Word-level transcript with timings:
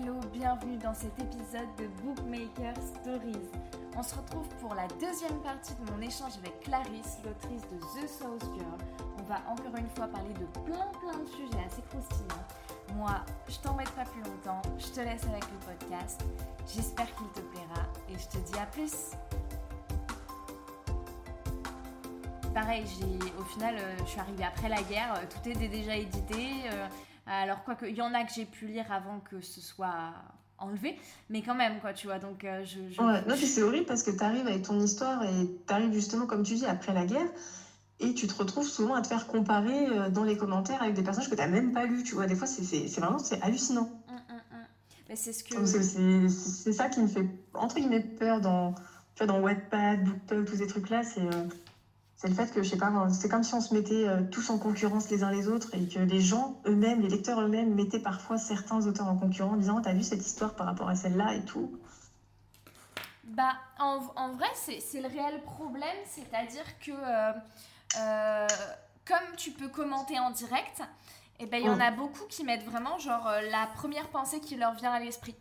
hello, 0.00 0.20
bienvenue 0.32 0.76
dans 0.76 0.94
cet 0.94 1.12
épisode 1.18 1.68
de 1.78 1.86
Bookmaker 2.02 2.74
Stories. 2.76 3.48
On 3.96 4.02
se 4.02 4.14
retrouve 4.14 4.48
pour 4.60 4.74
la 4.74 4.86
deuxième 5.00 5.40
partie 5.42 5.74
de 5.74 5.90
mon 5.90 6.00
échange 6.00 6.32
avec 6.38 6.60
Clarisse, 6.60 7.18
l'autrice 7.24 7.62
de 7.70 7.76
The 7.78 8.08
South 8.08 8.44
Girl. 8.54 8.78
On 9.18 9.22
va 9.24 9.42
encore 9.48 9.76
une 9.76 9.88
fois 9.90 10.06
parler 10.06 10.32
de 10.34 10.46
plein 10.62 10.86
plein 11.00 11.18
de 11.18 11.26
sujets 11.26 11.64
assez 11.66 11.82
croustillants. 11.82 12.46
Moi, 12.94 13.10
je 13.48 13.58
t'embête 13.58 13.90
pas 13.90 14.04
plus 14.04 14.22
longtemps, 14.22 14.62
je 14.78 14.86
te 14.86 15.00
laisse 15.00 15.24
avec 15.24 15.44
le 15.44 15.74
podcast. 15.74 16.22
J'espère 16.66 17.06
qu'il 17.16 17.28
te 17.28 17.40
plaira 17.40 17.82
et 18.08 18.18
je 18.18 18.28
te 18.28 18.38
dis 18.38 18.58
à 18.58 18.66
plus. 18.66 19.12
Pareil, 22.54 22.84
au 23.38 23.44
final, 23.44 23.76
euh, 23.78 23.96
je 23.98 24.10
suis 24.10 24.20
arrivée 24.20 24.44
après 24.44 24.68
la 24.68 24.82
guerre, 24.82 25.14
euh, 25.14 25.24
tout 25.28 25.48
était 25.48 25.68
déjà 25.68 25.94
édité. 25.96 26.64
Alors, 27.34 27.62
quoi 27.64 27.76
il 27.88 27.94
y 27.96 28.02
en 28.02 28.12
a 28.14 28.24
que 28.24 28.32
j'ai 28.34 28.44
pu 28.44 28.66
lire 28.66 28.90
avant 28.90 29.20
que 29.20 29.40
ce 29.40 29.60
soit 29.60 30.12
enlevé, 30.58 30.98
mais 31.30 31.42
quand 31.42 31.54
même, 31.54 31.80
quoi, 31.80 31.92
tu 31.92 32.06
vois. 32.06 32.18
Donc, 32.18 32.44
euh, 32.44 32.64
je. 32.64 32.80
je- 32.92 33.00
Ouais, 33.00 33.22
non, 33.26 33.34
c'est 33.36 33.62
horrible 33.62 33.86
parce 33.86 34.02
que 34.02 34.10
tu 34.10 34.22
arrives 34.22 34.46
avec 34.46 34.62
ton 34.62 34.78
histoire 34.80 35.22
et 35.24 35.46
tu 35.66 35.72
arrives 35.72 35.92
justement, 35.92 36.26
comme 36.26 36.42
tu 36.42 36.54
dis, 36.54 36.66
après 36.66 36.92
la 36.92 37.06
guerre. 37.06 37.28
Et 38.02 38.14
tu 38.14 38.26
te 38.26 38.34
retrouves 38.34 38.66
souvent 38.66 38.94
à 38.94 39.02
te 39.02 39.08
faire 39.08 39.26
comparer 39.26 39.86
euh, 39.86 40.08
dans 40.08 40.24
les 40.24 40.36
commentaires 40.36 40.80
avec 40.82 40.94
des 40.94 41.02
personnages 41.02 41.28
que 41.28 41.34
tu 41.34 41.40
n'as 41.42 41.48
même 41.48 41.72
pas 41.72 41.84
lus. 41.84 42.02
Tu 42.02 42.14
vois, 42.14 42.26
des 42.26 42.34
fois, 42.34 42.46
c'est 42.46 42.86
vraiment 42.98 43.18
c'est 43.18 43.40
hallucinant. 43.42 43.90
Hum, 44.08 44.14
hum, 44.30 44.40
hum. 44.52 44.58
Mais 45.08 45.16
c'est 45.16 45.32
ce 45.34 45.44
que. 45.44 45.54
Donc, 45.54 45.66
C'est 45.66 45.82
c'est- 45.82 46.28
c'est 46.30 46.72
ça 46.72 46.88
qui 46.88 47.00
me 47.00 47.06
fait, 47.08 47.26
entre 47.52 47.74
guillemets, 47.76 48.00
peur 48.00 48.40
dans, 48.40 48.72
tu 49.14 49.24
vois, 49.24 49.26
dans 49.26 49.40
Wattpad, 49.40 50.02
BookTok, 50.04 50.46
tous 50.46 50.56
ces 50.56 50.66
trucs-là. 50.66 51.02
C'est 51.02 51.20
euh, 51.20 51.44
c'est 52.20 52.28
le 52.28 52.34
fait 52.34 52.52
que, 52.52 52.62
je 52.62 52.68
sais 52.68 52.76
pas, 52.76 52.92
c'est 53.08 53.30
comme 53.30 53.42
si 53.42 53.54
on 53.54 53.62
se 53.62 53.72
mettait 53.72 54.06
euh, 54.06 54.20
tous 54.30 54.50
en 54.50 54.58
concurrence 54.58 55.08
les 55.08 55.22
uns 55.22 55.30
les 55.30 55.48
autres 55.48 55.74
et 55.74 55.88
que 55.88 56.00
les 56.00 56.20
gens 56.20 56.60
eux-mêmes, 56.66 57.00
les 57.00 57.08
lecteurs 57.08 57.40
eux-mêmes, 57.40 57.74
mettaient 57.74 57.98
parfois 57.98 58.36
certains 58.36 58.86
auteurs 58.86 59.08
en 59.08 59.16
concurrence 59.16 59.54
en 59.54 59.56
disant 59.56 59.76
«Oh, 59.78 59.80
T'as 59.82 59.94
vu 59.94 60.02
cette 60.02 60.20
histoire 60.20 60.52
par 60.54 60.66
rapport 60.66 60.90
à 60.90 60.94
celle-là 60.94 61.32
et 61.34 61.42
tout? 61.46 61.72
Bah, 63.24 63.54
en, 63.78 64.00
en 64.16 64.32
vrai, 64.32 64.48
c'est 64.54 65.00
le 65.00 65.08
réel 65.08 65.40
problème, 65.44 65.96
c'est-à-dire 66.04 66.64
que 66.84 66.90
euh, 66.90 67.32
euh, 67.98 68.46
comme 69.06 69.36
tu 69.38 69.52
peux 69.52 69.68
commenter 69.68 70.18
en 70.18 70.30
direct, 70.30 70.82
et 71.38 71.46
ben 71.46 71.56
il 71.58 71.64
y 71.64 71.70
en 71.70 71.76
Mm. 71.78 71.80
a 71.80 71.90
beaucoup 71.90 72.24
qui 72.28 72.44
mettent 72.44 72.64
vraiment 72.64 72.98
genre 72.98 73.30
la 73.50 73.66
première 73.74 74.08
pensée 74.08 74.40
qui 74.40 74.56
leur 74.56 74.74
vient 74.74 74.92
à 74.92 75.00
l'esprit. 75.00 75.34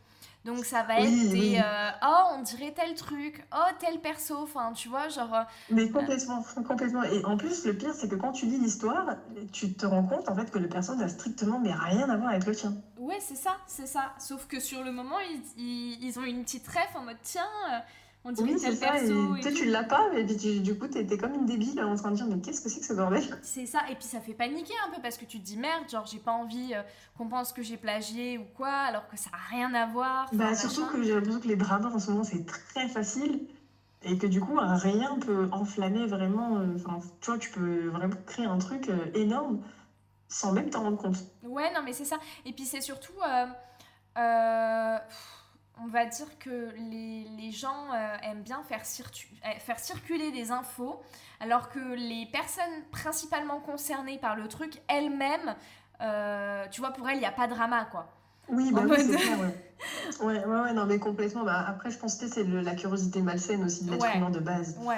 Donc 0.46 0.66
ça 0.66 0.84
va 0.84 1.02
Oui, 1.02 1.04
être 1.04 1.28
des 1.30 1.38
oui. 1.40 1.58
euh, 1.64 1.92
oh 2.04 2.24
on 2.38 2.42
dirait 2.42 2.74
tel 2.74 2.96
truc, 2.96 3.46
oh 3.54 3.72
tel 3.80 4.00
perso, 4.00 4.38
enfin 4.38 4.72
tu 4.74 4.88
vois 4.90 5.10
genre 5.10 5.34
euh, 5.36 5.44
Mais 5.70 5.90
complètement, 5.90 6.44
complètement. 6.68 7.04
Et 7.04 7.24
en 7.26 7.38
plus, 7.38 7.66
le 7.66 7.78
pire, 7.78 7.94
c'est 7.94 8.08
que 8.10 8.16
quand 8.16 8.32
tu 8.32 8.46
lis 8.46 8.58
l'histoire, 8.60 9.18
tu 9.52 9.74
te 9.74 9.86
rends 9.86 10.04
compte 10.06 10.30
en 10.30 10.36
fait 10.36 10.50
que 10.52 10.58
le 10.60 10.70
personnage 10.70 11.02
n'a 11.02 11.10
strictement 11.10 11.60
mais 11.60 11.74
rien 11.74 12.10
à 12.10 12.18
voir 12.18 12.30
avec 12.30 12.46
le 12.46 12.56
tien. 12.56 12.74
ouais 12.98 13.20
c'est 13.22 13.36
ça, 13.36 13.58
c'est 13.68 13.88
ça. 13.88 14.14
Sauf 14.20 14.48
que 14.48 14.60
sur 14.60 14.84
le 14.84 14.92
moment 14.92 15.20
ils, 15.20 15.42
ils, 15.58 16.04
ils 16.04 16.20
ont 16.20 16.24
une 16.24 16.44
petite 16.44 16.68
ref 16.68 16.96
en 16.96 17.04
mode 17.04 17.18
tiens 17.24 17.44
euh, 17.72 17.80
on 18.26 18.32
dirait 18.32 18.52
Oui, 18.54 18.60
c'est 18.60 18.76
ça. 18.76 18.88
Et 18.98 19.08
perso 19.08 19.36
et 19.36 19.40
tu 19.40 19.44
sais, 19.44 19.52
tout. 19.52 19.58
tu 19.58 19.66
l'as 19.66 19.84
pas, 19.84 20.10
mais 20.14 20.26
tu- 20.26 20.60
du 20.60 20.78
coup, 20.78 20.88
t'es 20.88 21.06
t'es 21.06 21.18
comme 21.18 21.34
une 21.34 21.46
débile 21.46 21.82
en 21.82 21.96
train 21.96 22.12
de 22.12 22.16
dire 22.16 22.26
mais 22.28 22.40
qu'est-ce 22.42 22.62
que 22.62 22.70
c'est 22.70 22.80
que 22.82 22.86
ce 22.86 22.94
bordel? 22.94 23.24
C'est 23.42 23.66
ça, 23.66 23.82
et 23.90 23.96
puis 23.96 24.04
ça 24.06 24.20
fait 24.22 24.34
paniquer 24.34 24.74
un 24.88 24.94
peu 24.94 25.02
parce 25.02 25.18
que 25.18 25.26
tu 25.26 25.40
te 25.40 25.46
dis 25.46 25.58
merde, 25.58 25.90
genre 25.90 26.06
j'ai 26.06 26.20
pas 26.20 26.32
envie 26.34 26.74
euh, 26.74 26.82
qu'on 27.18 27.28
pense 27.28 27.54
que 27.54 27.62
j'ai 27.64 27.78
plagié 27.78 28.38
ou 28.38 28.46
quoi, 28.56 28.70
alors 28.72 29.08
que 29.08 29.18
ça 29.18 29.30
a 29.34 29.56
rien 29.56 29.74
à 29.74 29.86
voir. 29.88 30.30
Bah, 30.34 30.46
machin. 30.52 30.56
surtout 30.70 30.86
que 30.92 31.02
j'ai 31.04 31.14
l'impression 31.16 31.40
que 31.40 31.48
les 31.48 31.56
dramas 31.56 31.90
en 31.94 32.00
ce 32.00 32.12
moment, 32.12 32.24
c'est 32.24 32.46
très 32.46 32.88
facile. 32.90 33.42
Et 34.02 34.18
que 34.18 34.28
du 34.28 34.40
coup, 34.40 34.58
rien 34.58 35.20
peut 35.20 35.50
enflammer 35.52 36.06
vraiment. 36.08 36.58
euh, 36.60 36.68
Enfin, 36.78 37.00
tu 37.20 37.32
vois, 37.32 37.38
tu 37.38 37.50
peux 37.52 37.88
vraiment 37.90 38.16
créer 38.26 38.46
un 38.46 38.58
truc 38.58 38.88
euh, 38.88 38.98
énorme 39.14 39.62
sans 40.30 40.54
même 40.54 40.70
t'en 40.70 40.84
rendre 40.84 40.98
compte. 40.98 41.18
Ouais, 41.44 41.74
non 41.74 41.82
mais 41.84 41.92
c'est 41.92 42.06
ça. 42.06 42.18
Et 42.46 42.54
puis 42.54 42.64
c'est 42.64 42.80
surtout, 42.80 43.12
euh, 43.28 43.46
euh, 44.18 44.98
on 45.84 45.88
va 45.88 46.06
dire 46.06 46.28
que 46.40 46.72
les, 46.78 47.28
les 47.38 47.52
gens 47.52 47.92
euh, 47.94 48.16
aiment 48.24 48.42
bien 48.44 48.62
faire, 48.64 48.84
cirtu- 48.84 49.28
euh, 49.46 49.60
faire 49.60 49.80
circuler 49.80 50.32
des 50.32 50.52
infos, 50.52 51.02
alors 51.40 51.70
que 51.70 51.80
les 51.96 52.26
personnes 52.32 52.84
principalement 52.92 53.60
concernées 53.60 54.18
par 54.20 54.36
le 54.36 54.48
truc, 54.48 54.82
elles-mêmes, 54.88 55.56
euh, 56.02 56.66
tu 56.72 56.82
vois, 56.82 56.92
pour 56.92 57.08
elles, 57.10 57.18
il 57.18 57.22
n'y 57.22 57.26
a 57.26 57.32
pas 57.32 57.48
de 57.48 57.54
drama, 57.54 57.86
quoi. 57.92 58.12
Oui, 58.48 58.72
bah 58.72 58.82
En 58.82 58.84
oui, 58.86 58.90
mode- 58.90 59.00
c'est 59.20 59.36
ouais. 59.36 59.56
Ouais, 60.22 60.46
ouais, 60.46 60.62
ouais, 60.62 60.74
non, 60.74 60.86
mais 60.86 61.00
complètement. 61.00 61.44
Bah, 61.44 61.64
après, 61.68 61.92
je 61.92 61.98
pense 61.98 62.16
que 62.16 62.28
c'est 62.28 62.44
la 62.44 62.76
curiosité 62.76 63.22
malsaine 63.22 63.64
aussi 63.64 63.86
de 63.86 63.92
l'être 63.92 64.04
Ouais. 64.04 64.18
humain 64.18 64.30
de 64.32 64.40
base. 64.40 64.78
Ouais. 64.80 64.98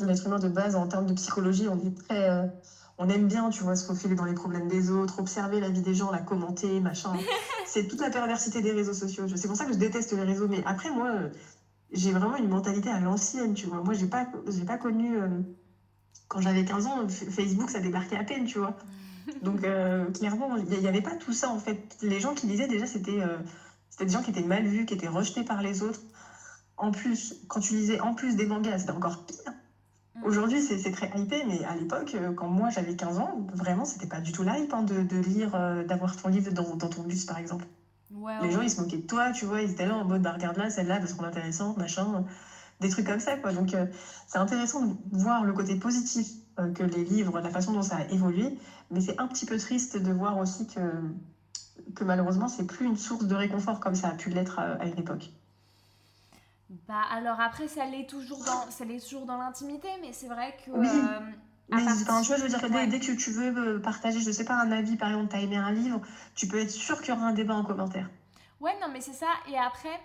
L'être 0.00 0.26
humain 0.26 0.38
de 0.38 0.48
base, 0.48 0.74
en 0.76 0.88
termes 0.88 1.06
de 1.06 1.12
psychologie, 1.14 1.68
on 1.68 1.78
est 1.78 1.96
très. 2.08 2.28
euh, 2.28 2.46
on 3.00 3.08
aime 3.08 3.26
bien, 3.26 3.48
tu 3.48 3.62
vois, 3.62 3.76
se 3.76 3.86
faufiler 3.86 4.14
dans 4.14 4.26
les 4.26 4.34
problèmes 4.34 4.68
des 4.68 4.90
autres, 4.90 5.20
observer 5.20 5.58
la 5.58 5.70
vie 5.70 5.80
des 5.80 5.94
gens, 5.94 6.10
la 6.10 6.18
commenter, 6.18 6.80
machin. 6.80 7.14
C'est 7.66 7.88
toute 7.88 8.00
la 8.00 8.10
perversité 8.10 8.60
des 8.60 8.72
réseaux 8.72 8.92
sociaux. 8.92 9.24
C'est 9.34 9.48
pour 9.48 9.56
ça 9.56 9.64
que 9.64 9.72
je 9.72 9.78
déteste 9.78 10.12
les 10.12 10.22
réseaux. 10.22 10.48
Mais 10.48 10.62
après, 10.66 10.90
moi, 10.90 11.08
euh, 11.08 11.30
j'ai 11.92 12.12
vraiment 12.12 12.36
une 12.36 12.48
mentalité 12.48 12.90
à 12.90 13.00
l'ancienne, 13.00 13.54
tu 13.54 13.66
vois. 13.66 13.82
Moi, 13.82 13.94
j'ai 13.94 14.06
pas, 14.06 14.26
j'ai 14.48 14.66
pas 14.66 14.76
connu. 14.76 15.18
euh, 15.18 15.28
quand 16.28 16.42
j'avais 16.42 16.62
15 16.64 16.86
ans, 16.86 17.08
Facebook, 17.08 17.70
ça 17.70 17.80
débarquait 17.80 18.18
à 18.18 18.22
peine, 18.22 18.44
tu 18.44 18.58
vois. 18.58 18.76
Donc, 19.42 19.64
euh, 19.64 20.04
clairement, 20.10 20.56
il 20.56 20.78
n'y 20.78 20.86
avait 20.86 21.00
pas 21.00 21.16
tout 21.16 21.32
ça, 21.32 21.48
en 21.48 21.58
fait. 21.58 21.96
Les 22.02 22.20
gens 22.20 22.34
qui 22.34 22.48
lisaient, 22.48 22.68
déjà, 22.68 22.86
c'était 22.86 23.18
c'était 23.88 24.04
des 24.04 24.12
gens 24.12 24.22
qui 24.22 24.30
étaient 24.30 24.42
mal 24.42 24.66
vus, 24.66 24.84
qui 24.84 24.92
étaient 24.92 25.08
rejetés 25.08 25.42
par 25.42 25.62
les 25.62 25.82
autres. 25.82 26.00
En 26.76 26.90
plus, 26.90 27.34
quand 27.48 27.60
tu 27.60 27.74
lisais 27.74 28.00
en 28.00 28.14
plus 28.14 28.36
des 28.36 28.46
mangas, 28.46 28.80
c'était 28.80 28.92
encore 28.92 29.24
pire. 29.24 29.52
Mm. 30.20 30.26
Aujourd'hui, 30.26 30.60
c'est 30.62 30.90
très 30.90 31.10
hypé, 31.14 31.44
mais 31.44 31.64
à 31.64 31.74
l'époque, 31.74 32.14
euh, 32.14 32.32
quand 32.32 32.48
moi 32.48 32.68
j'avais 32.70 32.94
15 32.94 33.18
ans, 33.18 33.46
vraiment, 33.52 33.84
c'était 33.84 34.06
pas 34.06 34.20
du 34.20 34.32
tout 34.32 34.42
la 34.42 34.58
hype 34.58 34.72
hein, 34.74 34.82
de, 34.82 35.02
de 35.02 35.16
lire, 35.18 35.54
euh, 35.54 35.82
d'avoir 35.84 36.16
ton 36.16 36.28
livre 36.28 36.50
dans, 36.52 36.76
dans 36.76 36.88
ton 36.90 37.02
bus, 37.04 37.24
par 37.24 37.38
exemple. 37.38 37.66
Ouais, 38.10 38.38
Les 38.38 38.50
ouais. 38.50 38.52
gens, 38.52 38.60
ils 38.62 38.70
se 38.70 38.80
moquaient 38.80 38.98
de 38.98 39.06
toi, 39.06 39.32
tu 39.32 39.46
vois, 39.46 39.62
ils 39.62 39.70
étaient 39.70 39.86
là 39.86 39.96
en 39.96 40.04
mode, 40.04 40.22
bah, 40.22 40.32
regarde 40.32 40.56
là, 40.56 40.70
celle-là, 40.70 41.00
parce 41.00 41.14
qu'on 41.14 41.24
est 41.24 41.28
intéressante, 41.28 41.76
machin, 41.76 42.24
des 42.80 42.90
trucs 42.90 43.06
comme 43.06 43.20
ça, 43.20 43.36
quoi. 43.36 43.52
Donc, 43.52 43.74
euh, 43.74 43.86
c'est 44.26 44.38
intéressant 44.38 44.82
de 44.86 44.94
voir 45.12 45.44
le 45.44 45.52
côté 45.54 45.76
positif 45.76 46.28
euh, 46.60 46.70
que 46.72 46.82
les 46.84 47.04
livres, 47.04 47.40
la 47.40 47.50
façon 47.50 47.72
dont 47.72 47.82
ça 47.82 47.98
a 47.98 48.04
évolué, 48.10 48.54
mais 48.90 49.00
c'est 49.00 49.20
un 49.20 49.28
petit 49.28 49.46
peu 49.46 49.58
triste 49.58 49.96
de 49.98 50.12
voir 50.12 50.38
aussi 50.38 50.66
que, 50.66 51.02
que 51.94 52.04
malheureusement, 52.04 52.48
c'est 52.48 52.64
plus 52.66 52.86
une 52.86 52.96
source 52.96 53.26
de 53.26 53.34
réconfort 53.34 53.80
comme 53.80 53.94
ça 53.94 54.08
a 54.08 54.14
pu 54.14 54.28
l'être 54.30 54.58
à, 54.58 54.72
à 54.74 54.86
une 54.86 54.98
époque. 54.98 55.32
Bah 56.86 57.02
alors 57.10 57.40
après 57.40 57.66
ça 57.66 57.84
l'est 57.84 58.08
toujours 58.08 58.44
dans 58.44 58.70
ça 58.70 58.84
l'est 58.84 59.00
toujours 59.00 59.26
dans 59.26 59.38
l'intimité 59.38 59.88
mais 60.00 60.12
c'est 60.12 60.28
vrai 60.28 60.56
que 60.64 60.70
Oui. 60.70 60.86
euh, 60.88 61.20
Mais 61.72 61.82
enfin, 61.82 62.20
tu 62.22 62.28
vois, 62.28 62.36
je 62.36 62.42
veux 62.42 62.48
dire, 62.48 62.60
dès, 62.62 62.68
Ouais. 62.68 62.86
dès 62.86 63.00
que 63.00 63.12
tu 63.12 63.30
veux 63.30 63.56
euh, 63.56 63.78
partager, 63.80 64.20
je 64.20 64.30
sais 64.32 64.44
pas, 64.44 64.54
un 64.54 64.72
avis, 64.72 64.96
par 64.96 65.08
exemple, 65.10 65.28
t'as 65.30 65.38
aimé 65.40 65.56
un 65.56 65.70
livre, 65.72 66.00
tu 66.34 66.48
peux 66.48 66.58
être 66.58 66.70
sûr 66.70 67.00
qu'il 67.00 67.14
y 67.14 67.16
aura 67.16 67.26
un 67.28 67.32
débat 67.32 67.54
en 67.54 67.64
commentaire. 67.64 68.08
Ouais 68.60 68.76
non 68.80 68.88
mais 68.92 69.00
c'est 69.00 69.14
ça 69.14 69.28
et 69.48 69.56
après 69.56 69.98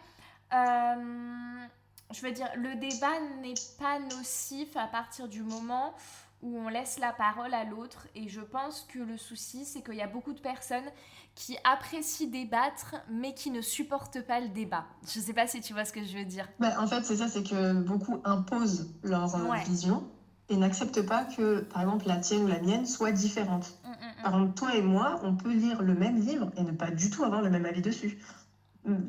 euh, 0.53 1.65
je 2.13 2.21
veux 2.21 2.31
dire 2.31 2.47
le 2.55 2.75
débat 2.75 3.19
n'est 3.41 3.53
pas 3.77 3.99
nocif 3.99 4.77
à 4.77 4.87
partir 4.87 5.27
du 5.27 5.43
moment 5.43 5.93
où 6.41 6.57
on 6.57 6.69
laisse 6.69 6.97
la 6.99 7.11
parole 7.11 7.53
à 7.53 7.65
l'autre 7.65 8.07
et 8.15 8.29
je 8.29 8.41
pense 8.41 8.85
que 8.89 8.99
le 8.99 9.17
souci 9.17 9.65
c'est 9.65 9.81
qu'il 9.83 9.95
y 9.95 10.01
a 10.01 10.07
beaucoup 10.07 10.33
de 10.33 10.39
personnes 10.39 10.89
qui 11.35 11.57
apprécient 11.65 12.29
débattre 12.29 12.95
mais 13.11 13.33
qui 13.33 13.51
ne 13.51 13.61
supportent 13.61 14.21
pas 14.21 14.39
le 14.39 14.47
débat. 14.47 14.85
Je 15.03 15.19
sais 15.19 15.33
pas 15.33 15.47
si 15.47 15.59
tu 15.61 15.73
vois 15.73 15.85
ce 15.85 15.91
que 15.93 16.03
je 16.03 16.17
veux 16.17 16.25
dire. 16.25 16.47
Bah, 16.59 16.73
en 16.79 16.87
fait, 16.87 17.03
c'est 17.03 17.17
ça, 17.17 17.27
c'est 17.27 17.43
que 17.43 17.73
beaucoup 17.73 18.21
imposent 18.23 18.89
leur 19.03 19.35
euh, 19.35 19.49
Ouais. 19.49 19.63
vision 19.65 20.07
et 20.47 20.55
n'acceptent 20.55 21.01
pas 21.05 21.25
que, 21.25 21.61
par 21.61 21.81
exemple, 21.81 22.07
la 22.07 22.17
tienne 22.17 22.43
ou 22.43 22.47
la 22.47 22.59
mienne 22.61 22.85
soit 22.85 23.11
différente. 23.11 23.77
Mm, 23.83 23.89
mm, 23.89 23.91
mm. 23.91 24.23
Par 24.23 24.33
exemple, 24.35 24.53
toi 24.53 24.75
et 24.75 24.81
moi, 24.81 25.19
on 25.23 25.35
peut 25.35 25.51
lire 25.51 25.81
le 25.81 25.93
même 25.93 26.17
livre 26.19 26.51
et 26.55 26.63
ne 26.63 26.71
pas 26.71 26.91
du 26.91 27.09
tout 27.09 27.23
avoir 27.23 27.41
le 27.41 27.49
même 27.49 27.65
avis 27.65 27.81
dessus. 27.81 28.17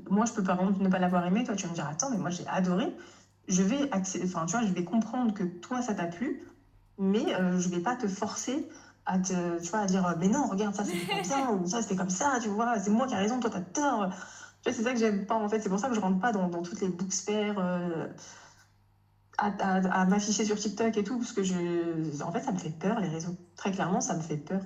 Moi, 0.08 0.24
je 0.24 0.32
peux 0.32 0.42
par 0.42 0.58
exemple 0.58 0.82
ne 0.82 0.88
pas 0.88 0.98
l'avoir 0.98 1.26
aimé, 1.26 1.44
toi 1.44 1.54
tu 1.54 1.64
vas 1.64 1.70
me 1.70 1.74
dire, 1.74 1.86
attends, 1.86 2.08
mais 2.10 2.16
moi 2.16 2.30
j'ai 2.30 2.46
adoré. 2.46 2.86
Je 3.46 3.62
vais, 3.62 3.90
enfin, 3.92 4.46
tu 4.46 4.56
vois, 4.56 4.66
je 4.66 4.72
vais 4.72 4.84
comprendre 4.84 5.34
que 5.34 5.44
toi 5.44 5.82
ça 5.82 5.92
t'a 5.94 6.06
plu, 6.06 6.48
mais 6.98 7.34
euh, 7.34 7.58
je 7.58 7.68
vais 7.68 7.80
pas 7.80 7.94
te 7.94 8.08
forcer 8.08 8.66
à 9.06 9.18
te, 9.18 9.60
tu 9.62 9.70
vois, 9.70 9.80
à 9.80 9.86
dire, 9.86 10.16
mais 10.18 10.28
non, 10.28 10.46
regarde, 10.48 10.74
ça 10.74 10.84
c'était 10.84 11.06
pas 11.06 11.20
bien, 11.20 11.50
ou 11.50 11.66
ça 11.66 11.82
c'était 11.82 11.96
comme 11.96 12.10
ça, 12.10 12.38
tu 12.42 12.48
vois, 12.48 12.78
c'est 12.80 12.90
moi 12.90 13.06
qui 13.06 13.14
ai 13.14 13.16
raison, 13.18 13.40
toi 13.40 13.50
t'as 13.50 13.60
tort. 13.62 14.08
Tu 14.62 14.70
vois, 14.70 14.72
c'est 14.72 14.82
ça 14.84 14.92
que 14.92 14.98
j'aime 14.98 15.26
pas 15.26 15.36
en 15.36 15.48
fait, 15.48 15.60
c'est 15.60 15.68
pour 15.68 15.78
ça 15.78 15.88
que 15.88 15.94
je 15.94 16.00
rentre 16.00 16.20
pas 16.20 16.32
dans, 16.32 16.48
dans 16.48 16.62
toutes 16.62 16.80
les 16.80 16.88
bookspares, 16.88 17.58
euh, 17.58 18.08
à, 19.38 19.46
à- 19.48 20.02
à 20.02 20.04
m'afficher 20.06 20.44
sur 20.44 20.56
TikTok 20.58 20.96
et 20.96 21.04
tout, 21.04 21.18
parce 21.18 21.32
que 21.32 21.42
je, 21.42 22.22
en 22.22 22.32
fait, 22.32 22.40
ça 22.42 22.52
me 22.52 22.58
fait 22.58 22.70
peur 22.70 23.00
les 23.00 23.08
réseaux. 23.08 23.36
Très 23.56 23.70
clairement, 23.72 24.00
ça 24.00 24.14
me 24.16 24.20
fait 24.22 24.36
peur. 24.38 24.62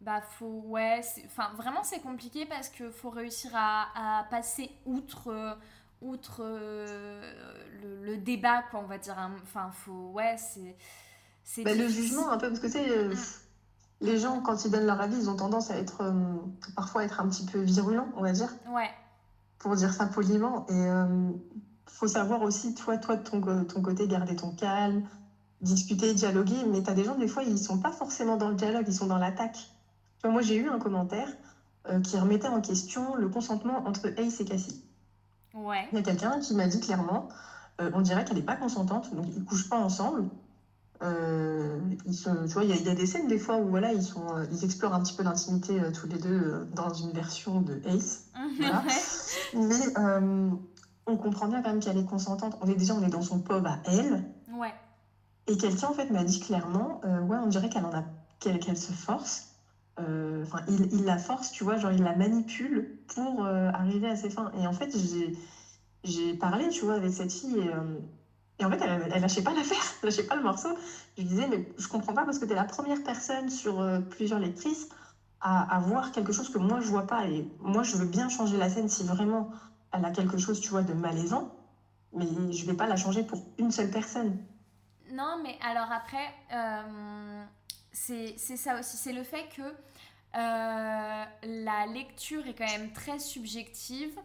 Bah 0.00 0.20
faut 0.20 0.60
ouais, 0.66 1.00
c'est- 1.02 1.24
enfin 1.26 1.50
vraiment 1.56 1.82
c'est 1.82 2.00
compliqué 2.00 2.44
parce 2.46 2.68
que 2.68 2.90
faut 2.90 3.08
réussir 3.10 3.50
à, 3.54 4.20
à 4.20 4.24
passer 4.24 4.70
outre 4.84 5.28
euh, 5.28 5.54
outre 6.02 6.42
euh, 6.44 7.32
le, 7.80 8.04
le 8.04 8.16
débat 8.18 8.62
quoi 8.70 8.80
on 8.80 8.86
va 8.86 8.98
dire. 8.98 9.18
hein. 9.18 9.34
Enfin 9.42 9.70
faut 9.72 10.10
ouais 10.12 10.36
c'est 10.36 10.76
c'est 11.44 11.64
Bah, 11.64 11.74
le 11.74 11.88
jugement 11.88 12.30
un 12.30 12.38
peu 12.38 12.48
parce 12.48 12.60
que 12.60 12.68
sais 12.68 12.88
euh, 12.90 13.14
Mm. 13.14 13.22
Les 14.04 14.18
gens 14.18 14.40
quand 14.40 14.64
ils 14.64 14.70
donnent 14.70 14.86
leur 14.86 15.00
avis 15.00 15.16
ils 15.16 15.30
ont 15.30 15.36
tendance 15.36 15.70
à 15.70 15.76
être 15.76 16.02
euh, 16.02 16.12
parfois 16.76 17.04
être 17.04 17.20
un 17.20 17.28
petit 17.28 17.44
peu 17.44 17.60
virulents 17.60 18.08
on 18.16 18.22
va 18.22 18.32
dire 18.32 18.54
Ouais 18.72 18.90
pour 19.58 19.74
dire 19.76 19.92
ça 19.92 20.06
poliment 20.06 20.66
et 20.68 20.72
euh, 20.72 21.30
faut 21.86 22.08
savoir 22.08 22.42
aussi 22.42 22.74
toi 22.74 22.98
toi 22.98 23.16
de 23.16 23.22
ton, 23.22 23.40
côté 23.40 24.06
garder 24.06 24.36
ton 24.36 24.52
calme 24.52 25.02
discuter 25.60 26.12
dialoguer 26.14 26.64
mais 26.70 26.82
tu 26.82 26.90
as 26.90 26.94
des 26.94 27.04
gens 27.04 27.16
des 27.16 27.28
fois 27.28 27.42
ils 27.42 27.58
sont 27.58 27.78
pas 27.78 27.92
forcément 27.92 28.36
dans 28.36 28.48
le 28.48 28.54
dialogue 28.54 28.84
ils 28.86 28.94
sont 28.94 29.06
dans 29.06 29.18
l'attaque 29.18 29.70
moi 30.28 30.42
j'ai 30.42 30.56
eu 30.56 30.68
un 30.68 30.78
commentaire 30.78 31.28
euh, 31.90 32.00
qui 32.00 32.16
remettait 32.16 32.48
en 32.48 32.60
question 32.60 33.14
le 33.14 33.28
consentement 33.28 33.86
entre 33.86 34.06
Ace 34.18 34.40
et 34.40 34.44
Cassie. 34.44 34.82
Ouais. 35.52 35.86
Il 35.92 35.98
y 35.98 36.00
a 36.00 36.02
quelqu'un 36.02 36.40
qui 36.40 36.54
m'a 36.54 36.66
dit 36.66 36.80
clairement, 36.80 37.28
euh, 37.80 37.90
on 37.92 38.00
dirait 38.00 38.24
qu'elle 38.24 38.38
n'est 38.38 38.42
pas 38.42 38.56
consentante, 38.56 39.14
donc 39.14 39.26
ils 39.36 39.44
couchent 39.44 39.68
pas 39.68 39.76
ensemble. 39.76 40.28
Euh, 41.02 41.80
ils 42.06 42.14
tu 42.14 42.28
vois, 42.54 42.64
il 42.64 42.70
y, 42.70 42.72
a- 42.72 42.76
il 42.76 42.86
y 42.86 42.88
a 42.88 42.94
des 42.94 43.06
scènes 43.06 43.26
des 43.26 43.38
fois 43.38 43.56
où 43.58 43.68
voilà, 43.68 43.92
ils, 43.92 44.02
sont, 44.02 44.36
euh, 44.36 44.44
ils 44.50 44.64
explorent 44.64 44.94
un 44.94 45.02
petit 45.02 45.14
peu 45.14 45.22
l'intimité 45.22 45.80
euh, 45.80 45.90
tous 45.90 46.06
les 46.06 46.18
deux 46.18 46.30
euh, 46.40 46.64
dans 46.72 46.92
une 46.92 47.12
version 47.12 47.60
de 47.60 47.80
Ace. 47.84 48.26
Voilà. 48.58 48.82
Mais 49.52 49.92
on 51.06 51.16
comprend 51.16 51.48
bien 51.48 51.62
quand 51.62 51.70
même 51.70 51.80
qu'elle 51.80 51.98
est 51.98 52.04
consentante. 52.04 52.56
On 52.60 52.66
est 52.68 52.76
déjà 52.76 52.94
on 52.94 53.02
est 53.02 53.08
dans 53.10 53.22
son 53.22 53.40
pub 53.40 53.66
à 53.66 53.80
elle. 53.84 54.24
ouais. 54.52 54.72
Et 55.46 55.56
quelqu'un 55.56 55.88
en 55.88 55.92
fait 55.92 56.08
m'a 56.10 56.24
dit 56.24 56.40
clairement, 56.40 57.00
ouais, 57.02 57.36
on 57.36 57.48
dirait 57.48 57.68
qu'elle 57.68 57.84
en 57.84 57.92
a, 57.92 58.04
qu'elle, 58.40 58.58
qu'elle 58.58 58.78
se 58.78 58.92
force. 58.92 59.48
Enfin, 59.98 60.60
il, 60.68 60.88
il 60.92 61.04
la 61.04 61.18
force, 61.18 61.50
tu 61.50 61.64
vois, 61.64 61.76
genre 61.76 61.92
il 61.92 62.02
la 62.02 62.14
manipule 62.14 62.98
pour 63.14 63.44
arriver 63.46 64.08
à 64.08 64.16
ses 64.16 64.30
fins. 64.30 64.50
Et 64.58 64.66
en 64.66 64.72
fait, 64.72 64.96
j'ai, 64.96 65.36
j'ai 66.04 66.34
parlé, 66.34 66.68
tu 66.70 66.84
vois, 66.86 66.94
avec 66.94 67.12
cette 67.12 67.32
fille 67.32 67.58
et, 67.58 67.70
et 68.58 68.64
en 68.64 68.70
fait, 68.70 68.80
elle, 68.82 69.10
elle 69.12 69.20
lâchait 69.20 69.42
pas 69.42 69.52
l'affaire, 69.52 69.82
elle 70.02 70.08
lâchait 70.08 70.26
pas 70.26 70.36
le 70.36 70.42
morceau. 70.42 70.68
Je 71.16 71.22
lui 71.22 71.28
disais, 71.28 71.48
mais 71.48 71.68
je 71.78 71.88
comprends 71.88 72.14
pas 72.14 72.24
parce 72.24 72.38
que 72.38 72.44
tu 72.44 72.52
es 72.52 72.54
la 72.54 72.64
première 72.64 73.02
personne 73.02 73.50
sur 73.50 73.80
euh, 73.80 74.00
plusieurs 74.00 74.38
lectrices 74.38 74.88
à, 75.40 75.76
à 75.76 75.80
voir 75.80 76.12
quelque 76.12 76.32
chose 76.32 76.48
que 76.50 76.58
moi 76.58 76.80
je 76.80 76.88
vois 76.88 77.06
pas. 77.06 77.26
Et 77.26 77.48
moi, 77.60 77.82
je 77.82 77.96
veux 77.96 78.06
bien 78.06 78.28
changer 78.28 78.56
la 78.56 78.68
scène 78.68 78.88
si 78.88 79.04
vraiment 79.04 79.50
elle 79.92 80.04
a 80.04 80.10
quelque 80.10 80.38
chose, 80.38 80.60
tu 80.60 80.70
vois, 80.70 80.82
de 80.82 80.92
malaisant. 80.92 81.54
Mais 82.12 82.26
je 82.52 82.66
vais 82.66 82.74
pas 82.74 82.86
la 82.86 82.96
changer 82.96 83.24
pour 83.24 83.44
une 83.58 83.72
seule 83.72 83.90
personne. 83.90 84.38
Non, 85.10 85.38
mais 85.42 85.58
alors 85.62 85.90
après, 85.90 86.32
euh, 86.52 87.44
c'est 87.92 88.36
ça 88.38 88.78
aussi. 88.78 88.96
C'est 88.96 89.12
le 89.12 89.24
fait 89.24 89.48
que 89.56 89.62
euh, 89.62 91.24
la 91.42 91.86
lecture 91.92 92.46
est 92.46 92.54
quand 92.54 92.66
même 92.66 92.92
très 92.92 93.18
subjective. 93.18 94.16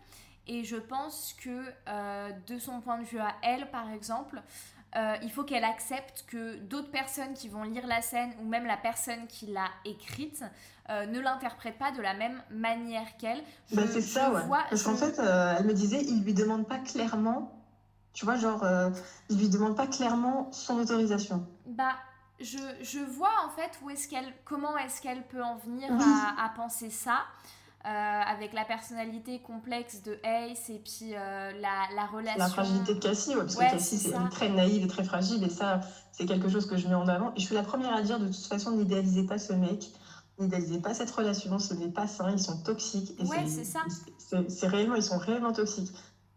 Et 0.52 0.64
je 0.64 0.78
pense 0.78 1.36
que 1.42 1.64
euh, 1.88 2.32
de 2.48 2.58
son 2.58 2.82
point 2.82 2.98
de 2.98 3.04
vue 3.06 3.20
à 3.20 3.36
elle, 3.44 3.70
par 3.70 3.90
exemple, 3.92 4.42
euh, 4.96 5.16
il 5.22 5.32
faut 5.32 5.44
qu'elle 5.44 5.64
accepte 5.64 6.26
que 6.28 6.56
d'autres 6.58 6.90
personnes 6.90 7.34
qui 7.36 7.48
vont 7.50 7.62
lire 7.62 7.86
la 7.86 8.02
scène 8.02 8.32
ou 8.42 8.46
même 8.46 8.66
la 8.66 8.76
personne 8.78 9.28
qui 9.28 9.46
l'a 9.46 9.70
écrite 9.86 10.44
euh, 10.90 11.06
ne 11.06 11.20
l'interprètent 11.20 11.78
pas 11.78 11.92
de 11.92 12.02
la 12.02 12.16
même 12.16 12.42
manière 12.50 13.16
qu'elle. 13.18 13.44
Bah, 13.74 13.84
c'est 13.88 14.02
ça, 14.02 14.32
ouais. 14.34 14.42
vois- 14.48 14.66
Parce 14.72 14.82
qu'en 14.82 14.96
fait, 14.96 15.20
elle 15.20 15.66
me 15.68 15.74
disait, 15.74 16.02
il 16.04 16.24
lui 16.24 16.34
demande 16.34 16.68
pas 16.68 16.80
clairement, 16.80 17.56
tu 18.14 18.26
vois, 18.26 18.36
genre, 18.38 18.66
il 19.30 19.38
lui 19.38 19.50
demande 19.50 19.78
pas 19.78 19.86
clairement 19.86 20.52
son 20.52 20.80
autorisation. 20.80 21.46
Bah, 21.68 21.94
je, 22.40 22.58
je 22.82 23.00
vois 23.00 23.36
en 23.46 23.50
fait 23.50 23.78
où 23.84 23.90
est-ce 23.92 24.08
qu'elle, 24.08 24.34
comment 24.46 24.76
est-ce 24.80 25.00
qu'elle 25.02 25.22
peut 25.28 25.44
en 25.44 25.58
venir 25.58 25.90
Oui. 25.92 26.04
à, 26.04 26.46
à 26.46 26.50
penser 26.50 26.90
ça, 26.90 27.20
avec 27.86 28.54
la 28.54 28.66
personnalité 28.66 29.40
complexe 29.42 30.02
de 30.04 30.20
Ace 30.24 30.70
et 30.70 30.80
puis 30.80 31.16
euh, 31.16 31.52
la, 31.60 31.88
la 31.96 32.06
relation. 32.08 32.38
La 32.38 32.50
fragilité 32.50 32.94
de 32.96 33.00
Cassie, 33.00 33.30
ouais, 33.36 33.42
parce 33.42 33.56
Ouais, 33.56 33.68
que 33.68 33.72
Cassie, 33.72 33.98
c'est 33.98 34.30
très 34.32 34.50
naïve 34.50 34.84
et 34.84 34.88
très 34.88 35.04
fragile, 35.04 35.44
et 35.44 35.50
ça, 35.50 35.82
c'est 36.12 36.26
quelque 36.26 36.50
chose 36.50 36.66
que 36.66 36.78
je 36.78 36.88
mets 36.88 36.96
en 36.96 37.08
avant. 37.08 37.32
Et 37.36 37.40
je 37.40 37.46
suis 37.46 37.56
la 37.56 37.64
première 37.64 37.96
à 37.96 38.02
dire, 38.02 38.20
de 38.20 38.28
toute 38.28 38.46
façon, 38.46 38.72
n'idéalisez 38.72 39.26
pas 39.26 39.38
ce 39.38 39.54
mec, 39.54 39.92
n'idéalisez 40.40 40.80
pas 40.82 40.94
cette 40.94 41.12
relation, 41.12 41.58
ce 41.60 41.74
n'est 41.74 41.92
pas 41.92 42.08
sain, 42.08 42.32
ils 42.32 42.42
sont 42.42 42.58
toxiques. 42.64 43.16
Et 43.20 43.24
Ouais, 43.24 43.48
c'est 43.48 43.64
ça. 43.64 43.80
C'est 44.48 44.68
réellement, 44.68 44.96
ils 44.96 45.04
sont 45.04 45.18
réellement 45.18 45.54
toxiques. 45.54 45.92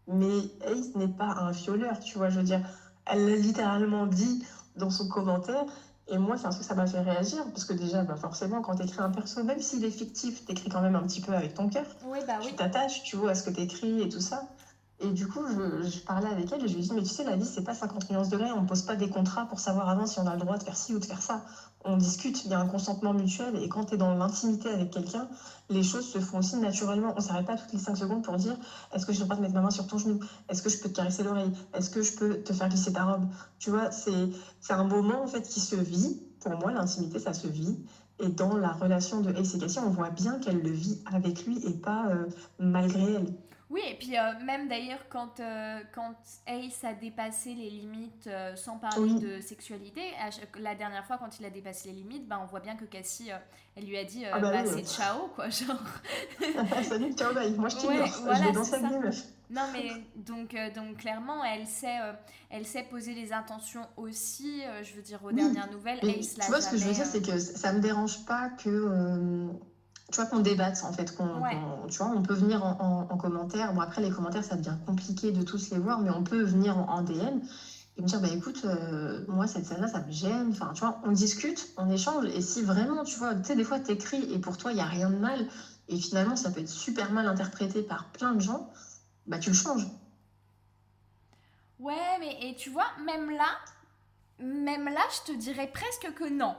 Mais 0.07 0.39
Ace 0.67 0.95
n'est 0.95 1.09
pas 1.09 1.27
un 1.27 1.51
violeur, 1.51 1.99
tu 2.01 2.19
vois, 2.19 2.31
je 2.31 2.39
veux 2.39 2.45
dire, 2.45 2.61
elle 3.07 3.29
l'a 3.29 3.37
littéralement 3.37 4.07
dit 4.07 4.45
dans 4.77 4.91
son 4.91 5.09
commentaire. 5.09 5.65
Et 6.09 6.19
moi, 6.19 6.37
c'est 6.37 6.47
un 6.47 6.51
truc, 6.51 6.65
ça 6.65 6.75
m'a 6.75 6.87
fait 6.87 7.01
réagir, 7.01 7.45
parce 7.53 7.65
que 7.65 7.73
déjà, 7.73 8.03
bah 8.05 8.17
forcément, 8.17 8.61
quand 8.61 8.75
tu 8.77 8.83
écris 8.83 9.01
un 9.03 9.11
perso, 9.11 9.43
même 9.45 9.61
s'il 9.61 9.85
est 9.85 9.91
fictif, 9.91 10.45
tu 10.45 10.53
écris 10.53 10.69
quand 10.69 10.81
même 10.81 10.97
un 10.97 11.07
petit 11.07 11.21
peu 11.21 11.33
avec 11.35 11.55
ton 11.55 11.69
cœur. 11.69 11.87
Oui, 12.03 12.19
bah 12.27 12.39
oui. 12.41 12.49
Tu 12.49 12.57
t'attaches, 12.57 13.03
tu 13.03 13.17
vois, 13.17 13.31
à 13.31 13.35
ce 13.35 13.43
que 13.43 13.51
tu 13.51 13.61
écris 13.61 14.03
et 14.03 14.09
tout 14.09 14.21
ça. 14.21 14.52
Et 15.03 15.11
du 15.11 15.27
coup, 15.27 15.41
je, 15.49 15.99
parlais 16.01 16.29
avec 16.29 16.53
elle 16.53 16.65
et 16.65 16.69
je 16.69 16.77
lui 16.77 16.83
dit, 16.83 16.93
mais 16.95 17.03
tu 17.03 17.09
sais, 17.09 17.25
la 17.25 17.35
vie, 17.35 17.45
c'est 17.45 17.65
pas 17.65 17.75
50 17.75 18.09
nuances 18.11 18.29
degrés, 18.29 18.53
on 18.53 18.63
ne 18.63 18.69
pose 18.69 18.83
pas 18.83 18.95
des 18.95 19.09
contrats 19.09 19.47
pour 19.47 19.59
savoir 19.59 19.89
avant 19.89 20.07
si 20.07 20.21
on 20.21 20.27
a 20.29 20.35
le 20.35 20.41
droit 20.41 20.59
de 20.59 20.63
faire 20.63 20.77
ci 20.77 20.95
ou 20.95 21.01
de 21.01 21.05
faire 21.05 21.21
ça. 21.21 21.43
On 21.85 21.97
discute, 21.97 22.45
il 22.45 22.53
y 22.53 22.55
a 22.55 22.61
un 22.61 22.69
consentement 22.69 23.13
mutuel, 23.13 23.57
et 23.57 23.69
quand 23.69 23.87
tu 23.87 23.95
es 23.95 23.97
dans 23.97 24.15
l'intimité 24.15 24.69
avec 24.69 24.93
quelqu'un, 24.93 25.29
les 25.71 25.83
choses 25.83 26.07
se 26.09 26.21
font 26.21 26.39
aussi 26.39 26.57
naturellement. 26.57 27.15
On 27.17 27.21
s'arrête 27.21 27.47
pas 27.47 27.57
toutes 27.57 27.73
les 27.73 27.81
5 27.81 27.97
secondes 27.97 28.23
pour 28.23 28.37
dire, 28.37 28.57
est-ce 28.95 29.05
que 29.05 29.13
j'ai 29.13 29.21
le 29.21 29.25
droit 29.25 29.37
de 29.37 29.41
mettre 29.41 29.55
ma 29.55 29.63
main 29.63 29.71
sur 29.71 29.89
ton 29.89 29.99
genou? 29.99 30.21
Est-ce 30.49 30.63
que 30.63 30.71
je 30.71 30.79
peux 30.79 30.89
te 30.89 30.95
caresser 30.95 31.25
l'oreille? 31.25 31.51
Est-ce 31.75 31.91
que 31.91 32.03
je 32.03 32.13
peux 32.15 32.37
te 32.37 32.53
faire 32.53 32.69
glisser 32.69 32.93
ta 32.93 33.05
robe? 33.05 33.27
Tu 33.59 33.71
vois, 33.71 33.91
c'est 33.91 34.29
c'est 34.61 34.75
un 34.75 34.85
moment, 34.85 35.25
en 35.25 35.27
fait, 35.27 35.43
qui 35.43 35.59
se 35.59 35.75
vit. 35.75 36.23
Pour 36.39 36.53
moi, 36.53 36.71
l'intimité, 36.71 37.19
ça 37.19 37.35
se 37.35 37.49
vit. 37.49 37.77
Et 38.21 38.29
dans 38.29 38.57
la 38.57 38.73
relation 38.73 39.21
de 39.21 39.33
Ace 39.33 39.55
et 39.55 39.59
Cassie, 39.59 39.81
on 39.81 39.91
voit 39.91 40.11
bien 40.11 40.39
qu'elle 40.39 40.61
le 40.63 40.71
vit 40.71 41.03
avec 41.13 41.45
lui 41.45 41.59
et 41.67 41.73
pas 41.73 42.09
euh, 42.11 42.27
malgré 42.61 43.15
elle. 43.15 43.35
Oui, 43.73 43.81
et 43.89 43.95
puis 43.95 44.19
euh, 44.19 44.21
même 44.45 44.69
d'ailleurs, 44.69 44.99
quand, 45.09 45.41
euh, 45.41 45.81
quand 45.95 46.15
Ace 46.47 46.85
a 46.85 46.93
dépassé 46.93 47.55
les 47.55 47.71
limites 47.71 48.27
euh, 48.27 48.55
sans 48.55 48.77
parler 48.77 49.13
Oui. 49.15 49.19
de 49.21 49.41
sexualité, 49.41 50.03
chaque- 50.31 50.59
la 50.59 50.75
dernière 50.75 51.07
fois, 51.07 51.17
quand 51.17 51.41
il 51.41 51.47
a 51.47 51.51
dépassé 51.51 51.89
les 51.89 51.95
limites, 51.95 52.29
bah, 52.29 52.39
on 52.43 52.45
voit 52.45 52.61
bien 52.61 52.77
que 52.77 52.85
Cassie, 52.85 53.31
elle 53.75 53.87
lui 53.87 53.97
a 53.97 54.05
dit 54.05 54.27
Ah 54.27 54.41
bah 54.41 54.51
bah, 54.53 54.63
oui, 54.63 54.71
c'est 54.75 54.87
ciao, 54.87 55.29
quoi. 55.35 55.49
Genre. 55.49 55.81
Salut, 56.85 57.15
ciao, 57.15 57.33
bye. 57.33 57.51
Moi, 57.57 57.71
je 57.71 57.77
t'y 57.79 57.87
Ouais, 57.87 58.05
voilà, 58.21 58.39
je 58.41 58.45
vais 58.45 58.53
dans 58.53 58.65
c'est 58.65 58.71
sa 58.73 58.81
ça. 58.83 58.89
vie, 58.89 58.99
meuf. 58.99 59.23
Non, 59.49 59.63
mais 59.73 59.89
donc, 60.17 60.55
donc 60.75 60.99
clairement, 60.99 61.43
elle 61.43 61.67
sait, 61.67 61.97
elle 62.51 62.67
sait 62.67 62.83
poser 62.83 63.15
les 63.15 63.33
intentions 63.33 63.87
aussi. 63.97 64.63
je 64.83 64.95
veux 64.95 65.03
dire, 65.03 65.25
aux 65.25 65.33
dernières 65.33 65.71
nouvelles, 65.71 65.99
Ace 66.05 66.35
tu 66.39 66.47
vois, 66.49 66.61
ce 66.61 66.71
que 66.71 66.77
je 66.77 66.85
veux 66.85 66.93
dire, 66.93 67.07
c'est 67.07 67.23
que 67.25 67.39
ça 67.39 67.73
me 67.73 67.81
dérange 67.81 68.25
pas 68.27 68.51
que. 68.51 69.49
Tu 70.13 70.21
vois, 70.21 70.27
qu'on 70.31 70.39
débatte, 70.41 70.83
en 70.85 70.93
fait. 70.93 71.15
qu'on 71.17 71.41
Ouais. 71.43 71.51
qu'on- 71.57 71.87
tu 71.89 71.99
vois, 71.99 72.09
on 72.15 72.23
peut 72.23 72.35
venir 72.35 72.65
en, 72.65 72.77
en- 72.81 73.13
en 73.13 73.17
commentaire. 73.17 73.73
Bon, 73.73 73.81
après, 73.81 74.01
les 74.03 74.11
commentaires, 74.11 74.45
ça 74.45 74.57
devient 74.57 74.77
compliqué 74.87 75.33
de 75.33 75.43
tous 75.43 75.71
les 75.71 75.79
voir, 75.79 75.99
mais 76.01 76.11
on 76.11 76.23
peut 76.23 76.43
venir 76.43 76.79
en, 76.79 76.89
en 76.89 77.03
DM 77.03 77.41
et 77.99 78.03
me 78.03 78.07
dire, 78.07 78.21
bah 78.21 78.29
écoute, 78.29 78.63
euh, 78.65 79.25
moi, 79.29 79.47
cette 79.47 79.67
scène-là, 79.67 79.89
ça 79.89 80.01
me 80.01 80.11
gêne. 80.13 80.51
Enfin, 80.51 80.73
tu 80.75 80.81
vois, 80.81 81.01
on 81.05 81.11
discute, 81.13 81.69
on 81.77 81.91
échange. 81.91 82.27
Et 82.27 82.41
si 82.41 82.63
vraiment, 82.63 83.03
tu 83.05 83.19
vois, 83.19 83.35
tu 83.35 83.45
sais, 83.45 83.57
des 83.57 83.65
fois, 83.65 83.81
t'écris 83.81 84.33
et 84.33 84.39
pour 84.39 84.57
toi, 84.57 84.71
il 84.71 84.77
n'y 84.77 84.81
a 84.81 84.87
rien 84.87 85.11
de 85.11 85.17
mal, 85.17 85.47
et 85.89 85.97
finalement, 85.97 86.37
ça 86.37 86.51
peut 86.51 86.61
être 86.61 86.69
super 86.69 87.11
mal 87.13 87.27
interprété 87.27 87.83
par 87.83 88.07
plein 88.13 88.33
de 88.35 88.41
gens, 88.41 88.71
bah 89.27 89.39
tu 89.39 89.51
le 89.51 89.57
changes. 89.57 89.87
Ouais, 91.81 92.19
mais 92.21 92.37
et 92.49 92.55
tu 92.55 92.71
vois, 92.71 92.87
même 93.05 93.31
là, 93.31 93.49
même 94.39 94.85
là, 94.85 95.01
je 95.27 95.33
te 95.33 95.37
dirais 95.39 95.69
presque 95.73 96.13
que 96.15 96.29
non. 96.33 96.55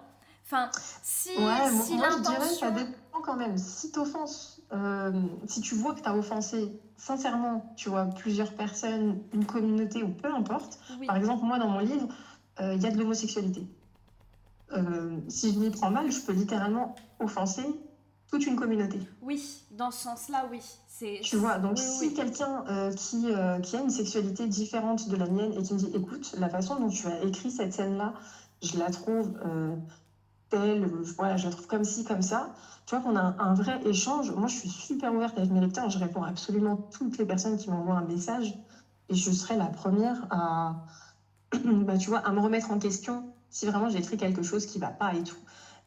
Enfin, 0.46 0.70
si, 1.02 1.30
Ouais, 1.30 1.44
moi, 1.44 1.70
si 1.84 1.96
moi, 1.96 2.10
je 2.12 2.20
dirais 2.22 2.38
l'intention. 2.40 2.60
ça 2.60 2.72
dépend 2.72 3.22
quand 3.24 3.36
même. 3.36 3.58
Si 3.58 3.92
t'offenses, 3.92 4.62
euh, 4.74 5.12
si 5.48 5.62
tu 5.62 5.76
vois 5.76 5.94
que 5.96 6.02
t'as 6.02 6.16
offensé 6.16 6.72
sincèrement, 6.98 7.74
tu 7.76 7.90
vois, 7.90 8.06
plusieurs 8.06 8.54
personnes, 8.54 9.20
une 9.34 9.46
communauté 9.46 10.04
ou 10.04 10.10
peu 10.10 10.34
importe. 10.34 10.80
Oui. 11.00 11.08
Par 11.08 11.18
exemple, 11.18 11.46
moi, 11.46 11.60
dans 11.60 11.70
mon 11.70 11.80
livre, 11.80 12.08
euh, 12.60 12.74
il 12.76 12.82
y 12.82 12.86
a 12.86 12.92
de 12.92 12.98
l'homosexualité. 12.98 13.66
Euh, 14.74 15.18
si 15.28 15.54
je 15.54 15.60
m'y 15.60 15.70
prends 15.70 15.92
mal, 15.92 16.12
je 16.12 16.20
peux 16.22 16.34
littéralement 16.34 16.96
offenser 17.20 17.66
toute 18.30 18.46
une 18.48 18.56
communauté. 18.56 19.00
Oui, 19.22 19.64
dans 19.72 19.92
ce 19.92 20.04
sens-là, 20.04 20.46
oui. 20.52 20.60
C'est. 20.88 21.20
Tu 21.24 21.36
vois, 21.38 21.58
donc 21.60 21.78
oui, 21.78 21.84
si 21.84 22.08
oui. 22.08 22.14
quelqu'un 22.14 22.64
euh, 22.68 22.92
qui, 22.94 23.26
euh, 23.32 23.60
qui 23.60 23.76
a 23.76 23.82
une 23.82 23.90
sexualité 23.90 24.48
différente 24.48 25.08
de 25.10 25.16
la 25.16 25.28
mienne 25.28 25.54
et 25.54 25.62
qui 25.64 25.74
me 25.74 25.80
dit, 25.80 25.92
écoute, 25.94 26.36
la 26.40 26.50
façon 26.50 26.80
dont 26.80 26.90
tu 26.90 27.08
as 27.08 27.22
écrit 27.24 27.52
cette 27.52 27.74
scène-là, 27.74 28.14
je 28.62 28.78
la 28.78 28.90
trouve 28.90 29.34
euh, 29.46 29.76
euh, 30.54 30.88
voilà, 31.18 31.38
je 31.38 31.46
la 31.46 31.52
trouve 31.52 31.68
comme 31.68 31.84
ci, 31.84 32.04
comme 32.04 32.22
ça, 32.22 32.54
tu 32.86 32.96
vois 32.96 33.04
qu'on 33.04 33.16
a 33.16 33.36
un, 33.40 33.54
vrai 33.54 33.80
échange. 33.86 34.32
Moi, 34.32 34.48
je 34.48 34.56
suis 34.56 34.70
super 34.70 35.14
ouverte 35.14 35.38
avec 35.38 35.50
mes 35.52 35.60
lecteurs, 35.60 35.90
je 35.90 36.00
réponds 36.00 36.24
à 36.24 36.30
absolument 36.30 36.78
toutes 36.92 37.18
les 37.18 37.26
personnes 37.26 37.58
qui 37.58 37.70
m'envoient 37.70 37.96
un 37.96 38.06
message 38.06 38.54
et 39.10 39.16
je 39.16 39.32
serai 39.32 39.56
la 39.56 39.68
première 39.68 40.26
à, 40.30 40.86
bah, 41.64 41.98
tu 41.98 42.10
vois, 42.10 42.20
à 42.20 42.32
me 42.32 42.40
remettre 42.40 42.72
en 42.72 42.80
question 42.80 43.34
si 43.50 43.66
vraiment 43.66 43.90
j'ai 43.90 44.00
écrit 44.00 44.18
quelque 44.18 44.42
chose 44.42 44.66
qui 44.66 44.80
va 44.80 44.90
pas 44.90 45.14
et 45.14 45.24
tout. 45.24 45.38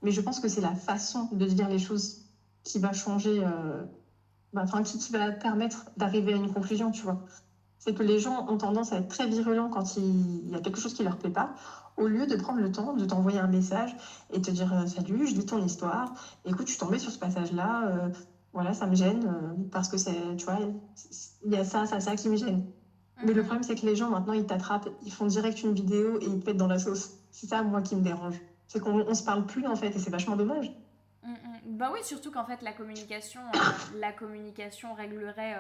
Mais 0.03 0.11
je 0.11 0.21
pense 0.21 0.41
que 0.41 0.49
c'est 0.49 0.61
la 0.61 0.75
façon 0.75 1.29
de 1.33 1.47
dire 1.47 1.69
les 1.69 1.79
choses 1.79 2.27
qui 2.63 2.79
va 2.79 2.93
changer. 2.93 3.43
euh, 3.43 3.85
bah, 4.53 4.63
enfin, 4.65 4.83
qui, 4.83 4.99
qui 4.99 5.13
va 5.13 5.33
permettre 5.33 5.91
d'arriver 5.99 6.33
à 6.33 6.37
une 6.37 6.51
conclusion, 6.51 6.91
tu 6.91 7.03
vois. 7.03 7.23
C'est 7.79 7.95
que 7.95 8.03
les 8.03 8.19
gens 8.19 8.49
ont 8.49 8.57
tendance 8.57 8.93
à 8.93 8.97
être 8.97 9.09
très 9.09 9.27
virulents 9.29 9.69
quand 9.69 9.97
il, 9.97 10.49
y 10.49 10.55
a 10.55 10.61
quelque 10.61 10.81
chose 10.81 10.95
qui 10.95 11.03
leur 11.03 11.19
plaît 11.19 11.31
pas, 11.31 11.55
au 11.97 12.07
lieu 12.09 12.27
de 12.27 12.37
prendre 12.37 12.61
le 12.61 12.71
temps 12.71 12.93
de 12.95 13.05
t'envoyer 13.05 13.39
un 13.39 13.47
message 13.47 13.97
et 14.33 14.41
te 14.41 14.51
dire 14.51 14.73
euh, 14.73 14.87
salut, 14.87 15.27
je 15.27 15.35
lis 15.35 15.47
ton 15.47 15.65
histoire, 15.65 16.13
écoute, 16.45 16.67
je 16.67 16.73
suis 16.73 16.79
tombée 16.81 16.99
sur 16.99 17.11
ce 17.11 17.19
passage-là, 17.19 17.89
euh, 17.89 18.09
voilà, 18.53 18.75
ça 18.75 18.87
me 18.87 18.95
gêne 18.95 19.25
euh, 19.27 19.69
parce 19.71 19.89
que 19.89 19.97
c'est, 19.97 20.37
tu 20.37 20.45
vois, 20.45 20.59
il 21.45 21.53
y 21.53 21.57
a 21.57 21.65
ça, 21.65 21.87
ça, 21.87 22.01
ça 22.01 22.17
qui 22.17 22.29
me 22.29 22.37
gêne. 22.37 22.65
Mais 23.23 23.33
le 23.33 23.41
Mhm. 23.41 23.47
problème, 23.47 23.63
c'est 23.63 23.77
que 23.77 23.87
les 23.87 23.97
gens 23.97 24.11
maintenant 24.11 24.35
ils 24.35 24.45
t'attrapent, 24.45 24.89
ils 25.05 25.13
font 25.13 25.27
direct 25.27 25.63
une 25.63 25.73
vidéo 25.73 26.19
et 26.21 26.27
ils 26.27 26.41
te 26.41 26.47
mettent 26.47 26.59
dans 26.59 26.67
la 26.67 26.79
sauce. 26.79 27.13
C'est 27.31 27.47
ça, 27.47 27.63
moi, 27.63 27.81
qui 27.81 27.97
me 27.97 28.03
dérange. 28.03 28.37
C'est 28.67 28.79
qu'on 28.81 29.01
on 29.07 29.15
se 29.15 29.23
parle 29.25 29.47
plus 29.47 29.67
en 29.67 29.77
fait 29.77 29.89
et 29.89 29.99
c'est 29.99 30.11
vachement 30.11 30.37
dommage. 30.37 30.71
Mm, 31.23 31.31
mm. 31.33 31.77
Bah 31.79 31.91
oui, 31.93 32.01
surtout 32.03 32.31
qu'en 32.31 32.45
fait, 32.45 32.61
la 32.63 32.73
communication, 32.73 33.41
euh, 33.55 33.99
la 33.99 34.13
communication 34.13 34.93
réglerait 34.95 35.57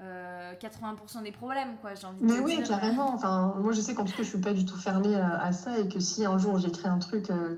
euh, 0.00 0.30
euh, 0.50 0.54
80% 0.54 1.22
des 1.22 1.32
problèmes, 1.32 1.76
quoi. 1.80 1.94
J'ai 1.94 2.06
envie 2.06 2.20
de 2.20 2.24
Mais 2.24 2.40
oui, 2.40 2.62
carrément. 2.66 3.12
Enfin, 3.14 3.54
moi, 3.58 3.72
je 3.72 3.80
sais 3.80 3.94
qu'en 3.94 4.04
tout 4.04 4.12
cas, 4.12 4.22
je 4.22 4.28
suis 4.28 4.40
pas 4.40 4.52
du 4.52 4.64
tout 4.64 4.76
fermée 4.76 5.16
à, 5.16 5.42
à 5.42 5.52
ça 5.52 5.78
et 5.78 5.88
que 5.88 6.00
si 6.00 6.24
un 6.24 6.38
jour 6.38 6.58
j'écris 6.58 6.88
un 6.88 6.98
truc, 6.98 7.30
euh, 7.30 7.56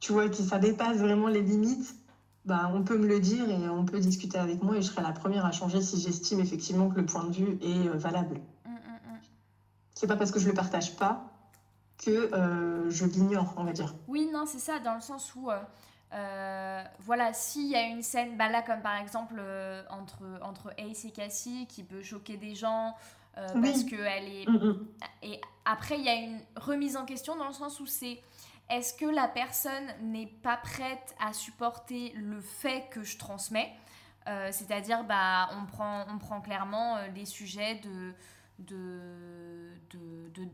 tu 0.00 0.12
vois, 0.12 0.28
qui 0.28 0.44
ça 0.44 0.58
dépasse 0.58 0.98
vraiment 0.98 1.28
les 1.28 1.42
limites, 1.42 1.94
bah, 2.44 2.70
on 2.74 2.82
peut 2.82 2.96
me 2.96 3.06
le 3.06 3.20
dire 3.20 3.48
et 3.50 3.68
on 3.68 3.84
peut 3.84 3.98
discuter 3.98 4.38
avec 4.38 4.62
moi 4.62 4.76
et 4.76 4.82
je 4.82 4.86
serai 4.86 5.02
la 5.02 5.12
première 5.12 5.44
à 5.44 5.52
changer 5.52 5.82
si 5.82 6.00
j'estime 6.00 6.40
effectivement 6.40 6.88
que 6.88 7.00
le 7.00 7.06
point 7.06 7.24
de 7.24 7.32
vue 7.32 7.58
est 7.60 7.88
euh, 7.88 7.96
valable. 7.96 8.40
Mm, 8.64 8.70
mm, 8.70 8.74
mm. 8.74 9.18
C'est 9.94 10.06
pas 10.06 10.16
parce 10.16 10.30
que 10.30 10.38
je 10.38 10.46
le 10.46 10.54
partage 10.54 10.96
pas 10.96 11.32
que 11.98 12.28
je 12.90 13.06
l'ignore, 13.06 13.54
on 13.56 13.64
va 13.64 13.72
dire. 13.72 13.94
Oui, 14.06 14.28
non, 14.30 14.44
c'est 14.44 14.58
ça, 14.58 14.78
dans 14.80 14.94
le 14.94 15.00
sens 15.00 15.34
où, 15.34 15.48
euh, 16.12 16.84
voilà, 17.00 17.32
s'il 17.32 17.66
y 17.66 17.76
a 17.76 17.82
une 17.82 18.02
scène, 18.02 18.36
bah 18.36 18.48
là, 18.48 18.62
comme 18.62 18.80
par 18.80 18.96
exemple 19.00 19.34
euh, 19.38 19.82
entre, 19.90 20.22
entre 20.42 20.72
Ace 20.78 21.04
et 21.04 21.10
Cassie, 21.10 21.66
qui 21.68 21.82
peut 21.82 22.02
choquer 22.02 22.36
des 22.36 22.54
gens, 22.54 22.94
euh, 23.38 23.46
Oui. 23.56 23.70
parce 23.70 23.84
qu'elle 23.84 24.28
est... 24.28 24.48
Mm, 24.48 24.56
mm. 24.56 24.86
Et 25.22 25.40
après, 25.64 25.98
il 25.98 26.04
y 26.04 26.08
a 26.08 26.14
une 26.14 26.40
remise 26.56 26.96
en 26.96 27.04
question 27.04 27.36
dans 27.36 27.48
le 27.48 27.54
sens 27.54 27.80
où 27.80 27.86
c'est... 27.86 28.20
Est-ce 28.68 28.94
que 28.94 29.06
la 29.06 29.28
personne 29.28 29.86
n'est 30.02 30.26
pas 30.26 30.56
prête 30.56 31.14
à 31.20 31.32
supporter 31.32 32.12
le 32.16 32.40
fait 32.40 32.88
que 32.90 33.04
je 33.04 33.16
transmets? 33.16 33.72
Euh, 34.28 34.48
C'est-à-dire, 34.50 35.04
bah, 35.04 35.50
on 35.52 35.66
prend, 35.66 36.04
on 36.08 36.18
prend 36.18 36.40
clairement 36.40 36.98
les 37.14 37.26
sujets 37.26 37.76
de... 37.76 38.12
de, 38.58 39.70
de, 39.90 39.98
de- 40.42 40.48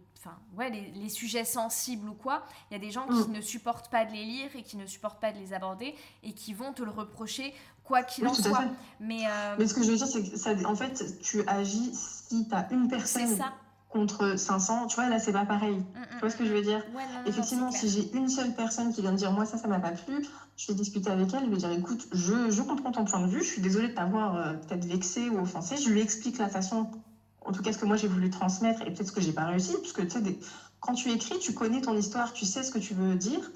ouais, 0.56 0.70
les, 0.70 0.90
les 0.92 1.08
sujets 1.08 1.44
sensibles 1.44 2.08
ou 2.08 2.14
quoi. 2.14 2.42
Il 2.70 2.74
y 2.74 2.76
a 2.76 2.80
des 2.80 2.90
gens 2.90 3.06
qui 3.06 3.28
Mm. 3.28 3.32
ne 3.32 3.40
supportent 3.40 3.90
pas 3.90 4.04
de 4.04 4.12
les 4.12 4.24
lire 4.24 4.50
et 4.54 4.62
qui 4.62 4.76
ne 4.76 4.86
supportent 4.86 5.20
pas 5.20 5.32
de 5.32 5.38
les 5.38 5.52
aborder 5.52 5.94
et 6.22 6.32
qui 6.32 6.52
vont 6.54 6.72
te 6.72 6.82
le 6.82 6.90
reprocher 6.90 7.54
quoi 7.84 8.02
qu'il 8.02 8.24
Oui, 8.24 8.30
en 8.30 8.34
soit. 8.34 8.64
Mais, 9.00 9.26
euh, 9.26 9.56
Mais 9.58 9.66
ce 9.66 9.74
que 9.74 9.82
je 9.82 9.90
veux 9.90 9.96
dire, 9.96 10.06
c'est 10.06 10.22
que 10.30 10.36
ça, 10.36 10.52
en 10.64 10.76
fait, 10.76 11.18
tu 11.20 11.42
agis 11.46 11.92
si 11.94 12.48
tu 12.48 12.54
as 12.54 12.68
une 12.72 12.88
personne 12.88 13.26
ça. 13.36 13.52
contre 13.88 14.36
500. 14.38 14.86
Tu 14.86 14.94
vois, 14.96 15.08
là, 15.08 15.18
c'est 15.18 15.32
pas 15.32 15.44
pareil. 15.46 15.76
Mm, 15.78 15.84
Tu 16.10 16.16
mm, 16.16 16.20
vois 16.20 16.30
ce 16.30 16.36
que 16.36 16.44
je 16.44 16.52
veux 16.52 16.62
dire? 16.62 16.84
Ouais, 16.94 17.02
non, 17.06 17.12
non, 17.14 17.20
non, 17.22 17.26
Effectivement, 17.26 17.70
si 17.72 17.88
j'ai 17.88 18.12
une 18.16 18.28
seule 18.28 18.54
personne 18.54 18.92
qui 18.94 19.00
vient 19.02 19.12
me 19.12 19.16
dire 19.16 19.32
moi 19.32 19.44
ça, 19.44 19.58
ça 19.58 19.66
m'a 19.68 19.80
pas 19.80 19.90
plu, 19.92 20.24
je 20.56 20.66
vais 20.68 20.74
discuter 20.74 21.10
avec 21.10 21.32
elle, 21.34 21.44
je 21.46 21.50
vais 21.50 21.56
dire 21.56 21.70
écoute, 21.72 22.06
je, 22.12 22.50
je 22.50 22.62
comprends 22.62 22.92
ton 22.92 23.04
point 23.04 23.20
de 23.20 23.26
vue, 23.30 23.42
je 23.42 23.48
suis 23.48 23.62
désolée 23.62 23.88
de 23.88 23.94
t'avoir 23.94 24.36
euh, 24.36 24.52
peut-être 24.54 24.84
vexé 24.84 25.28
ou 25.28 25.40
offensé, 25.40 25.76
je 25.76 25.90
lui 25.90 26.00
explique 26.00 26.38
la 26.38 26.48
façon, 26.48 26.88
en 27.44 27.52
tout 27.52 27.62
cas 27.62 27.72
ce 27.72 27.78
que 27.78 27.86
moi 27.86 27.96
j'ai 27.96 28.08
voulu 28.08 28.30
transmettre 28.30 28.82
et 28.82 28.86
peut-être 28.86 29.06
ce 29.08 29.12
que 29.12 29.20
j'ai 29.20 29.32
pas 29.32 29.44
réussi, 29.46 29.74
puisque 29.80 30.06
tu 30.08 30.20
des- 30.20 30.38
quand 30.80 30.94
tu 30.94 31.10
écris, 31.10 31.38
tu 31.38 31.54
connais 31.54 31.80
ton 31.80 31.96
histoire, 31.96 32.32
tu 32.32 32.44
sais 32.44 32.62
ce 32.62 32.70
que 32.70 32.78
tu 32.78 32.94
veux 32.94 33.14
dire, 33.14 33.50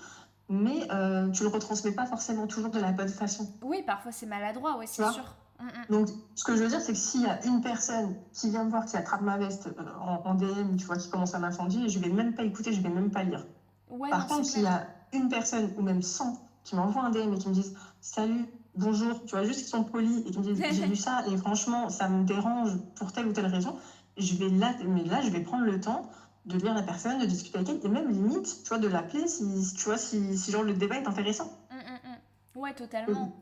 mais 0.48 0.86
euh, 0.92 1.28
tu 1.30 1.42
le 1.42 1.48
retransmets 1.48 1.92
pas 1.92 2.06
forcément 2.06 2.46
toujours 2.46 2.70
de 2.70 2.78
la 2.78 2.92
bonne 2.92 3.08
façon. 3.08 3.52
Oui, 3.62 3.82
parfois 3.84 4.12
c'est 4.12 4.26
maladroit, 4.26 4.78
ouais, 4.78 4.86
c'est 4.86 5.02
sûr. 5.12 5.34
Mm, 5.58 5.64
mm. 5.64 5.70
Donc, 5.90 6.08
ce 6.34 6.44
que 6.44 6.54
je 6.54 6.62
veux 6.62 6.68
dire, 6.68 6.80
c'est 6.80 6.92
que 6.92 6.98
s'il 6.98 7.22
y 7.22 7.26
a 7.26 7.44
une 7.46 7.62
personne 7.62 8.14
qui 8.32 8.50
vient 8.50 8.62
me 8.64 8.70
voir, 8.70 8.84
qui 8.84 8.96
attrape 8.96 9.22
ma 9.22 9.38
veste 9.38 9.68
euh, 9.68 9.82
en, 10.00 10.22
en 10.30 10.34
DM, 10.34 10.76
tu 10.76 10.84
vois, 10.84 10.96
qui 10.96 11.08
commence 11.08 11.34
à 11.34 11.38
m'incendier, 11.38 11.88
je 11.88 11.98
vais 11.98 12.10
même 12.10 12.34
pas 12.34 12.44
écouter, 12.44 12.72
je 12.72 12.80
vais 12.82 12.90
même 12.90 13.10
pas 13.10 13.22
lire. 13.24 13.46
Ouais, 13.88 14.10
Par 14.10 14.20
non, 14.28 14.36
contre, 14.36 14.46
s'il 14.46 14.62
y 14.62 14.66
a 14.66 14.86
une 15.12 15.28
personne 15.28 15.72
ou 15.78 15.82
même 15.82 16.02
100 16.02 16.36
qui 16.62 16.76
m'envoient 16.76 17.04
un 17.04 17.10
DM 17.10 17.32
et 17.32 17.38
qui 17.38 17.48
me 17.48 17.54
disent 17.54 17.74
Salut, 18.00 18.44
bonjour, 18.76 19.20
tu 19.24 19.34
vois, 19.36 19.44
juste 19.44 19.60
qu'ils 19.60 19.68
sont 19.68 19.84
polis 19.84 20.22
et 20.26 20.30
qui 20.30 20.38
me 20.38 20.44
disent 20.44 20.62
J'ai 20.68 20.86
lu 20.86 20.96
ça 20.96 21.22
et 21.26 21.36
franchement, 21.36 21.88
ça 21.90 22.08
me 22.08 22.24
dérange 22.24 22.76
pour 22.94 23.12
telle 23.12 23.26
ou 23.26 23.32
telle 23.32 23.46
raison, 23.46 23.76
je 24.16 24.34
vais 24.34 24.48
là, 24.48 24.74
mais 24.86 25.04
là, 25.04 25.20
je 25.22 25.30
vais 25.30 25.40
prendre 25.40 25.64
le 25.64 25.80
temps 25.80 26.08
de 26.44 26.56
lire 26.58 26.74
la 26.74 26.82
personne, 26.82 27.18
de 27.18 27.24
discuter 27.24 27.58
avec 27.58 27.68
elle 27.68 27.80
et 27.82 27.88
même 27.88 28.08
limite, 28.08 28.60
tu 28.62 28.68
vois, 28.68 28.78
de 28.78 28.86
l'appeler 28.88 29.26
si, 29.26 29.42
tu 29.76 29.84
vois, 29.84 29.98
si, 29.98 30.36
si 30.36 30.50
genre 30.50 30.62
le 30.62 30.74
débat 30.74 30.96
est 30.96 31.08
intéressant. 31.08 31.50
Mm, 31.70 31.76
mm, 31.76 31.98
mm. 32.04 32.60
Ouais, 32.60 32.72
totalement. 32.72 33.32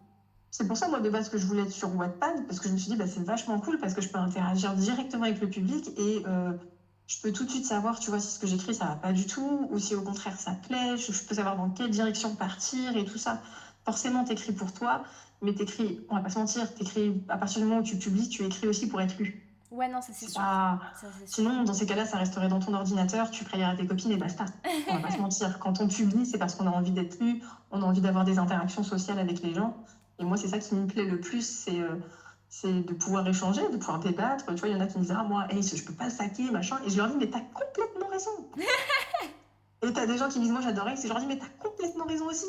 C'est 0.51 0.67
pour 0.67 0.77
ça, 0.77 0.89
moi, 0.89 1.01
de 1.01 1.09
base, 1.11 1.29
que 1.29 1.37
je 1.37 1.47
voulais 1.47 1.63
être 1.63 1.73
sur 1.73 1.93
Wattpad, 1.95 2.47
parce 2.47 2.61
que 2.61 2.69
je 2.69 2.73
me 2.73 2.79
suis 2.79 2.89
dit, 2.89 2.97
bah, 2.97 3.07
c'est 3.07 3.23
vachement 3.23 3.59
cool, 3.59 3.79
parce 3.79 3.93
que 3.93 4.01
je 4.01 4.09
peux 4.09 4.19
interagir 4.19 4.73
directement 4.75 5.25
avec 5.25 5.41
le 5.41 5.49
public 5.49 5.91
et 5.97 6.23
euh, 6.27 6.53
je 7.09 7.19
peux 7.21 7.33
tout 7.33 7.45
de 7.45 7.51
suite 7.51 7.67
savoir, 7.67 7.99
tu 7.99 8.11
vois, 8.11 8.21
si 8.21 8.33
ce 8.33 8.39
que 8.39 8.47
j'écris, 8.47 8.75
ça 8.75 8.87
va 8.87 8.97
pas 8.97 9.13
du 9.13 9.27
tout, 9.27 9.67
ou 9.71 9.79
si 9.79 9.95
au 9.95 10.03
contraire, 10.03 10.39
ça 10.39 10.55
plaît, 10.55 10.97
je, 10.97 11.13
je 11.13 11.25
peux 11.25 11.35
savoir 11.35 11.57
dans 11.57 11.71
quelle 11.71 11.91
direction 11.91 12.35
partir 12.37 12.97
et 12.97 13.05
tout 13.05 13.19
ça. 13.19 13.41
Forcément, 13.85 14.25
t'écris 14.25 14.53
pour 14.53 14.73
toi, 14.73 15.05
mais 15.43 15.55
t'écris, 15.55 16.01
on 16.09 16.17
va 16.17 16.23
pas 16.23 16.31
se 16.31 16.39
mentir, 16.39 16.73
t'écris, 16.75 17.23
à 17.29 17.37
partir 17.37 17.61
du 17.61 17.67
moment 17.67 17.81
où 17.81 17.85
tu 17.85 17.97
publies, 17.97 18.29
tu 18.29 18.45
écris 18.45 18.67
aussi 18.67 18.89
pour 18.89 19.01
être 19.01 19.19
lu. 19.19 19.45
Ouais, 19.71 19.89
non, 19.89 20.01
ça 20.01 20.13
c'est 20.13 20.27
sûr. 20.27 20.41
Ça, 20.41 20.79
c'est 21.01 21.27
sûr. 21.27 21.27
Sinon, 21.27 21.65
dans 21.65 21.75
ces 21.75 21.85
cas-là, 21.85 22.07
ça 22.07 22.17
resterait 22.17 22.49
dans 22.49 22.61
ton 22.61 22.75
ordinateur, 22.75 23.31
tu 23.31 23.45
lire 23.57 23.69
à 23.69 23.75
tes 23.75 23.87
copines 23.87 24.13
et 24.13 24.17
basta. 24.17 24.45
On 24.89 24.95
va 24.95 25.01
pas 25.01 25.11
se 25.11 25.19
mentir. 25.19 25.59
Quand 25.59 25.81
on 25.81 25.89
publie, 25.89 26.27
c'est 26.27 26.39
parce 26.39 26.55
qu'on 26.55 26.67
a 26.67 26.71
envie 26.71 26.93
d'être 26.93 27.21
lu, 27.21 27.43
on 27.73 27.83
a 27.83 27.85
envie 27.85 28.01
d'avoir 28.01 28.25
des 28.25 28.39
interactions 28.39 28.85
sociales 28.85 29.19
avec 29.19 29.43
les 29.43 29.53
gens. 29.53 29.77
Et 30.21 30.25
moi, 30.25 30.37
c'est 30.37 30.47
ça 30.47 30.59
qui 30.59 30.77
me 30.77 30.87
plaît 30.87 31.05
le 31.05 31.21
plus, 31.21 31.43
c'est 31.43 31.81
euh, 31.81 31.97
c'est 32.49 32.73
de 32.73 32.95
pouvoir 32.95 33.27
échanger, 33.27 33.69
de 33.69 33.77
pouvoir 33.77 33.99
débattre. 33.99 34.47
Tu 34.47 34.55
vois, 34.55 34.69
il 34.69 34.75
y 34.75 34.77
en 34.77 34.81
a 34.81 34.87
qui 34.87 34.99
me 34.99 35.03
disent 35.03 35.15
Ah, 35.19 35.25
moi, 35.25 35.47
Ace, 35.51 35.75
je 35.75 35.83
peux 35.83 35.93
pas 35.93 36.05
le 36.05 36.11
saquer, 36.11 36.53
machin. 36.53 36.79
Et 36.87 36.91
je 36.91 36.97
leur 36.97 37.09
dis 37.09 37.17
Mais 37.19 37.29
t'as 37.29 37.41
complètement 37.41 38.07
raison. 38.07 38.31
et 39.83 39.93
t'as 39.93 40.07
des 40.07 40.17
gens 40.17 40.29
qui 40.29 40.39
me 40.39 40.45
disent 40.45 40.53
Moi, 40.53 40.61
j'adore 40.61 40.89
Ace. 40.89 41.05
Et 41.05 41.09
je 41.09 41.13
leur 41.13 41.21
dis 41.21 41.27
Mais 41.27 41.39
t'as 41.39 41.49
complètement 41.59 42.05
raison 42.05 42.27
aussi. 42.27 42.47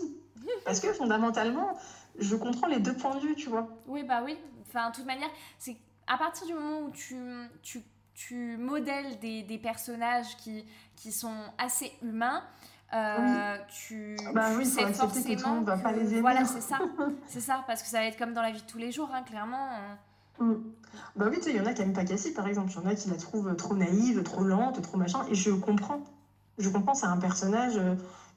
Parce 0.66 0.80
que 0.80 0.92
fondamentalement, 0.94 1.78
je 2.20 2.36
comprends 2.36 2.68
les 2.68 2.80
deux 2.80 2.94
points 2.94 3.16
de 3.16 3.20
vue, 3.22 3.36
tu 3.36 3.50
vois. 3.50 3.68
Oui, 3.88 4.04
bah 4.04 4.22
oui. 4.24 4.38
Enfin, 4.68 4.90
de 4.90 4.96
toute 4.96 5.06
manière, 5.06 5.30
c'est 5.60 5.76
à 6.08 6.18
partir 6.18 6.46
du 6.48 6.54
moment 6.54 6.82
où 6.82 6.92
tu, 6.92 7.16
tu, 7.62 7.82
tu 8.14 8.58
modèles 8.58 9.20
des, 9.20 9.44
des 9.44 9.58
personnages 9.58 10.36
qui, 10.38 10.66
qui 10.96 11.12
sont 11.12 11.36
assez 11.58 11.92
humains, 12.02 12.44
euh, 12.94 13.58
tu, 13.68 14.16
Bah 14.34 14.50
tu 14.52 14.58
oui, 14.58 14.66
sais 14.66 14.84
accepter 14.84 15.20
que 15.20 15.24
tout 15.24 15.30
le 15.32 15.38
forcément 15.38 15.56
monde 15.56 15.66
va 15.66 15.78
pas 15.78 15.92
les 15.92 16.12
aimer. 16.12 16.22
Voilà, 16.22 16.46
c'est 16.46 16.62
ça. 16.62 16.80
c'est 17.28 17.42
ça, 17.42 17.64
parce 17.68 17.82
que 17.82 17.88
ça 17.90 18.00
va 18.00 18.06
être 18.06 18.18
comme 18.18 18.34
dans 18.34 18.42
la 18.44 18.52
vie 18.52 18.62
de 18.62 18.68
tous 18.68 18.78
les 18.78 18.92
jours, 18.92 19.10
hein, 19.14 19.24
clairement. 19.24 19.68
euh. 20.40 20.46
Mm. 20.46 20.64
Bah 21.16 21.26
oui, 21.30 21.38
tu 21.38 21.44
sais, 21.44 21.50
il 21.52 21.58
y 21.58 21.62
en 21.62 21.66
a 21.66 21.74
qui 21.74 21.82
aiment 21.82 21.94
pas 21.94 22.06
Cassie, 22.06 22.34
par 22.34 22.48
exemple. 22.48 22.72
Il 22.72 22.76
y 22.84 22.86
en 22.86 22.90
a 22.90 22.96
qui 22.96 23.10
la 23.10 23.18
trouvent 23.18 23.56
trop 23.56 23.74
naïve, 23.76 24.22
trop 24.24 24.44
lente, 24.44 24.82
trop 24.82 24.98
machin. 24.98 25.26
Et 25.30 25.36
je 25.36 25.52
comprends. 25.52 26.02
Je 26.58 26.70
comprends, 26.70 26.94
c'est 26.94 27.06
un 27.08 27.18
personnage 27.18 27.76
euh, 27.78 27.96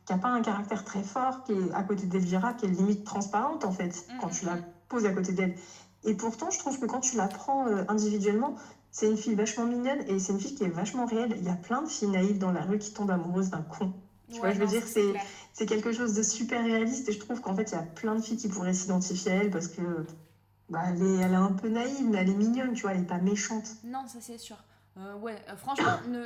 qui 0.08 0.14
a 0.14 0.16
pas 0.16 0.30
un 0.30 0.40
caractère 0.40 0.84
très 0.84 1.02
fort, 1.02 1.44
qui 1.44 1.52
est 1.52 1.74
à 1.74 1.82
côté 1.82 2.06
d'Elvira, 2.06 2.54
qui 2.54 2.64
est 2.64 2.70
limite 2.70 3.04
transparente, 3.04 3.66
en 3.66 3.72
fait, 3.72 4.06
Mm, 4.08 4.18
quand 4.18 4.28
mm, 4.28 4.30
tu 4.30 4.46
la 4.46 4.54
mm. 4.54 4.64
poses 4.88 5.04
à 5.04 5.12
côté 5.12 5.32
d'elle. 5.32 5.54
Et 6.02 6.14
pourtant, 6.14 6.50
je 6.50 6.58
trouve 6.58 6.80
que 6.80 6.86
quand 6.86 7.00
tu 7.00 7.18
la 7.18 7.28
prends 7.28 7.66
euh, 7.66 7.84
individuellement, 7.88 8.54
c'est 8.90 9.06
une 9.06 9.18
fille 9.18 9.34
vachement 9.34 9.66
mignonne 9.66 10.00
et 10.08 10.18
c'est 10.18 10.32
une 10.32 10.40
fille 10.40 10.54
qui 10.54 10.64
est 10.64 10.70
vachement 10.70 11.04
réelle. 11.04 11.34
Il 11.36 11.44
y 11.44 11.50
a 11.50 11.56
plein 11.56 11.82
de 11.82 11.88
filles 11.88 12.08
naïves 12.08 12.38
dans 12.38 12.52
la 12.52 12.62
rue 12.62 12.78
qui 12.78 12.94
tombent 12.94 13.10
amoureuses 13.10 13.50
d'un 13.50 13.60
con. 13.60 13.92
Tu 14.32 14.38
vois, 14.38 14.50
je 14.52 14.58
veux 14.58 14.64
non, 14.64 14.70
dire, 14.70 14.82
c'est-. 14.86 15.12
C'est 15.52 15.66
quelque 15.66 15.92
chose 15.92 16.14
de 16.14 16.22
super 16.22 16.64
réaliste 16.64 17.06
et 17.10 17.12
je 17.12 17.18
trouve 17.18 17.42
qu'en 17.42 17.54
fait, 17.54 17.70
il 17.70 17.74
y 17.74 17.78
a 17.78 17.82
plein 17.82 18.14
de 18.14 18.22
filles 18.22 18.38
qui 18.38 18.48
pourraient 18.48 18.72
s'identifier 18.72 19.32
à 19.32 19.34
elle 19.34 19.50
parce 19.50 19.68
que 19.68 20.06
bah, 20.70 20.84
elle, 20.88 21.02
est, 21.02 21.16
elle 21.16 21.32
est 21.32 21.34
un 21.34 21.52
peu 21.52 21.68
naïve, 21.68 22.08
mais 22.08 22.16
elle 22.16 22.30
est 22.30 22.34
mignonne, 22.34 22.72
tu 22.72 22.82
vois, 22.82 22.92
elle 22.92 23.02
est 23.02 23.04
pas 23.04 23.18
méchante. 23.18 23.68
Non, 23.84 24.06
ça 24.06 24.20
c'est 24.22 24.38
sûr. 24.38 24.56
Euh, 24.96 25.16
ouais, 25.16 25.36
euh, 25.50 25.56
franchement, 25.56 25.98
ne... 26.08 26.24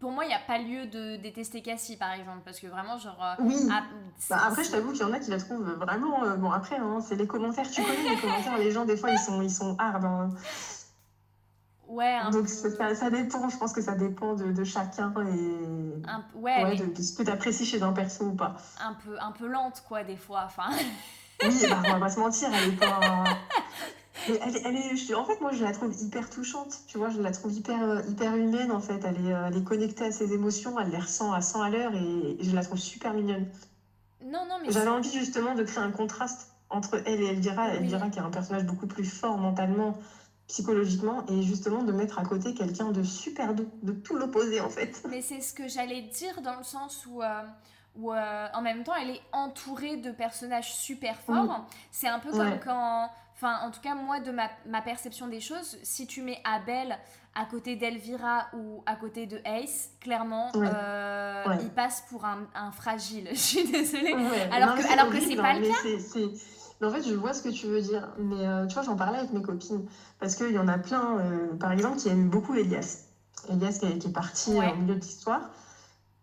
pour 0.00 0.10
moi, 0.10 0.24
il 0.24 0.28
n'y 0.28 0.34
a 0.34 0.38
pas 0.46 0.58
lieu 0.58 0.86
de 0.86 1.16
détester 1.16 1.62
Cassie, 1.62 1.96
par 1.96 2.12
exemple, 2.12 2.40
parce 2.44 2.58
que 2.60 2.66
vraiment, 2.66 2.98
genre... 2.98 3.18
euh, 3.22 3.34
Oui. 3.40 3.56
ah, 3.70 3.84
Bah, 4.28 4.38
après, 4.48 4.64
je 4.64 4.70
t'avoue 4.70 4.92
qu'il 4.92 5.00
y 5.00 5.04
en 5.04 5.12
a 5.12 5.18
qui 5.18 5.30
la 5.30 5.38
trouvent 5.38 5.62
vraiment. 5.74 6.24
euh, 6.24 6.36
bon, 6.36 6.50
après, 6.50 6.76
hein, 6.76 7.00
c'est 7.00 7.16
les 7.16 7.26
commentaires. 7.26 7.70
Tu 7.70 7.82
connais 7.82 8.10
les 8.10 8.20
commentaires, 8.20 8.58
les 8.58 8.70
gens, 8.70 8.84
des 8.84 8.96
fois, 8.96 9.10
ils 9.10 9.18
sont, 9.18 9.40
ils 9.42 9.50
sont 9.50 9.76
hard. 9.78 10.04
hein. 10.04 10.30
Ouais, 11.88 12.14
un 12.14 12.30
Donc, 12.30 12.42
peu... 12.42 12.48
ça, 12.48 12.70
ça- 12.70 12.94
ça 12.94 13.10
dépend. 13.10 13.48
Je 13.48 13.56
pense 13.58 13.72
que 13.72 13.82
ça 13.82 13.94
dépend 13.94 14.34
de, 14.34 14.50
de 14.52 14.64
chacun 14.64 15.12
et 15.26 16.02
un- 16.06 16.24
ouais, 16.34 16.62
ouais, 16.62 16.64
mais 16.70 16.76
de, 16.76 16.86
de 16.86 17.02
ce 17.02 17.12
que 17.16 17.22
tu 17.22 17.30
apprécies 17.30 17.66
chez 17.66 17.82
un 17.82 17.92
perso 17.92 18.24
ou 18.26 18.34
pas. 18.34 18.56
un 18.82 18.94
peu, 18.94 19.16
un 19.20 19.32
peu 19.32 19.46
lente, 19.46 19.82
quoi, 19.86 20.02
des 20.04 20.16
fois. 20.16 20.42
Enfin, 20.46 20.70
Oui, 21.42 21.66
bah, 21.68 21.82
on 21.86 21.90
va 21.92 21.98
pas 22.00 22.08
se 22.08 22.18
mentir, 22.20 22.48
elle 22.54 22.68
est 22.74 22.76
pas. 22.76 23.24
Mais 24.28 24.38
elle, 24.42 24.56
est- 24.56 24.62
elle 24.66 24.76
est, 24.76 24.96
je- 24.96 25.14
en 25.14 25.24
fait, 25.24 25.40
moi, 25.40 25.52
je 25.52 25.64
la 25.64 25.72
trouve 25.72 25.92
hyper 26.00 26.28
touchante. 26.30 26.78
Tu 26.86 26.98
vois, 26.98 27.10
je 27.10 27.20
la 27.20 27.32
trouve 27.32 27.52
hyper, 27.52 27.82
euh, 27.82 28.02
hyper 28.08 28.36
humaine, 28.36 28.70
en 28.70 28.80
fait. 28.80 29.00
Elle 29.04 29.26
est, 29.26 29.32
euh, 29.32 29.46
elle 29.48 29.56
est 29.56 29.64
connectée 29.64 30.04
à 30.04 30.12
ses 30.12 30.32
émotions, 30.32 30.78
elle 30.78 30.90
les 30.90 30.98
ressent 30.98 31.32
à 31.32 31.40
100 31.40 31.62
à 31.62 31.70
l'heure 31.70 31.94
et, 31.94 32.36
et 32.38 32.44
je 32.44 32.54
la 32.54 32.62
trouve 32.64 32.78
super 32.78 33.14
mignonne. 33.14 33.46
non, 34.24 34.46
non, 34.48 34.58
mais... 34.62 34.70
J'avais 34.70 34.88
envie 34.90 35.10
justement 35.12 35.54
de 35.54 35.62
créer 35.64 35.82
un 35.82 35.90
contraste 35.90 36.52
entre 36.70 37.02
elle 37.06 37.20
et 37.20 37.26
Elvira. 37.26 37.68
Oui. 37.70 37.76
Elvira 37.78 38.08
qui 38.10 38.18
est 38.18 38.22
un 38.22 38.30
personnage 38.30 38.64
beaucoup 38.64 38.86
plus 38.86 39.04
fort 39.04 39.36
mentalement, 39.38 39.98
psychologiquement, 40.46 41.24
et 41.28 41.42
justement 41.42 41.82
de 41.82 41.92
mettre 41.92 42.18
à 42.18 42.24
côté 42.24 42.54
quelqu'un 42.54 42.90
de 42.92 43.02
super 43.02 43.54
doux, 43.54 43.68
de 43.82 43.92
tout 43.92 44.16
l'opposé 44.16 44.60
en 44.60 44.68
fait. 44.70 45.02
Mais 45.08 45.22
c'est 45.22 45.40
ce 45.40 45.52
que 45.54 45.66
j'allais 45.68 46.02
dire 46.02 46.42
dans 46.42 46.56
le 46.56 46.62
sens 46.64 47.06
où, 47.06 47.22
euh, 47.22 47.42
où 47.96 48.12
euh, 48.12 48.46
en 48.54 48.60
même 48.62 48.84
temps, 48.84 48.94
elle 49.00 49.10
est 49.10 49.22
entourée 49.32 49.96
de 49.96 50.10
personnages 50.10 50.72
super 50.74 51.16
forts. 51.20 51.64
C'est 51.90 52.08
un 52.08 52.18
peu 52.18 52.30
comme 52.30 52.40
Ouais. 52.40 52.60
quand... 52.62 53.08
Enfin, 53.44 53.66
en 53.66 53.72
tout 53.72 53.80
cas, 53.80 53.96
moi, 53.96 54.20
de 54.20 54.30
ma, 54.30 54.48
ma 54.68 54.82
perception 54.82 55.26
des 55.26 55.40
choses, 55.40 55.76
si 55.82 56.06
tu 56.06 56.22
mets 56.22 56.38
Abel 56.44 56.96
à 57.34 57.44
côté 57.44 57.74
d'Elvira 57.74 58.46
ou 58.56 58.84
à 58.86 58.94
côté 58.94 59.26
de 59.26 59.40
Ace, 59.44 59.90
clairement, 60.00 60.52
Ouais. 60.54 60.68
euh, 60.72 61.48
Ouais. 61.48 61.58
il 61.60 61.70
passe 61.70 62.04
pour 62.08 62.24
un, 62.24 62.46
un 62.54 62.70
fragile. 62.70 63.28
Je 63.32 63.36
suis 63.36 63.64
désolée. 63.68 64.14
Ouais, 64.14 64.48
Alors 64.52 64.76
non, 64.76 64.82
que- 64.82 64.92
alors 64.92 65.10
que 65.10 65.18
c'est 65.20 65.34
pas 65.34 65.48
hein, 65.48 65.54
le 65.54 65.60
mais 65.62 65.72
c'est- 65.82 65.98
c'est- 65.98 66.28
mais 66.80 66.86
en 66.86 66.90
fait, 66.92 67.02
je 67.02 67.14
vois 67.14 67.32
ce 67.34 67.42
que 67.42 67.48
tu 67.48 67.66
veux 67.66 67.80
dire. 67.80 68.12
Mais 68.18 68.46
euh, 68.46 68.66
tu 68.66 68.74
vois, 68.74 68.84
j'en 68.84 68.94
parlais 68.96 69.18
avec 69.18 69.32
mes 69.32 69.42
copines. 69.42 69.88
Parce 70.20 70.36
qu'il 70.36 70.52
y 70.52 70.58
en 70.58 70.68
a 70.68 70.78
plein, 70.78 71.18
euh, 71.18 71.54
par 71.58 71.72
exemple, 71.72 71.96
qui 71.98 72.10
aiment 72.10 72.28
beaucoup 72.30 72.54
Elias. 72.54 73.06
Elias 73.50 73.78
qui 73.80 73.86
est, 73.86 73.98
qui 73.98 74.06
est 74.08 74.12
parti 74.12 74.50
au 74.56 74.76
milieu 74.76 74.94
de 74.94 75.00
l'histoire. 75.00 75.50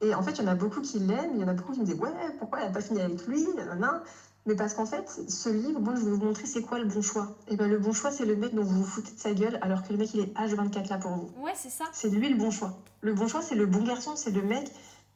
Et 0.01 0.15
en 0.15 0.21
fait, 0.21 0.31
il 0.31 0.43
y 0.43 0.47
en 0.47 0.51
a 0.51 0.55
beaucoup 0.55 0.79
qui 0.79 0.99
l'aiment. 0.99 1.31
Il 1.35 1.41
y 1.41 1.43
en 1.43 1.49
a 1.49 1.53
beaucoup 1.53 1.73
qui 1.73 1.81
me 1.81 1.85
disent 1.85 1.99
Ouais, 1.99 2.11
pourquoi 2.39 2.59
elle 2.59 2.67
n'a 2.67 2.71
pas 2.73 2.79
fini 2.81 3.01
avec 3.01 3.25
lui? 3.27 3.45
Nanana. 3.57 4.03
Mais 4.45 4.55
parce 4.55 4.73
qu'en 4.73 4.85
fait, 4.85 5.07
ce 5.27 5.49
livre, 5.49 5.79
moi, 5.79 5.93
je 5.95 6.01
vais 6.01 6.11
vous 6.11 6.23
montrer 6.23 6.45
c'est 6.45 6.61
quoi 6.61 6.79
le 6.79 6.85
bon 6.85 7.01
choix. 7.01 7.35
Et 7.49 7.55
ben, 7.55 7.67
le 7.69 7.77
bon 7.77 7.91
choix, 7.91 8.09
c'est 8.09 8.25
le 8.25 8.35
mec 8.35 8.55
dont 8.55 8.63
vous 8.63 8.83
vous 8.83 8.85
foutez 8.85 9.11
de 9.13 9.19
sa 9.19 9.33
gueule, 9.33 9.59
alors 9.61 9.83
que 9.83 9.91
le 9.91 9.99
mec, 9.99 10.13
il 10.13 10.21
est 10.21 10.33
H24 10.37 10.89
là 10.89 10.97
pour 10.97 11.11
vous. 11.11 11.29
Ouais, 11.43 11.53
c'est 11.55 11.69
ça. 11.69 11.85
C'est 11.91 12.09
lui 12.09 12.29
le 12.29 12.37
bon 12.37 12.49
choix. 12.49 12.79
Le 13.01 13.13
bon 13.13 13.27
choix, 13.27 13.41
c'est 13.41 13.55
le 13.55 13.65
bon 13.65 13.83
garçon, 13.83 14.15
c'est 14.15 14.31
le 14.31 14.41
mec 14.41 14.71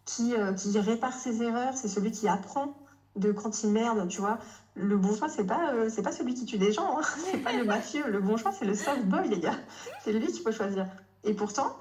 qui, 0.06 0.36
euh, 0.36 0.54
qui 0.54 0.78
répare 0.78 1.14
ses 1.14 1.42
erreurs, 1.42 1.76
c'est 1.76 1.88
celui 1.88 2.12
qui 2.12 2.28
apprend 2.28 2.76
de 3.16 3.32
quand 3.32 3.64
il 3.64 3.72
merde, 3.72 4.08
tu 4.08 4.22
vois. 4.22 4.40
le 4.76 4.98
bon 4.98 5.16
choix, 5.16 5.30
c'est 5.30 5.46
pas, 5.46 5.74
euh, 5.74 5.90
c'est 5.90 6.02
pas 6.02 6.12
celui 6.12 6.34
qui 6.34 6.46
tue 6.46 6.58
des 6.58 6.72
gens, 6.72 6.98
hein. 6.98 7.02
c'est 7.32 7.38
pas 7.38 7.54
le 7.54 7.64
mafieux. 7.64 8.10
Le 8.10 8.20
bon 8.20 8.38
choix, 8.38 8.52
c'est 8.52 8.66
le 8.66 8.76
soft 8.76 9.06
boy, 9.06 9.28
les 9.30 9.40
gars. 9.40 9.58
C'est 10.04 10.12
lui 10.12 10.28
qu'il 10.28 10.42
faut 10.42 10.52
choisir. 10.52 10.88
Et 11.24 11.34
pourtant, 11.34 11.76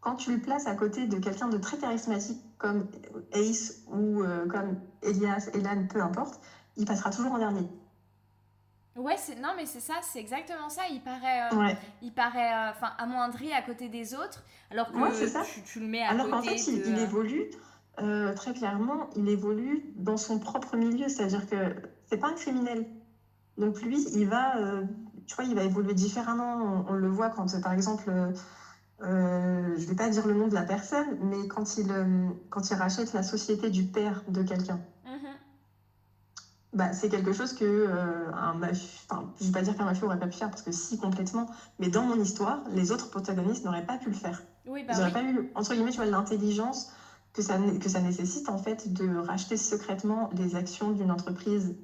quand 0.00 0.16
tu 0.16 0.32
le 0.32 0.40
places 0.40 0.66
à 0.66 0.74
côté 0.74 1.06
de 1.06 1.18
quelqu'un 1.18 1.48
de 1.48 1.58
très 1.58 1.78
charismatique 1.78 2.42
comme 2.58 2.86
Ace 3.32 3.82
ou 3.92 4.22
euh, 4.22 4.46
comme 4.46 4.76
Elias, 5.02 5.48
Elan, 5.54 5.86
peu 5.88 6.02
importe, 6.02 6.40
il 6.76 6.84
passera 6.86 7.10
toujours 7.10 7.32
en 7.32 7.38
dernier. 7.38 7.68
Ouais, 8.94 9.16
c'est 9.16 9.36
non 9.40 9.50
mais 9.56 9.64
c'est 9.64 9.80
ça, 9.80 9.94
c'est 10.02 10.18
exactement 10.20 10.68
ça. 10.68 10.82
Il 10.90 11.00
paraît, 11.00 11.50
euh, 11.50 11.56
Ouais. 11.56 11.76
il 12.02 12.12
paraît, 12.12 12.52
euh, 12.52 12.70
enfin 12.72 12.92
amoindri 12.98 13.50
à 13.52 13.62
côté 13.62 13.88
des 13.88 14.14
autres, 14.14 14.44
alors 14.70 14.92
que 14.92 14.98
Ouais, 14.98 15.10
c'est 15.14 15.28
ça. 15.28 15.42
tu, 15.44 15.62
tu 15.62 15.80
le 15.80 15.86
mets 15.86 16.02
à 16.02 16.10
Alors 16.10 16.28
qu'en 16.28 16.40
côté 16.42 16.58
fait, 16.58 16.70
il, 16.72 16.82
de- 16.82 16.88
il 16.88 16.98
évolue 16.98 17.50
euh, 18.00 18.34
très 18.34 18.52
clairement, 18.52 19.08
il 19.16 19.28
évolue 19.30 19.92
dans 19.96 20.16
son 20.18 20.38
propre 20.38 20.76
milieu, 20.76 21.08
c'est-à-dire 21.08 21.48
que 21.48 21.74
c'est 22.06 22.18
pas 22.18 22.28
un 22.28 22.34
criminel. 22.34 22.86
Donc 23.58 23.80
lui, 23.82 24.02
il 24.14 24.28
va, 24.28 24.54
tu 25.26 25.34
vois, 25.36 25.44
il 25.44 25.54
va 25.54 25.62
évoluer 25.62 25.92
différemment. 25.94 26.56
On, 26.88 26.92
on 26.92 26.94
le 26.94 27.08
voit 27.08 27.28
quand, 27.30 27.46
par 27.62 27.72
exemple, 27.74 28.10
je 29.00 29.86
vais 29.86 29.94
pas 29.94 30.08
dire 30.08 30.26
le 30.26 30.34
nom 30.34 30.48
de 30.48 30.54
la 30.54 30.62
personne, 30.62 31.18
mais 31.22 31.48
quand 31.48 31.76
il, 31.76 31.86
quand 32.50 32.70
il 32.70 32.74
rachète 32.74 33.12
la 33.12 33.22
société 33.22 33.68
du 33.70 33.84
père 33.84 34.22
de 34.28 34.42
quelqu'un. 34.42 34.80
Bah, 36.72 36.92
c'est 36.92 37.08
quelque 37.08 37.32
chose 37.32 37.52
que 37.52 37.64
euh, 37.64 38.32
un 38.32 38.54
mafieux, 38.54 38.88
enfin, 39.10 39.30
je 39.40 39.46
vais 39.46 39.52
pas 39.52 39.62
dire 39.62 39.76
qu'un 39.76 39.84
mafieux 39.84 40.06
aurait 40.06 40.18
pas 40.18 40.26
pu 40.26 40.36
faire 40.38 40.50
parce 40.50 40.62
que 40.62 40.72
si 40.72 40.98
complètement, 40.98 41.46
mais 41.78 41.88
dans 41.88 42.02
mon 42.02 42.16
histoire, 42.20 42.60
les 42.70 42.92
autres 42.92 43.10
protagonistes 43.10 43.64
n'auraient 43.64 43.84
pas 43.86 43.98
pu 43.98 44.08
le 44.08 44.14
faire. 44.16 44.42
Oui, 44.66 44.84
bah 44.84 44.92
Ils 44.94 44.98
n'auraient 44.98 45.12
oui. 45.14 45.34
pas 45.34 45.40
eu, 45.42 45.50
entre 45.54 45.74
guillemets, 45.74 45.90
tu 45.90 45.96
vois, 45.98 46.06
l'intelligence 46.06 46.92
que 47.34 47.42
ça, 47.42 47.58
que 47.80 47.88
ça 47.88 48.00
nécessite, 48.00 48.48
en 48.48 48.58
fait, 48.58 48.92
de 48.92 49.16
racheter 49.16 49.56
secrètement 49.56 50.30
les 50.34 50.54
actions 50.56 50.90
d'une 50.92 51.10
entreprise 51.10 51.74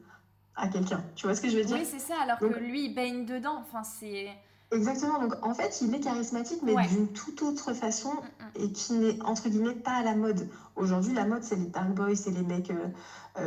à 0.56 0.68
quelqu'un. 0.68 1.02
Tu 1.14 1.26
vois 1.26 1.34
ce 1.34 1.40
que 1.40 1.48
je 1.48 1.56
veux 1.56 1.64
dire? 1.64 1.76
Oui, 1.78 1.86
c'est 1.88 1.98
ça, 2.00 2.14
alors 2.22 2.38
Donc- 2.38 2.54
que 2.54 2.58
lui, 2.60 2.86
il 2.86 2.94
baigne 2.94 3.24
dedans. 3.26 3.62
Enfin, 3.66 3.82
c'est. 3.84 4.28
Exactement. 4.70 5.18
Donc, 5.20 5.34
en 5.42 5.54
fait, 5.54 5.80
il 5.80 5.94
est 5.94 6.00
charismatique, 6.00 6.60
mais 6.62 6.74
Ouais. 6.74 6.86
d'une 6.88 7.08
toute 7.12 7.40
autre 7.42 7.72
façon 7.72 8.12
Mm, 8.12 8.14
mm. 8.60 8.64
et 8.64 8.72
qui 8.72 8.92
n'est, 8.94 9.22
entre 9.22 9.48
guillemets, 9.48 9.74
pas 9.74 9.92
à 9.92 10.02
la 10.02 10.14
mode. 10.14 10.46
Aujourd'hui, 10.76 11.14
la 11.14 11.24
mode, 11.24 11.42
c'est 11.42 11.56
les 11.56 11.66
dark 11.66 11.88
boys, 11.90 12.14
c'est 12.16 12.30
les 12.32 12.42
mecs 12.42 12.70
euh, 12.70 12.88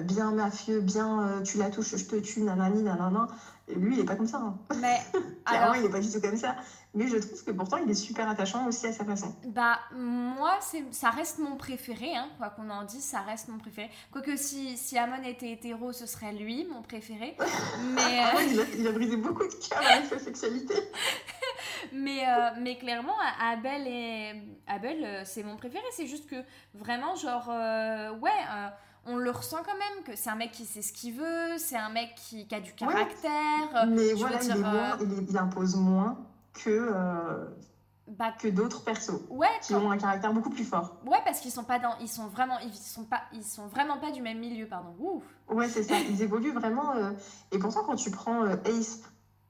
bien 0.02 0.32
mafieux, 0.32 0.80
bien 0.80 1.22
euh, 1.28 1.42
tu 1.42 1.58
la 1.58 1.70
touches, 1.70 1.96
je 1.98 2.06
te 2.06 2.16
tue, 2.16 2.42
nanani, 2.42 2.84
nanana. 2.84 3.28
Et 3.68 3.76
lui, 3.76 3.96
il 3.96 4.00
est 4.02 4.06
pas 4.06 4.16
comme 4.16 4.28
ça. 4.28 4.38
hein. 4.38 4.58
Mais 4.82 5.00
Clairement, 5.46 5.72
alors, 5.72 5.76
il 5.78 5.86
est 5.86 5.90
pas 5.90 6.00
du 6.00 6.10
tout 6.12 6.20
comme 6.22 6.38
ça. 6.38 6.56
Mais 6.94 7.08
je 7.08 7.18
trouve 7.18 7.42
que 7.44 7.52
pourtant, 7.52 7.78
il 7.78 7.90
est 7.90 7.94
super 7.96 8.28
attachant 8.30 8.68
aussi 8.68 8.86
à 8.88 8.92
sa 8.94 9.06
façon. 9.06 9.34
bah 9.46 9.80
moi, 9.96 10.58
c'est, 10.60 10.84
ça 10.92 11.10
reste 11.10 11.40
mon 11.40 11.56
préféré, 11.56 12.16
hein, 12.16 12.28
quoi 12.38 12.50
qu'on 12.50 12.70
en 12.70 12.84
dise, 12.84 13.04
ça 13.04 13.22
reste 13.22 13.48
mon 13.48 13.58
préféré. 13.60 13.90
Quoique 14.12 14.36
si, 14.36 14.78
si 14.78 14.98
Amon 14.98 15.24
était 15.24 15.52
hétéro, 15.52 15.94
ce 15.94 16.06
serait 16.06 16.34
lui, 16.34 16.66
mon 16.70 16.82
préféré. 16.82 17.38
Mais, 17.96 18.20
Ah 18.22 18.32
euh, 18.34 18.38
ouais, 18.38 18.48
il, 18.52 18.60
a, 18.60 18.64
il 18.78 18.88
a 18.88 18.92
brisé 18.92 19.16
beaucoup 19.16 19.44
de 19.48 19.54
cœurs 19.70 19.82
avec 19.90 20.06
sa 20.08 20.20
sexualité. 20.20 20.74
mais, 21.94 22.28
euh, 22.28 22.50
mais 22.60 22.78
clairement, 22.78 23.16
Abel, 23.40 23.88
et... 23.88 24.34
Abel 24.68 25.04
euh, 25.04 25.22
c'est 25.26 25.44
mon 25.44 25.56
préféré. 25.56 25.84
C'est 25.96 26.08
juste 26.08 26.28
que 26.30 26.44
vraiment, 26.74 27.16
genre, 27.16 27.48
euh, 27.50 28.12
ouais, 28.18 28.30
euh, 28.54 28.68
on 29.06 29.18
le 29.18 29.32
ressent 29.32 29.58
quand 29.66 29.78
même, 29.78 30.04
que 30.06 30.16
c'est 30.16 30.30
un 30.30 30.36
mec 30.36 30.52
qui 30.52 30.66
sait 30.66 30.82
ce 30.82 30.94
qu'il 30.94 31.16
veut, 31.16 31.58
c'est 31.58 31.78
un 31.78 31.90
mec 31.90 32.14
qui, 32.16 32.48
qui 32.48 32.56
a 32.56 32.60
du 32.62 32.74
caractère. 32.74 33.88
Mais 33.88 34.14
voilà, 34.14 34.44
il, 34.44 34.52
est 34.52 34.56
moins- 34.60 34.98
il, 35.02 35.30
il 35.30 35.38
impose 35.38 35.76
moins 35.76 36.18
que, 36.54 36.70
euh, 36.70 37.46
Bah, 38.08 38.34
que 38.38 38.48
d'autres 38.50 38.84
persos 38.84 39.22
ouais, 39.30 39.48
qui 39.64 39.74
ont 39.74 39.90
un 39.90 39.98
caractère 39.98 40.34
beaucoup 40.34 40.50
plus 40.50 40.66
fort. 40.66 40.98
Ouais, 41.06 41.18
parce 41.26 41.40
qu'ils 41.40 41.52
sont 41.52 41.64
pas 41.64 41.80
dans, 41.80 41.98
ils 42.00 42.10
sont 42.10 42.28
vraiment, 42.28 42.60
ils 42.60 42.74
sont 42.76 43.06
pas, 43.06 43.22
ils 43.34 43.44
sont 43.44 43.68
vraiment 43.68 43.98
pas 44.00 44.12
du 44.12 44.22
même 44.22 44.40
milieu, 44.40 44.68
pardon. 44.68 44.94
Ouf. 45.00 45.24
Ouais, 45.50 45.68
c'est 45.70 45.84
ça. 45.84 45.96
Ils 46.10 46.22
évoluent 46.22 46.54
vraiment. 46.54 46.92
euh, 46.96 47.12
Et 47.52 47.58
pourtant, 47.60 47.84
quand 47.84 47.96
tu 47.96 48.12
prends 48.12 48.44
euh, 48.44 48.56
Ace 48.66 49.00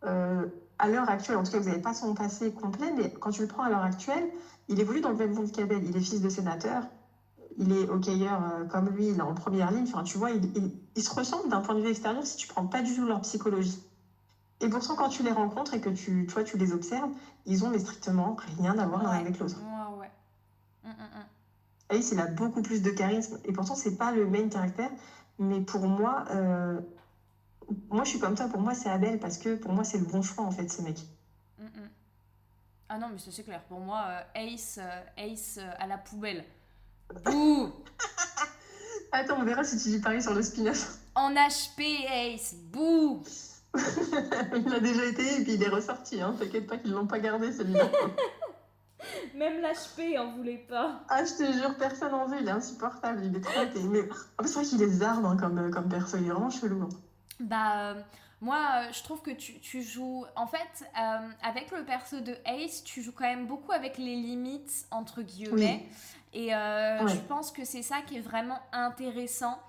euh, 0.05 0.45
à 0.79 0.87
l'heure 0.87 1.09
actuelle, 1.09 1.37
en 1.37 1.43
tout 1.43 1.51
cas, 1.51 1.59
vous 1.59 1.69
n'avez 1.69 1.81
pas 1.81 1.93
son 1.93 2.13
passé 2.13 2.53
complet, 2.53 2.91
mais 2.95 3.11
quand 3.13 3.31
tu 3.31 3.41
le 3.41 3.47
prends 3.47 3.63
à 3.63 3.69
l'heure 3.69 3.83
actuelle, 3.83 4.31
il 4.69 4.79
évolue 4.79 5.01
dans 5.01 5.09
le 5.09 5.17
même 5.17 5.33
monde 5.33 5.51
qu'Abel. 5.51 5.83
Il 5.83 5.95
est 5.97 5.99
fils 6.01 6.21
de 6.21 6.29
sénateur. 6.29 6.83
Il 7.57 7.71
est 7.73 7.89
hockeyeur 7.89 8.41
euh, 8.43 8.65
comme 8.65 8.89
lui, 8.89 9.07
il 9.09 9.17
est 9.17 9.21
en 9.21 9.33
première 9.33 9.71
ligne. 9.71 9.83
Enfin, 9.83 10.03
tu 10.03 10.17
vois, 10.17 10.31
il- 10.31 10.45
il- 10.57 10.73
ils 10.95 11.03
se 11.03 11.13
ressemblent 11.13 11.49
d'un 11.49 11.61
point 11.61 11.75
de 11.75 11.81
vue 11.81 11.89
extérieur 11.89 12.25
si 12.25 12.37
tu 12.37 12.47
prends 12.47 12.65
pas 12.65 12.81
du 12.81 12.95
tout 12.95 13.05
leur 13.05 13.21
psychologie. 13.21 13.83
Et 14.61 14.69
pourtant, 14.69 14.95
quand 14.95 15.09
tu 15.09 15.23
les 15.23 15.31
rencontres 15.31 15.73
et 15.73 15.81
que 15.81 15.89
tu, 15.89 16.27
toi, 16.27 16.43
tu 16.43 16.57
les 16.57 16.71
observes, 16.71 17.09
ils 17.45 17.65
ont 17.65 17.69
mais 17.69 17.79
strictement 17.79 18.37
rien 18.57 18.77
à 18.77 18.85
voir 18.85 19.03
l'un 19.03 19.09
Ouais. 19.11 19.17
avec 19.17 19.39
l'autre. 19.39 19.57
Ouais, 19.59 19.99
ouais. 19.99 20.11
Mm, 20.83 20.89
mm, 20.89 20.93
mm. 20.93 21.95
Ace, 21.97 22.11
il 22.11 22.19
a 22.19 22.27
beaucoup 22.27 22.61
plus 22.61 22.81
de 22.81 22.91
charisme 22.91 23.39
et 23.43 23.51
pourtant, 23.51 23.75
c'est 23.75 23.97
pas 23.97 24.11
le 24.11 24.27
main 24.27 24.47
caractère. 24.47 24.91
Mais 25.39 25.59
pour 25.61 25.87
moi, 25.87 26.25
euh, 26.29 26.79
moi, 27.89 28.03
je 28.03 28.09
suis 28.11 28.19
comme 28.19 28.35
toi. 28.35 28.47
Pour 28.47 28.61
moi, 28.61 28.73
c'est 28.75 28.89
Abel 28.89 29.19
parce 29.19 29.37
que 29.37 29.55
pour 29.55 29.73
moi, 29.73 29.83
c'est 29.83 29.97
le 29.97 30.05
bon 30.05 30.21
choix 30.21 30.43
en 30.45 30.51
fait, 30.51 30.69
ce 30.69 30.81
mec. 30.83 30.99
Mm, 31.59 31.63
mm. 31.65 31.89
Ah 32.89 32.97
non, 32.97 33.07
mais 33.11 33.17
c'est 33.17 33.43
clair. 33.43 33.61
Pour 33.63 33.79
moi, 33.79 34.03
euh, 34.07 34.21
Ace, 34.53 34.79
euh, 34.81 35.01
Ace 35.17 35.59
à 35.79 35.87
la 35.87 35.97
poubelle. 35.97 36.45
Bouh 37.25 37.71
Attends, 39.11 39.37
on 39.39 39.43
verra 39.43 39.63
si 39.63 39.77
tu 39.81 39.89
dis 39.89 39.99
pareil 39.99 40.21
sur 40.21 40.33
le 40.33 40.41
spin-off. 40.41 40.97
En 41.15 41.33
HP, 41.33 41.81
Ace. 42.09 42.55
Bouh 42.71 43.23
il 44.53 44.73
a 44.73 44.79
déjà 44.81 45.05
été 45.05 45.39
et 45.39 45.43
puis 45.43 45.53
il 45.53 45.63
est 45.63 45.69
ressorti. 45.69 46.21
Hein. 46.21 46.35
T'inquiète 46.37 46.67
pas 46.67 46.77
qu'ils 46.77 46.91
l'ont 46.91 47.07
pas 47.07 47.19
gardé 47.19 47.53
celui-là. 47.53 47.85
Même 49.35 49.61
l'HP 49.61 50.17
en 50.19 50.31
voulait 50.35 50.65
pas. 50.69 51.01
ah, 51.09 51.23
je 51.23 51.31
te 51.43 51.51
jure, 51.53 51.75
personne 51.77 52.13
en 52.13 52.27
veut. 52.27 52.37
Il 52.41 52.47
est 52.47 52.51
insupportable. 52.51 53.21
Il 53.23 53.35
est 53.35 53.41
trop 53.41 53.63
été. 53.63 53.79
Mais 53.83 54.03
plus, 54.03 54.17
c'est 54.47 54.53
vrai 54.55 54.63
qu'il 54.65 54.81
est 54.81 54.89
zarbe 54.89 55.25
hein, 55.25 55.37
comme, 55.39 55.71
comme 55.71 55.87
perso. 55.89 56.17
Il 56.17 56.27
est 56.27 56.29
vraiment 56.29 56.49
chelou. 56.49 56.83
hein. 56.83 56.89
Bah, 57.39 57.91
euh, 57.91 58.01
moi, 58.41 58.57
euh, 58.75 58.91
je 58.91 59.01
trouve 59.03 59.21
que 59.21 59.31
tu, 59.31 59.59
tu 59.61 59.81
joues. 59.81 60.25
En 60.35 60.47
fait, 60.47 60.59
euh, 60.99 61.29
avec 61.41 61.71
le 61.71 61.85
perso 61.85 62.19
de 62.19 62.35
Ace, 62.45 62.83
tu 62.83 63.01
joues 63.01 63.13
quand 63.13 63.23
même 63.23 63.47
beaucoup 63.47 63.71
avec 63.71 63.97
les 63.97 64.15
limites, 64.15 64.85
entre 64.91 65.21
guillemets. 65.21 65.87
Et 66.33 66.53
euh, 66.55 67.03
Ouais. 67.03 67.11
je 67.13 67.17
pense 67.19 67.51
que 67.51 67.65
c'est 67.65 67.81
ça 67.81 68.01
qui 68.01 68.17
est 68.17 68.21
vraiment 68.21 68.59
intéressant 68.71 69.59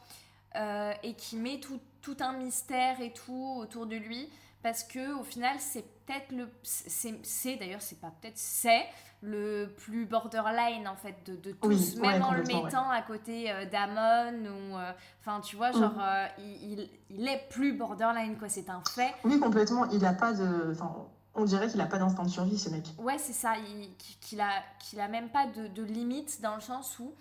euh, 0.57 0.92
et 1.03 1.14
qui 1.14 1.37
met 1.37 1.59
tout, 1.61 1.81
tout 2.01 2.16
un 2.20 2.33
mystère 2.35 3.01
et 3.01 3.12
tout 3.12 3.55
autour 3.59 3.87
de 3.87 3.96
lui. 3.96 4.29
Parce 4.62 4.85
que 4.85 5.18
au 5.18 5.25
final, 5.25 5.57
c'est 5.59 5.83
peut-être 6.07 6.31
le. 6.31 6.48
C'est 6.62 7.57
d'ailleurs, 7.57 7.83
c'est 7.83 8.01
pas 8.01 8.12
peut-être, 8.20 8.38
c'est 8.38 8.85
le 9.25 9.72
plus 9.77 10.05
borderline 10.07 10.87
en 10.87 10.94
fait 10.96 11.16
de, 11.27 11.35
de 11.37 11.51
tous, 11.53 11.68
Oui, 11.96 12.01
ouais, 12.01 12.12
même 12.12 12.22
en 12.22 12.33
le 12.33 12.42
ouais. 12.44 12.62
mettant 12.62 12.88
à 12.90 13.03
côté 13.03 13.51
euh, 13.51 13.64
d'Amon 13.66 14.33
ou. 14.46 14.77
Enfin, 15.20 15.40
tu 15.40 15.57
vois, 15.57 15.72
genre, 15.72 15.94
euh, 16.01 16.27
il, 16.38 16.72
il- 16.79 16.90
il 17.11 17.27
est 17.29 17.48
plus 17.51 17.72
borderline, 17.72 18.37
quoi, 18.38 18.48
c'est 18.48 18.70
un 18.70 18.83
fait. 18.94 19.12
Oui, 19.25 19.40
complètement. 19.40 19.87
Il 19.90 20.05
a 20.07 20.12
pas 20.12 20.33
de. 20.33 20.70
Enfin, 20.70 20.94
on 21.35 21.45
dirait 21.45 21.68
qu'il 21.68 21.81
a 21.81 21.87
pas 21.87 21.99
d'instinct 21.99 22.25
de 22.25 22.29
survie, 22.29 22.59
ce 22.59 22.68
mec. 22.68 22.85
Ouais, 22.99 23.18
c'est 23.18 23.33
ça, 23.33 23.55
il- 23.59 23.95
qu'il 24.21 24.40
a, 24.40 24.62
qu'il 24.79 25.01
a 25.01 25.09
même 25.09 25.31
pas 25.31 25.47
de, 25.47 25.66
de 25.68 25.83
limite 25.83 26.40
dans 26.40 26.55
le 26.55 26.61
sens 26.61 26.99
où 26.99 27.14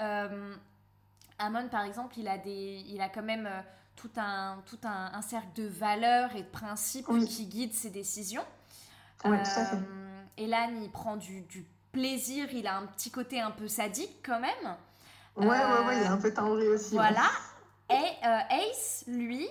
euh, 0.00 0.54
Amon, 1.38 1.68
par 1.68 1.82
exemple, 1.84 2.18
il 2.18 2.28
a, 2.28 2.38
des, 2.38 2.82
il 2.88 3.00
a 3.00 3.08
quand 3.08 3.22
même 3.22 3.46
euh, 3.46 3.60
tout, 3.96 4.10
un, 4.16 4.58
tout 4.66 4.78
un, 4.84 5.10
un 5.12 5.22
cercle 5.22 5.48
de 5.54 5.66
valeurs 5.66 6.34
et 6.34 6.42
de 6.42 6.48
principes 6.48 7.06
Oui. 7.08 7.26
qui 7.26 7.46
guident 7.46 7.74
ses 7.74 7.90
décisions. 7.90 8.44
Ouais, 9.24 9.42
tout 9.42 9.50
à 9.60 9.64
fait. 9.66 9.76
Euh, 9.76 10.22
Elan, 10.36 10.70
il 10.82 10.90
prend 10.90 11.16
du, 11.16 11.42
du 11.42 11.66
plaisir, 11.92 12.48
il 12.52 12.66
a 12.66 12.76
un 12.76 12.86
petit 12.86 13.10
côté 13.10 13.40
un 13.40 13.50
peu 13.50 13.66
sadique 13.68 14.16
quand 14.24 14.40
même. 14.40 14.76
Ouais, 15.36 15.46
ouais, 15.46 15.86
ouais. 15.86 15.96
Il 15.98 16.02
est 16.02 16.06
un 16.06 16.16
peu 16.18 16.32
timbré 16.32 16.68
aussi. 16.68 16.94
ouais. 16.96 17.00
Voilà. 17.00 17.28
Et 17.90 18.26
euh, 18.26 18.70
Ace, 18.70 19.04
lui, 19.06 19.48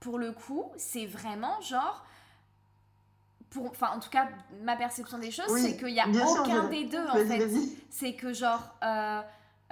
pour 0.00 0.18
le 0.18 0.32
coup, 0.32 0.70
c'est 0.76 1.06
vraiment 1.06 1.60
genre. 1.60 2.04
Pour, 3.50 3.66
enfin, 3.70 3.88
en 3.96 3.98
tout 4.00 4.10
cas, 4.10 4.28
ma 4.62 4.76
perception 4.76 5.18
des 5.18 5.30
choses, 5.30 5.46
Oui, 5.50 5.60
c'est 5.62 5.76
qu'il 5.76 5.88
n'y 5.92 6.00
a 6.00 6.04
sûr, 6.12 6.40
aucun 6.42 6.68
des 6.68 6.84
deux, 6.84 7.04
en 7.04 7.14
fait. 7.14 7.48
C'est 7.90 8.14
que, 8.14 8.32
genre, 8.32 8.62
euh, 8.84 9.20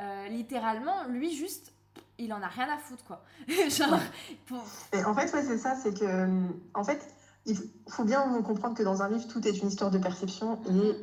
euh, 0.00 0.28
littéralement, 0.28 1.04
lui, 1.08 1.32
juste, 1.34 1.72
il 2.18 2.32
en 2.32 2.42
a 2.42 2.48
rien 2.48 2.68
à 2.68 2.78
foutre, 2.78 3.04
quoi. 3.04 3.22
genre, 3.70 3.98
pour- 4.46 4.64
Et 4.92 5.04
en 5.04 5.14
fait, 5.14 5.32
ouais, 5.32 5.42
c'est 5.44 5.58
ça, 5.58 5.76
c'est 5.76 5.96
que, 5.98 6.28
en 6.74 6.82
fait, 6.82 7.00
il 7.46 7.56
faut 7.88 8.04
bien 8.04 8.42
comprendre 8.42 8.76
que 8.76 8.82
dans 8.82 9.00
un 9.02 9.08
livre, 9.08 9.28
tout 9.28 9.46
est 9.46 9.56
une 9.62 9.68
histoire 9.68 9.90
de 9.92 9.98
perception. 9.98 10.58
Et 10.70 10.96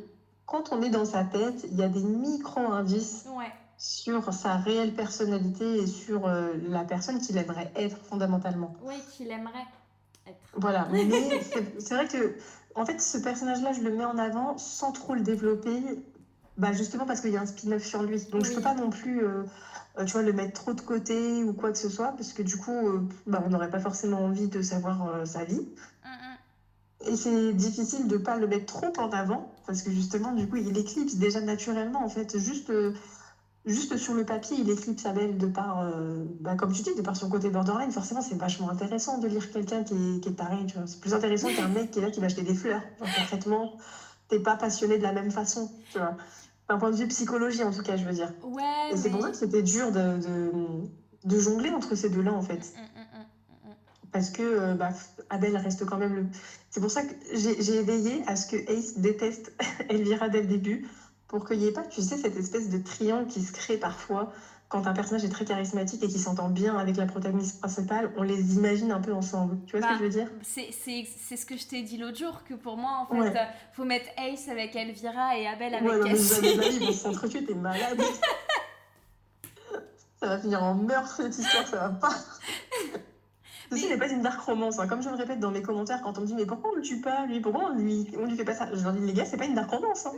quand 0.44 0.70
on 0.72 0.82
est 0.82 0.90
dans 0.90 1.06
sa 1.06 1.24
tête, 1.24 1.64
il 1.70 1.76
y 1.78 1.82
a 1.82 1.88
des 1.88 2.02
micro-indices 2.02 3.24
Ouais. 3.34 3.50
sur 3.78 4.32
sa 4.34 4.56
réelle 4.56 4.94
personnalité 4.94 5.78
et 5.78 5.86
sur 5.86 6.26
euh, 6.26 6.52
la 6.68 6.84
personne 6.84 7.20
qu'il 7.20 7.36
aimerait 7.38 7.72
être 7.74 7.96
fondamentalement. 7.96 8.76
Ouais, 8.82 8.98
qu'il 9.12 9.30
aimerait 9.30 9.64
être. 10.26 10.36
Voilà, 10.54 10.86
mais 10.92 11.08
c'est 11.78 11.94
vrai 11.94 12.06
que, 12.06 12.36
en 12.76 12.84
fait, 12.84 13.00
ce 13.00 13.18
personnage-là, 13.18 13.72
je 13.72 13.80
le 13.82 13.90
mets 13.90 14.04
en 14.04 14.18
avant 14.18 14.56
sans 14.58 14.92
trop 14.92 15.14
le 15.14 15.22
développer, 15.22 15.98
bah, 16.56 16.72
justement 16.72 17.06
parce 17.06 17.20
qu'il 17.20 17.30
y 17.30 17.36
a 17.36 17.40
un 17.40 17.46
spin-off 17.46 17.84
sur 17.84 18.02
lui. 18.02 18.26
Donc, 18.30 18.44
je 18.44 18.50
Oui. 18.50 18.56
peux 18.56 18.60
pas 18.62 18.74
non 18.74 18.90
plus, 18.90 19.24
euh, 19.24 19.44
euh, 19.98 20.04
tu 20.04 20.12
vois, 20.12 20.22
le 20.22 20.32
mettre 20.32 20.52
trop 20.52 20.74
de 20.74 20.80
côté 20.82 21.44
ou 21.44 21.54
quoi 21.54 21.72
que 21.72 21.78
ce 21.78 21.88
soit, 21.88 22.12
parce 22.12 22.32
que 22.32 22.42
du 22.42 22.56
coup, 22.58 22.88
euh, 22.88 23.08
bah, 23.26 23.40
on 23.42 23.48
n'aurait 23.50 23.70
pas 23.70 23.80
forcément 23.80 24.24
envie 24.24 24.48
de 24.48 24.62
savoir 24.62 25.04
euh, 25.06 25.24
sa 25.24 25.44
vie. 25.44 25.62
Et 27.06 27.16
c'est 27.16 27.52
difficile 27.54 28.06
de 28.08 28.16
pas 28.16 28.36
le 28.36 28.46
mettre 28.46 28.66
trop 28.66 28.92
en 28.98 29.08
avant, 29.10 29.48
parce 29.66 29.82
que 29.82 29.90
justement, 29.90 30.32
du 30.32 30.48
coup, 30.48 30.56
il 30.56 30.76
éclipse 30.78 31.14
déjà 31.16 31.40
naturellement, 31.40 32.02
en 32.04 32.08
fait. 32.08 32.38
Juste, 32.38 32.72
juste 33.66 33.96
sur 33.96 34.14
le 34.14 34.24
papier, 34.24 34.56
il 34.60 34.70
éclipse 34.70 35.04
Abel 35.06 35.36
de 35.36 35.46
par, 35.46 35.80
euh, 35.80 36.24
bah, 36.40 36.54
comme 36.54 36.72
tu 36.72 36.82
dis, 36.82 36.94
de 36.94 37.02
par 37.02 37.16
son 37.16 37.28
côté 37.28 37.50
borderline. 37.50 37.90
Forcément, 37.90 38.22
c'est 38.22 38.36
vachement 38.36 38.70
intéressant 38.70 39.18
de 39.18 39.26
lire 39.26 39.50
quelqu'un 39.50 39.82
qui 39.82 39.94
est, 39.94 40.20
qui 40.20 40.28
est 40.28 40.32
taré. 40.32 40.56
C'est 40.86 41.00
plus 41.00 41.14
intéressant 41.14 41.48
qu'un 41.48 41.68
mec 41.68 41.90
qui 41.90 41.98
est 41.98 42.02
là 42.02 42.10
qui 42.10 42.20
va 42.20 42.26
acheter 42.26 42.42
des 42.42 42.54
fleurs. 42.54 42.82
Genre, 42.98 43.08
concrètement, 43.18 43.72
t'es 44.28 44.40
pas 44.40 44.56
passionné 44.56 44.98
de 44.98 45.02
la 45.02 45.12
même 45.12 45.30
façon, 45.30 45.70
tu 45.92 45.98
vois. 45.98 46.16
D'un 46.68 46.78
point 46.78 46.90
de 46.90 46.96
vue 46.96 47.08
psychologie, 47.08 47.62
en 47.62 47.72
tout 47.72 47.82
cas, 47.82 47.96
je 47.96 48.04
veux 48.04 48.12
dire. 48.12 48.32
Ouais. 48.42 48.92
Et 48.92 48.96
c'est 48.96 49.10
pour 49.10 49.22
ça 49.22 49.30
que 49.30 49.36
c'était 49.36 49.62
dur 49.62 49.92
de, 49.92 50.18
de, 50.18 50.52
de 51.24 51.38
jongler 51.38 51.70
entre 51.70 51.94
ces 51.94 52.08
deux-là, 52.08 52.32
en 52.32 52.42
fait. 52.42 52.74
Mm, 52.76 52.80
mm, 52.80 53.70
mm. 53.70 53.74
Parce 54.12 54.30
que 54.30 54.42
euh, 54.42 54.74
bah, 54.74 54.90
Abel 55.30 55.56
reste 55.56 55.84
quand 55.84 55.98
même 55.98 56.14
le. 56.14 56.26
C'est 56.70 56.80
pour 56.80 56.90
ça 56.90 57.02
que 57.02 57.14
j'ai 57.34 57.62
j'ai 57.62 57.82
veillé 57.82 58.22
à 58.26 58.36
ce 58.36 58.46
que 58.46 58.56
Ace 58.56 58.98
déteste 58.98 59.52
Elvira 59.88 60.28
dès 60.28 60.42
le 60.42 60.48
début, 60.48 60.88
pour 61.28 61.46
qu'il 61.46 61.58
n'y 61.58 61.66
ait 61.66 61.72
pas, 61.72 61.82
tu 61.82 62.02
sais, 62.02 62.16
cette 62.16 62.36
espèce 62.36 62.68
de 62.70 62.78
triangle 62.78 63.26
qui 63.26 63.42
se 63.42 63.52
crée 63.52 63.76
parfois 63.78 64.32
quand 64.68 64.86
un 64.88 64.92
personnage 64.92 65.24
est 65.24 65.28
très 65.28 65.44
charismatique 65.44 66.02
et 66.02 66.08
qui 66.08 66.18
s'entend 66.18 66.48
bien 66.48 66.76
avec 66.76 66.96
la 66.96 67.06
protagoniste 67.06 67.60
principale. 67.60 68.12
On 68.16 68.22
les 68.22 68.56
imagine 68.56 68.90
un 68.90 69.00
peu 69.00 69.12
ensemble. 69.12 69.58
Tu 69.66 69.78
vois 69.78 69.80
ce 69.80 69.86
Bah, 69.86 69.92
que 69.92 69.98
je 69.98 70.02
veux 70.04 70.10
dire? 70.10 70.28
C'est 70.42 70.72
ce 71.36 71.46
que 71.46 71.56
je 71.56 71.66
t'ai 71.66 71.82
dit 71.82 71.98
l'autre 71.98 72.18
jour, 72.18 72.42
que 72.44 72.54
pour 72.54 72.76
moi, 72.76 72.98
en 73.02 73.06
fait, 73.06 73.20
Ouais. 73.20 73.36
euh, 73.36 73.44
faut 73.74 73.84
mettre 73.84 74.06
Ace 74.18 74.48
avec 74.48 74.74
Elvira 74.74 75.38
et 75.38 75.46
Abel 75.46 75.74
avec 75.74 75.88
Ouais, 75.88 75.98
non, 75.98 76.04
mais 76.04 76.10
Cassie. 76.10 76.34
jamais 76.34 76.54
de 76.56 76.60
la 76.60 76.68
vie, 76.68 76.76
ils 76.80 76.86
vont 76.86 76.92
s'entretuer, 76.92 77.44
t'es 77.44 77.54
malade. 77.54 78.00
ça 80.20 80.26
va 80.28 80.38
finir 80.40 80.62
en 80.64 80.74
meurtre 80.74 81.14
cette 81.16 81.38
histoire, 81.38 81.66
ça 81.68 81.76
va 81.76 81.88
pas. 81.90 82.10
Ceci 83.70 83.88
n'est 83.88 83.96
pas 83.98 84.08
une 84.08 84.22
dark 84.22 84.40
romance. 84.40 84.78
hein. 84.78 84.86
Comme 84.86 85.02
je 85.02 85.08
le 85.08 85.14
répète 85.16 85.40
dans 85.40 85.50
mes 85.50 85.62
commentaires, 85.62 86.00
quand 86.02 86.16
on 86.18 86.20
me 86.22 86.26
dit 86.26 86.34
mais 86.34 86.46
pourquoi 86.46 86.70
on 86.72 86.74
le 86.76 86.82
tue 86.82 87.00
pas 87.00 87.26
lui, 87.26 87.40
pourquoi 87.40 87.70
on 87.70 87.74
lui, 87.74 88.10
on 88.18 88.24
lui 88.26 88.36
fait 88.36 88.44
pas 88.44 88.54
ça, 88.54 88.68
je 88.72 88.82
leur 88.82 88.92
dis 88.92 89.00
les 89.00 89.12
gars, 89.12 89.24
c'est 89.24 89.36
pas 89.36 89.44
une 89.46 89.54
dark 89.54 89.70
romance. 89.70 90.06
hein. 90.06 90.12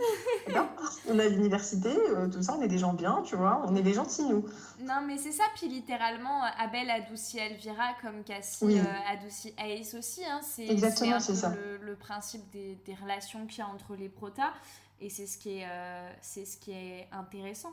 On 1.10 1.18
a 1.18 1.24
l'université, 1.26 1.88
euh, 2.10 2.28
tout 2.28 2.42
ça, 2.42 2.54
on 2.58 2.62
est 2.62 2.68
des 2.68 2.78
gens 2.78 2.92
bien, 2.92 3.22
tu 3.24 3.34
vois, 3.36 3.62
on 3.66 3.74
est 3.74 3.82
des 3.82 3.94
gentils 3.94 4.24
nous. 4.24 4.44
Non, 4.80 5.00
mais 5.06 5.16
c'est 5.16 5.32
ça. 5.32 5.44
Puis 5.56 5.68
littéralement, 5.68 6.44
euh, 6.44 6.48
Abel 6.58 6.90
adoucit 6.90 7.38
Elvira 7.38 7.94
comme 8.02 8.22
Cassie 8.24 8.64
Oui. 8.64 8.78
euh, 8.78 8.84
adoucit 9.12 9.54
Ace 9.58 9.94
aussi. 9.94 10.22
Hein. 10.24 10.40
C'est 10.42 10.66
Exactement, 10.66 11.18
c'est 11.20 11.34
ça. 11.34 11.50
Le, 11.54 11.78
le 11.78 11.96
principe 11.96 12.48
des, 12.50 12.78
des 12.84 12.94
relations 12.94 13.46
qu'il 13.46 13.60
y 13.60 13.62
a 13.62 13.68
entre 13.68 13.94
les 13.96 14.08
protas. 14.08 14.52
Et 15.00 15.08
c'est 15.10 15.26
ce, 15.26 15.38
qui 15.38 15.58
est, 15.60 15.66
euh, 15.66 16.10
c'est 16.20 16.44
ce 16.44 16.56
qui 16.58 16.72
est 16.72 17.08
intéressant. 17.12 17.72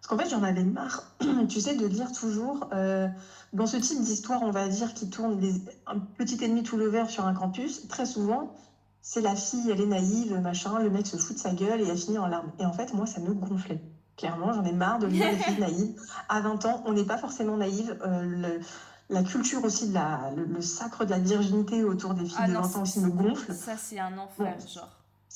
Parce 0.00 0.08
qu'en 0.08 0.18
fait, 0.18 0.30
j'en 0.30 0.42
avais 0.42 0.64
marre, 0.64 1.02
tu 1.48 1.60
sais, 1.60 1.74
de 1.76 1.86
lire 1.86 2.12
toujours 2.12 2.68
euh, 2.72 3.08
dans 3.52 3.66
ce 3.66 3.76
type 3.76 4.00
d'histoire, 4.00 4.42
on 4.42 4.50
va 4.50 4.68
dire, 4.68 4.94
qui 4.94 5.10
tourne 5.10 5.38
des, 5.38 5.52
un 5.86 5.98
petit 5.98 6.42
ennemi 6.44 6.62
tout 6.62 6.76
le 6.76 6.88
vert 6.88 7.10
sur 7.10 7.26
un 7.26 7.34
campus. 7.34 7.88
Très 7.88 8.06
souvent, 8.06 8.54
c'est 9.02 9.20
la 9.20 9.34
fille, 9.34 9.70
elle 9.70 9.80
est 9.80 9.86
naïve, 9.86 10.38
machin, 10.40 10.78
le 10.80 10.90
mec 10.90 11.06
se 11.06 11.16
fout 11.16 11.36
de 11.36 11.40
sa 11.40 11.52
gueule 11.52 11.80
et 11.80 11.88
elle 11.88 11.98
finit 11.98 12.18
en 12.18 12.26
larmes. 12.26 12.52
Et 12.58 12.64
en 12.66 12.72
fait, 12.72 12.92
moi, 12.94 13.06
ça 13.06 13.20
me 13.20 13.32
gonflait. 13.32 13.82
Clairement, 14.16 14.52
j'en 14.52 14.64
ai 14.64 14.72
marre 14.72 14.98
de 14.98 15.06
lire 15.06 15.30
les 15.30 15.36
filles 15.38 15.60
naïves. 15.60 16.00
À 16.28 16.40
20 16.40 16.64
ans, 16.66 16.82
on 16.86 16.92
n'est 16.92 17.04
pas 17.04 17.18
forcément 17.18 17.56
naïve. 17.56 17.96
Euh, 18.04 18.22
le- 18.22 18.60
la 19.10 19.22
culture 19.22 19.64
aussi, 19.64 19.88
de 19.88 19.94
la, 19.94 20.30
le, 20.36 20.44
le 20.44 20.60
sacre 20.60 21.04
de 21.06 21.10
la 21.10 21.18
virginité 21.18 21.82
autour 21.84 22.12
des 22.14 22.24
filles 22.26 22.36
Ah 22.40 22.48
de 22.48 22.52
non, 22.52 22.60
20 22.62 22.76
ans 22.78 22.82
aussi 22.82 23.00
me 23.00 23.08
gonfle. 23.10 23.54
Ça, 23.54 23.76
c'est 23.78 23.98
un 23.98 24.18
enfer, 24.18 24.54
Bon. 24.58 24.66
genre. 24.68 24.90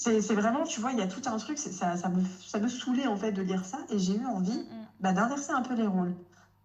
C'est 0.04 0.34
vraiment, 0.34 0.64
tu 0.64 0.80
vois, 0.80 0.90
il 0.92 0.98
y 0.98 1.02
a 1.02 1.06
tout 1.06 1.22
un 1.26 1.36
truc, 1.36 1.58
ça, 1.58 1.96
ça, 1.96 2.08
me, 2.08 2.20
ça 2.46 2.58
me 2.58 2.66
saoulait 2.68 3.06
en 3.06 3.16
fait 3.16 3.30
de 3.30 3.40
lire 3.42 3.64
ça 3.64 3.78
et 3.88 3.98
j'ai 3.98 4.16
eu 4.16 4.26
envie 4.26 4.50
Mm, 4.58 4.74
mm. 4.74 4.86
bah, 5.00 5.12
d'inverser 5.12 5.52
un 5.52 5.62
peu 5.62 5.74
les 5.74 5.86
rôles. 5.86 6.14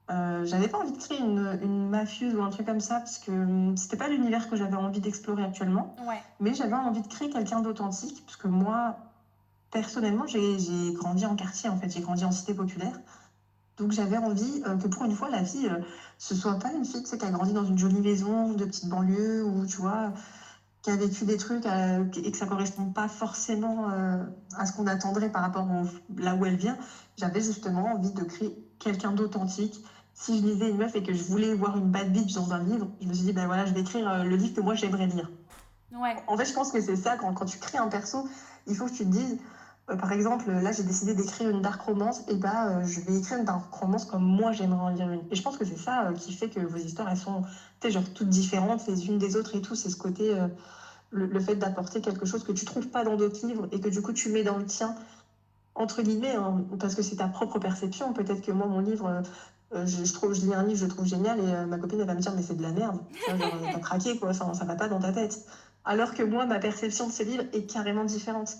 Euh, 0.09 0.45
j'avais 0.45 0.69
pas 0.69 0.77
envie 0.79 0.93
de 0.93 0.97
créer 0.97 1.19
une, 1.19 1.59
une 1.61 1.89
mafieuse 1.89 2.33
ou 2.33 2.41
un 2.41 2.49
truc 2.49 2.65
comme 2.65 2.79
ça 2.79 2.95
parce 2.99 3.19
que 3.19 3.31
hum, 3.31 3.75
c'était 3.77 3.97
pas 3.97 4.07
l'univers 4.07 4.49
que 4.49 4.55
j'avais 4.55 4.75
envie 4.77 5.01
d'explorer 5.01 5.43
actuellement, 5.43 5.95
Ouais. 6.07 6.19
mais 6.39 6.53
j'avais 6.53 6.75
envie 6.75 7.01
de 7.01 7.07
créer 7.07 7.29
quelqu'un 7.29 7.59
d'authentique 7.61 8.23
parce 8.25 8.37
que 8.37 8.47
moi, 8.47 8.97
personnellement, 9.69 10.25
j'ai 10.25 10.93
grandi 10.93 11.25
en 11.25 11.35
quartier 11.35 11.69
en 11.69 11.77
fait, 11.77 11.89
j'ai 11.89 11.99
grandi 12.01 12.23
en 12.25 12.31
cité 12.31 12.53
populaire. 12.53 12.97
Donc 13.77 13.91
j'avais 13.91 14.17
envie 14.17 14.63
euh, 14.65 14.75
que 14.77 14.87
pour 14.87 15.03
une 15.05 15.11
fois 15.11 15.29
la 15.29 15.43
fille, 15.43 15.67
euh, 15.67 15.77
ce 16.17 16.33
soit 16.33 16.57
pas 16.57 16.71
une 16.71 16.85
fille 16.85 17.03
tu 17.03 17.09
sais, 17.09 17.17
qui 17.19 17.25
a 17.25 17.29
grandi 17.29 17.53
dans 17.53 17.65
une 17.65 17.77
jolie 17.77 18.01
maison 18.01 18.53
de 18.53 18.65
petite 18.65 18.89
banlieue 18.89 19.43
ou 19.45 19.65
tu 19.67 19.77
vois, 19.77 20.13
qui 20.81 20.89
a 20.91 20.95
vécu 20.95 21.25
des 21.25 21.37
trucs 21.37 21.65
euh, 21.65 22.05
et 22.23 22.31
que 22.31 22.37
ça 22.37 22.45
correspond 22.45 22.85
pas 22.85 23.07
forcément 23.07 23.89
euh, 23.89 24.23
à 24.55 24.65
ce 24.65 24.73
qu'on 24.73 24.87
attendrait 24.87 25.31
par 25.31 25.41
rapport 25.41 25.67
au, 25.69 25.85
là 26.17 26.35
où 26.35 26.45
elle 26.45 26.55
vient. 26.55 26.77
J'avais 27.17 27.41
justement 27.41 27.93
envie 27.93 28.11
de 28.11 28.23
créer 28.23 28.55
quelqu'un 28.79 29.11
d'authentique. 29.11 29.83
Si 30.13 30.39
je 30.39 30.43
lisais 30.43 30.69
une 30.69 30.77
meuf 30.77 30.95
et 30.95 31.03
que 31.03 31.13
je 31.13 31.23
voulais 31.23 31.53
voir 31.53 31.77
une 31.77 31.91
bad 31.91 32.11
bitch 32.11 32.33
dans 32.33 32.53
un 32.53 32.63
livre, 32.63 32.89
je 33.01 33.07
me 33.07 33.13
suis 33.13 33.25
dit, 33.25 33.33
ben 33.33 33.47
voilà, 33.47 33.65
je 33.65 33.73
vais 33.73 33.81
écrire 33.81 34.07
euh, 34.07 34.23
le 34.23 34.35
livre 34.35 34.53
que 34.53 34.61
moi 34.61 34.75
j'aimerais 34.75 35.07
lire. 35.07 35.29
Ouais. 35.91 36.15
En 36.27 36.37
fait, 36.37 36.45
je 36.45 36.53
pense 36.53 36.71
que 36.71 36.81
c'est 36.81 36.95
ça, 36.95 37.17
quand, 37.17 37.33
quand 37.33 37.45
tu 37.45 37.59
crées 37.59 37.77
un 37.77 37.87
perso, 37.87 38.27
il 38.65 38.75
faut 38.75 38.85
que 38.85 38.91
tu 38.91 39.05
te 39.05 39.09
dises, 39.09 39.37
par 39.95 40.11
exemple, 40.11 40.51
là 40.51 40.71
j'ai 40.71 40.83
décidé 40.83 41.13
d'écrire 41.13 41.49
une 41.49 41.61
dark 41.61 41.81
romance, 41.81 42.23
et 42.27 42.35
bah 42.35 42.69
euh, 42.69 42.85
je 42.85 42.99
vais 42.99 43.15
écrire 43.17 43.39
une 43.39 43.45
dark 43.45 43.73
romance 43.73 44.05
comme 44.05 44.23
moi 44.23 44.51
j'aimerais 44.51 44.81
en 44.81 44.89
lire 44.89 45.09
une. 45.09 45.21
Et 45.31 45.35
je 45.35 45.41
pense 45.41 45.55
que 45.57 45.63
c'est 45.63 45.77
ça 45.77 46.07
euh, 46.07 46.13
qui 46.13 46.33
fait 46.33 46.49
que 46.49 46.59
vos 46.59 46.77
histoires, 46.77 47.09
elles 47.09 47.17
sont, 47.17 47.43
genre 47.85 48.03
toutes 48.13 48.29
différentes 48.29 48.85
les 48.87 49.07
unes 49.07 49.17
des 49.17 49.37
autres 49.37 49.55
et 49.55 49.61
tout, 49.61 49.75
c'est 49.75 49.89
ce 49.89 49.95
côté, 49.95 50.33
euh, 50.33 50.47
le, 51.11 51.39
fait 51.39 51.55
d'apporter 51.55 52.01
quelque 52.01 52.25
chose 52.25 52.43
que 52.43 52.51
tu 52.51 52.65
trouves 52.65 52.87
pas 52.89 53.05
dans 53.05 53.15
d'autres 53.15 53.45
livres 53.47 53.69
et 53.71 53.79
que 53.79 53.87
du 53.87 54.01
coup 54.01 54.11
tu 54.11 54.29
mets 54.29 54.43
dans 54.43 54.57
le 54.57 54.65
tien, 54.65 54.93
entre 55.73 56.01
guillemets, 56.01 56.35
hein, 56.35 56.65
parce 56.79 56.95
que 56.95 57.01
c'est 57.01 57.17
ta 57.17 57.27
propre 57.27 57.59
perception. 57.59 58.11
Peut-être 58.11 58.41
que 58.41 58.51
moi, 58.51 58.67
mon 58.67 58.79
livre, 58.79 59.07
euh, 59.07 59.21
euh, 59.75 59.85
je, 59.85 60.13
trouve, 60.13 60.33
je 60.33 60.41
lis 60.41 60.53
un 60.53 60.63
livre, 60.63 60.79
je 60.79 60.85
le 60.85 60.91
trouve 60.91 61.05
génial, 61.05 61.39
et 61.39 61.43
euh, 61.43 61.65
ma 61.65 61.77
copine, 61.77 61.99
elle 61.99 62.07
va 62.07 62.13
me 62.13 62.21
dire, 62.21 62.33
mais 62.35 62.41
c'est 62.41 62.55
de 62.55 62.61
la 62.61 62.71
merde. 62.71 62.99
Euh, 63.29 63.33
T'as 63.73 63.79
craqué, 63.79 64.17
quoi, 64.17 64.33
ça, 64.33 64.53
ça 64.53 64.63
va 64.63 64.75
pas 64.75 64.87
dans 64.87 64.99
ta 64.99 65.11
tête. 65.11 65.45
Alors 65.83 66.13
que 66.13 66.23
moi, 66.23 66.45
ma 66.45 66.59
perception 66.59 67.07
de 67.07 67.11
ce 67.11 67.23
livre 67.23 67.43
est 67.53 67.63
carrément 67.63 68.05
différente. 68.05 68.57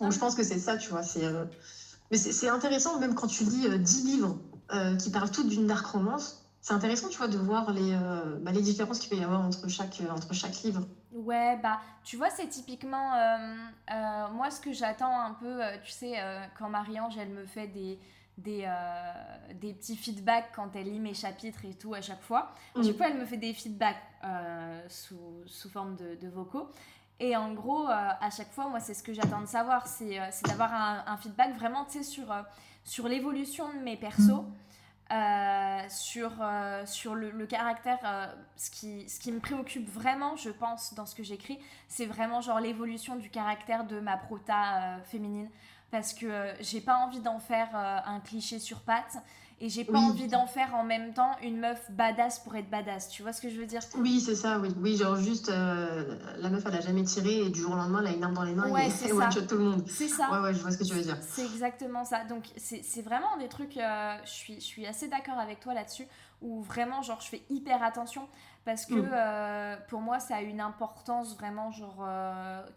Donc 0.00 0.12
je 0.12 0.18
pense 0.18 0.34
que 0.34 0.42
c'est 0.42 0.58
ça, 0.58 0.76
tu 0.76 0.90
vois. 0.90 1.02
C'est, 1.02 1.24
euh, 1.24 1.44
Mais 2.10 2.16
c'est 2.16 2.48
intéressant, 2.48 2.98
même 2.98 3.14
quand 3.14 3.26
tu 3.26 3.44
lis 3.44 3.66
euh, 3.66 3.78
10 3.78 4.04
livres 4.04 4.38
euh, 4.72 4.96
qui 4.96 5.10
parlent 5.10 5.30
toutes 5.30 5.48
d'une 5.48 5.66
dark 5.66 5.86
romance, 5.86 6.46
c'est 6.60 6.74
intéressant, 6.74 7.08
tu 7.08 7.18
vois, 7.18 7.28
de 7.28 7.38
voir 7.38 7.72
les, 7.72 7.92
euh, 7.92 8.38
bah, 8.40 8.52
les 8.52 8.62
différences 8.62 8.98
qu'il 8.98 9.10
peut 9.10 9.16
y 9.16 9.24
avoir 9.24 9.40
entre 9.40 9.68
chaque, 9.68 10.02
entre 10.10 10.34
chaque 10.34 10.62
livre. 10.62 10.82
Ouais, 11.12 11.58
bah, 11.62 11.80
tu 12.04 12.16
vois, 12.16 12.30
c'est 12.30 12.48
typiquement, 12.48 13.12
moi, 14.32 14.50
ce 14.50 14.60
que 14.60 14.72
j'attends 14.72 15.20
un 15.20 15.32
peu, 15.32 15.60
tu 15.84 15.90
sais, 15.90 16.14
quand 16.58 16.68
Marie-Ange, 16.68 17.16
elle 17.18 17.30
me 17.30 17.46
fait 17.46 17.66
des, 17.66 17.98
des, 18.38 18.64
euh, 18.66 19.12
des 19.54 19.72
petits 19.74 19.96
feedbacks 19.96 20.52
quand 20.54 20.70
elle 20.76 20.90
lit 20.92 21.00
mes 21.00 21.14
chapitres 21.14 21.64
et 21.64 21.74
tout 21.74 21.94
à 21.94 22.00
chaque 22.00 22.22
fois. 22.22 22.52
Du 22.76 22.90
Mm. 22.92 22.94
coup, 22.96 23.02
elle 23.04 23.18
me 23.18 23.24
fait 23.26 23.36
des 23.38 23.52
feedbacks 23.54 23.96
euh, 24.24 24.80
sous, 24.88 25.42
sous 25.46 25.68
forme 25.68 25.96
de, 25.96 26.14
de 26.14 26.28
vocaux. 26.28 26.68
Et 27.22 27.36
en 27.36 27.52
gros, 27.52 27.86
euh, 27.86 28.10
à 28.18 28.30
chaque 28.30 28.50
fois, 28.50 28.68
moi, 28.68 28.80
c'est 28.80 28.94
ce 28.94 29.02
que 29.02 29.12
j'attends 29.12 29.42
de 29.42 29.46
savoir, 29.46 29.86
c'est 29.86 30.18
euh, 30.18 30.30
d'avoir 30.48 30.72
un, 30.72 31.04
un 31.06 31.16
feedback 31.18 31.54
vraiment, 31.54 31.84
tu 31.84 31.98
sais, 31.98 32.02
sur, 32.02 32.32
euh, 32.32 32.42
sur 32.82 33.08
l'évolution 33.08 33.68
de 33.74 33.78
mes 33.78 33.98
persos, 33.98 34.42
euh, 35.12 35.80
sur, 35.90 36.32
sur 36.86 37.14
le, 37.14 37.30
le 37.30 37.46
caractère. 37.46 37.98
ce, 38.56 38.70
qui, 38.70 39.06
ce 39.08 39.20
qui 39.20 39.32
me 39.32 39.40
préoccupe 39.40 39.86
vraiment, 39.88 40.36
je 40.36 40.48
pense, 40.50 40.94
dans 40.94 41.04
ce 41.04 41.14
que 41.14 41.22
j'écris, 41.22 41.58
c'est 41.88 42.06
vraiment 42.06 42.40
genre 42.40 42.58
l'évolution 42.58 43.16
du 43.16 43.28
caractère 43.28 43.84
de 43.84 44.00
ma 44.00 44.16
prota 44.16 44.98
féminine. 45.04 45.50
Parce 45.90 46.14
que 46.14 46.26
euh, 46.26 46.52
j'ai 46.60 46.80
pas 46.80 46.96
envie 46.96 47.20
d'en 47.20 47.38
faire 47.40 47.68
euh, 47.74 47.98
un 48.06 48.20
cliché 48.20 48.58
sur 48.60 48.80
pattes 48.80 49.16
et 49.60 49.68
j'ai 49.68 49.84
pas 49.84 49.98
Oui. 49.98 50.04
envie 50.04 50.28
d'en 50.28 50.46
faire 50.46 50.74
en 50.74 50.84
même 50.84 51.12
temps 51.12 51.32
une 51.42 51.58
meuf 51.58 51.90
badass 51.90 52.38
pour 52.38 52.54
être 52.56 52.70
badass. 52.70 53.08
Tu 53.08 53.22
vois 53.22 53.32
ce 53.32 53.42
que 53.42 53.50
je 53.50 53.60
veux 53.60 53.66
dire? 53.66 53.82
Oui, 53.96 54.20
c'est 54.20 54.36
ça, 54.36 54.58
oui. 54.58 54.72
Oui, 54.78 54.96
genre 54.96 55.16
juste, 55.16 55.50
euh, 55.50 56.16
la 56.38 56.48
meuf, 56.48 56.62
elle 56.66 56.76
a 56.76 56.80
jamais 56.80 57.02
tiré, 57.02 57.40
et 57.40 57.50
du 57.50 57.60
jour 57.60 57.72
au 57.72 57.76
lendemain, 57.76 57.98
elle 58.00 58.06
a 58.06 58.16
une 58.16 58.24
arme 58.24 58.34
dans 58.34 58.44
les 58.44 58.54
mains, 58.54 58.70
Ouais, 58.70 58.88
et 58.88 58.92
elle 59.04 59.12
one-shot 59.12 59.42
tout 59.42 59.56
le 59.56 59.64
monde. 59.64 59.84
C'est 59.86 60.08
ça. 60.08 60.30
Ouais, 60.30 60.38
ouais, 60.38 60.54
je 60.54 60.60
vois 60.62 60.70
ce 60.70 60.78
que 60.78 60.84
tu 60.84 60.94
veux 60.94 61.02
dire. 61.02 61.18
C'est 61.20 61.44
exactement 61.44 62.04
ça. 62.04 62.24
Donc, 62.24 62.44
c'est 62.56 63.02
vraiment 63.02 63.36
des 63.38 63.48
trucs, 63.48 63.76
euh, 63.76 64.16
je, 64.24 64.30
suis, 64.30 64.54
je 64.54 64.64
suis 64.64 64.86
assez 64.86 65.08
d'accord 65.08 65.38
avec 65.38 65.60
toi 65.60 65.74
là-dessus, 65.74 66.06
où 66.40 66.62
vraiment, 66.62 67.02
genre, 67.02 67.20
je 67.20 67.28
fais 67.28 67.42
hyper 67.50 67.82
attention 67.82 68.28
parce 68.64 68.86
que 68.86 68.94
Mm. 68.94 69.10
euh, 69.12 69.76
pour 69.88 70.00
moi, 70.00 70.20
ça 70.20 70.36
a 70.36 70.40
une 70.40 70.60
importance 70.62 71.36
vraiment, 71.36 71.70
genre, 71.72 72.06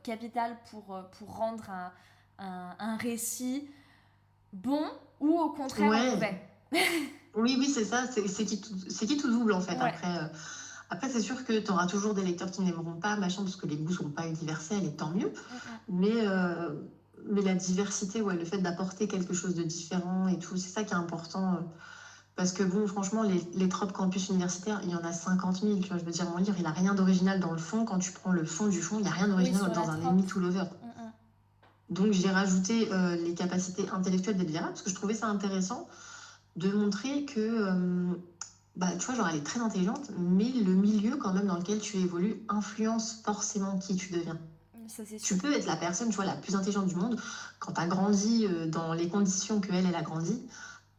capitale 0.02 0.58
pour, 0.70 1.00
pour 1.18 1.38
rendre 1.38 1.70
un, 1.70 1.94
un, 2.40 2.72
un 2.80 2.98
récit 2.98 3.68
bon 4.52 4.82
ou 5.20 5.40
au 5.40 5.50
contraire 5.52 5.90
Ouais. 5.90 6.12
mauvais. 6.12 6.42
Oui, 7.36 7.56
oui, 7.58 7.68
c'est 7.68 7.86
ça, 7.86 8.04
c'est 8.12 8.46
qui, 8.46 8.62
tout- 8.62 8.76
qui 9.08 9.18
tout 9.18 9.32
double 9.32 9.54
en 9.54 9.62
fait. 9.62 9.72
Ouais. 9.74 9.90
Après, 9.90 10.18
euh, 10.20 10.28
après 10.92 11.10
c'est 11.10 11.20
sûr 11.20 11.44
que 11.46 11.54
tu 11.60 11.72
auras 11.72 11.88
toujours 11.88 12.14
des 12.14 12.22
lecteurs 12.24 12.52
qui 12.52 12.62
n'aimeront 12.62 12.94
pas, 13.00 13.16
machin, 13.16 13.42
parce 13.42 13.56
que 13.56 13.66
les 13.66 13.76
goûts 13.76 13.92
sont 13.94 14.12
pas 14.12 14.28
universels 14.28 14.86
et 14.86 14.96
tant 14.96 15.10
mieux. 15.10 15.30
Mm, 15.90 16.00
Mais, 16.00 16.12
euh, 16.14 16.70
mais 17.32 17.42
la 17.42 17.56
diversité, 17.56 18.22
ouais, 18.22 18.36
le 18.36 18.46
fait 18.46 18.60
d'apporter 18.60 19.08
quelque 19.08 19.34
chose 19.34 19.56
de 19.56 19.64
différent 19.64 20.28
et 20.28 20.38
tout, 20.38 20.58
c'est 20.58 20.70
ça 20.70 20.84
qui 20.84 20.94
est 20.94 20.98
important. 20.98 21.56
euh, 21.56 21.58
parce 22.36 22.52
que 22.52 22.62
bon, 22.64 22.86
franchement, 22.88 23.24
les, 23.24 23.42
les 23.56 23.68
tropes 23.70 23.94
campus 23.94 24.30
universitaires, 24.30 24.82
il 24.84 24.90
y 24.92 24.96
en 24.96 25.04
a 25.04 25.12
50 25.12 25.62
000. 25.62 25.80
Tu 25.80 25.88
vois, 25.90 25.98
je 26.00 26.04
veux 26.06 26.12
dire, 26.12 26.30
mon 26.30 26.38
livre, 26.38 26.56
il 26.60 26.66
a 26.68 26.72
rien 26.72 26.94
d'original 26.96 27.40
dans 27.40 27.52
le 27.52 27.58
fond. 27.60 27.84
Quand 27.86 27.98
tu 28.00 28.12
prends 28.12 28.32
le 28.32 28.44
fond 28.46 28.68
du 28.68 28.82
fond, 28.82 28.98
il 29.00 29.04
n'y 29.04 29.08
a 29.08 29.12
rien 29.12 29.28
d'original 29.28 29.72
dans 29.72 29.90
un 29.90 30.02
ennemi 30.02 30.24
to 30.26 30.40
lover. 30.40 30.66
Donc 31.90 32.12
j'ai 32.14 32.30
rajouté 32.30 32.90
euh, 32.92 33.16
les 33.16 33.34
capacités 33.34 33.86
intellectuelles 33.90 34.38
d'Elvira 34.38 34.68
parce 34.68 34.82
que 34.82 34.90
je 34.90 34.96
trouvais 34.96 35.14
ça 35.14 35.28
intéressant 35.28 35.88
de 36.56 36.70
montrer 36.72 37.26
que, 37.26 37.40
euh, 37.40 38.14
bah, 38.76 38.88
tu 38.98 39.06
vois, 39.06 39.16
genre 39.16 39.28
elle 39.30 39.38
est 39.38 39.44
très 39.44 39.60
intelligente, 39.60 40.12
mais 40.18 40.50
le 40.50 40.74
milieu 40.74 41.18
quand 41.18 41.34
même 41.34 41.48
dans 41.48 41.58
lequel 41.58 41.80
tu 41.80 41.98
évolues 41.98 42.44
influence 42.48 43.22
forcément 43.24 43.78
qui 43.80 43.96
tu 43.96 44.12
deviens. 44.12 44.38
Ça, 44.88 45.04
c'est 45.08 45.18
Tu 45.18 45.38
peux 45.38 45.54
être 45.54 45.66
la 45.66 45.78
personne, 45.78 46.10
tu 46.10 46.16
vois, 46.16 46.26
la 46.26 46.36
plus 46.36 46.56
intelligente 46.56 46.88
du 46.88 46.96
monde. 46.96 47.20
Quand 47.60 47.72
tu 47.72 47.82
as 47.82 47.88
grandi 47.88 48.46
euh, 48.46 48.68
dans 48.68 48.94
les 48.94 49.08
conditions 49.08 49.62
que 49.62 49.72
elle, 49.72 49.86
elle 49.86 49.96
a 49.96 50.02
grandi, 50.02 50.42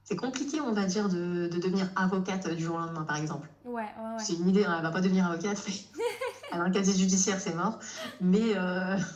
c'est 0.05 0.17
compliqué, 0.17 0.61
on 0.61 0.73
va 0.73 0.85
dire, 0.85 1.09
de, 1.09 1.49
de 1.49 1.59
devenir 1.59 1.89
avocate 1.95 2.49
du 2.55 2.65
jour 2.65 2.77
au 2.77 2.79
lendemain, 2.79 3.05
par 3.05 3.17
exemple. 3.17 3.49
Ouais, 3.65 3.83
ouais, 3.83 3.83
ouais. 3.83 4.25
C'est 4.25 4.35
une 4.35 4.49
idée, 4.49 4.65
hein, 4.65 4.75
elle 4.77 4.83
va 4.83 4.91
pas 4.91 5.01
devenir 5.01 5.27
avocate, 5.27 5.63
mais 5.67 5.75
elle 6.53 6.61
a 6.61 6.65
un 6.65 6.71
casier 6.71 6.95
judiciaire, 6.95 7.41
c'est 7.41 7.55
mort. 7.55 7.79
Mais, 8.21 8.55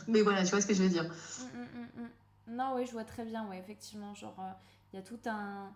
mais 0.07 0.21
voilà, 0.21 0.43
tu 0.43 0.51
vois 0.51 0.61
ce 0.61 0.67
que 0.67 0.73
je 0.73 0.83
veux 0.83 0.89
dire. 0.89 1.03
Mm. 1.03 1.48
Non, 2.59 2.75
ouais, 2.75 2.85
je 2.85 2.91
vois 2.91 3.05
très 3.05 3.23
bien, 3.23 3.47
ouais, 3.47 3.57
effectivement. 3.57 4.13
Genre, 4.13 4.35
euh, 4.39 4.51
il 4.93 4.97
y 4.97 4.99
a 4.99 5.01
tout 5.01 5.19
un. 5.25 5.69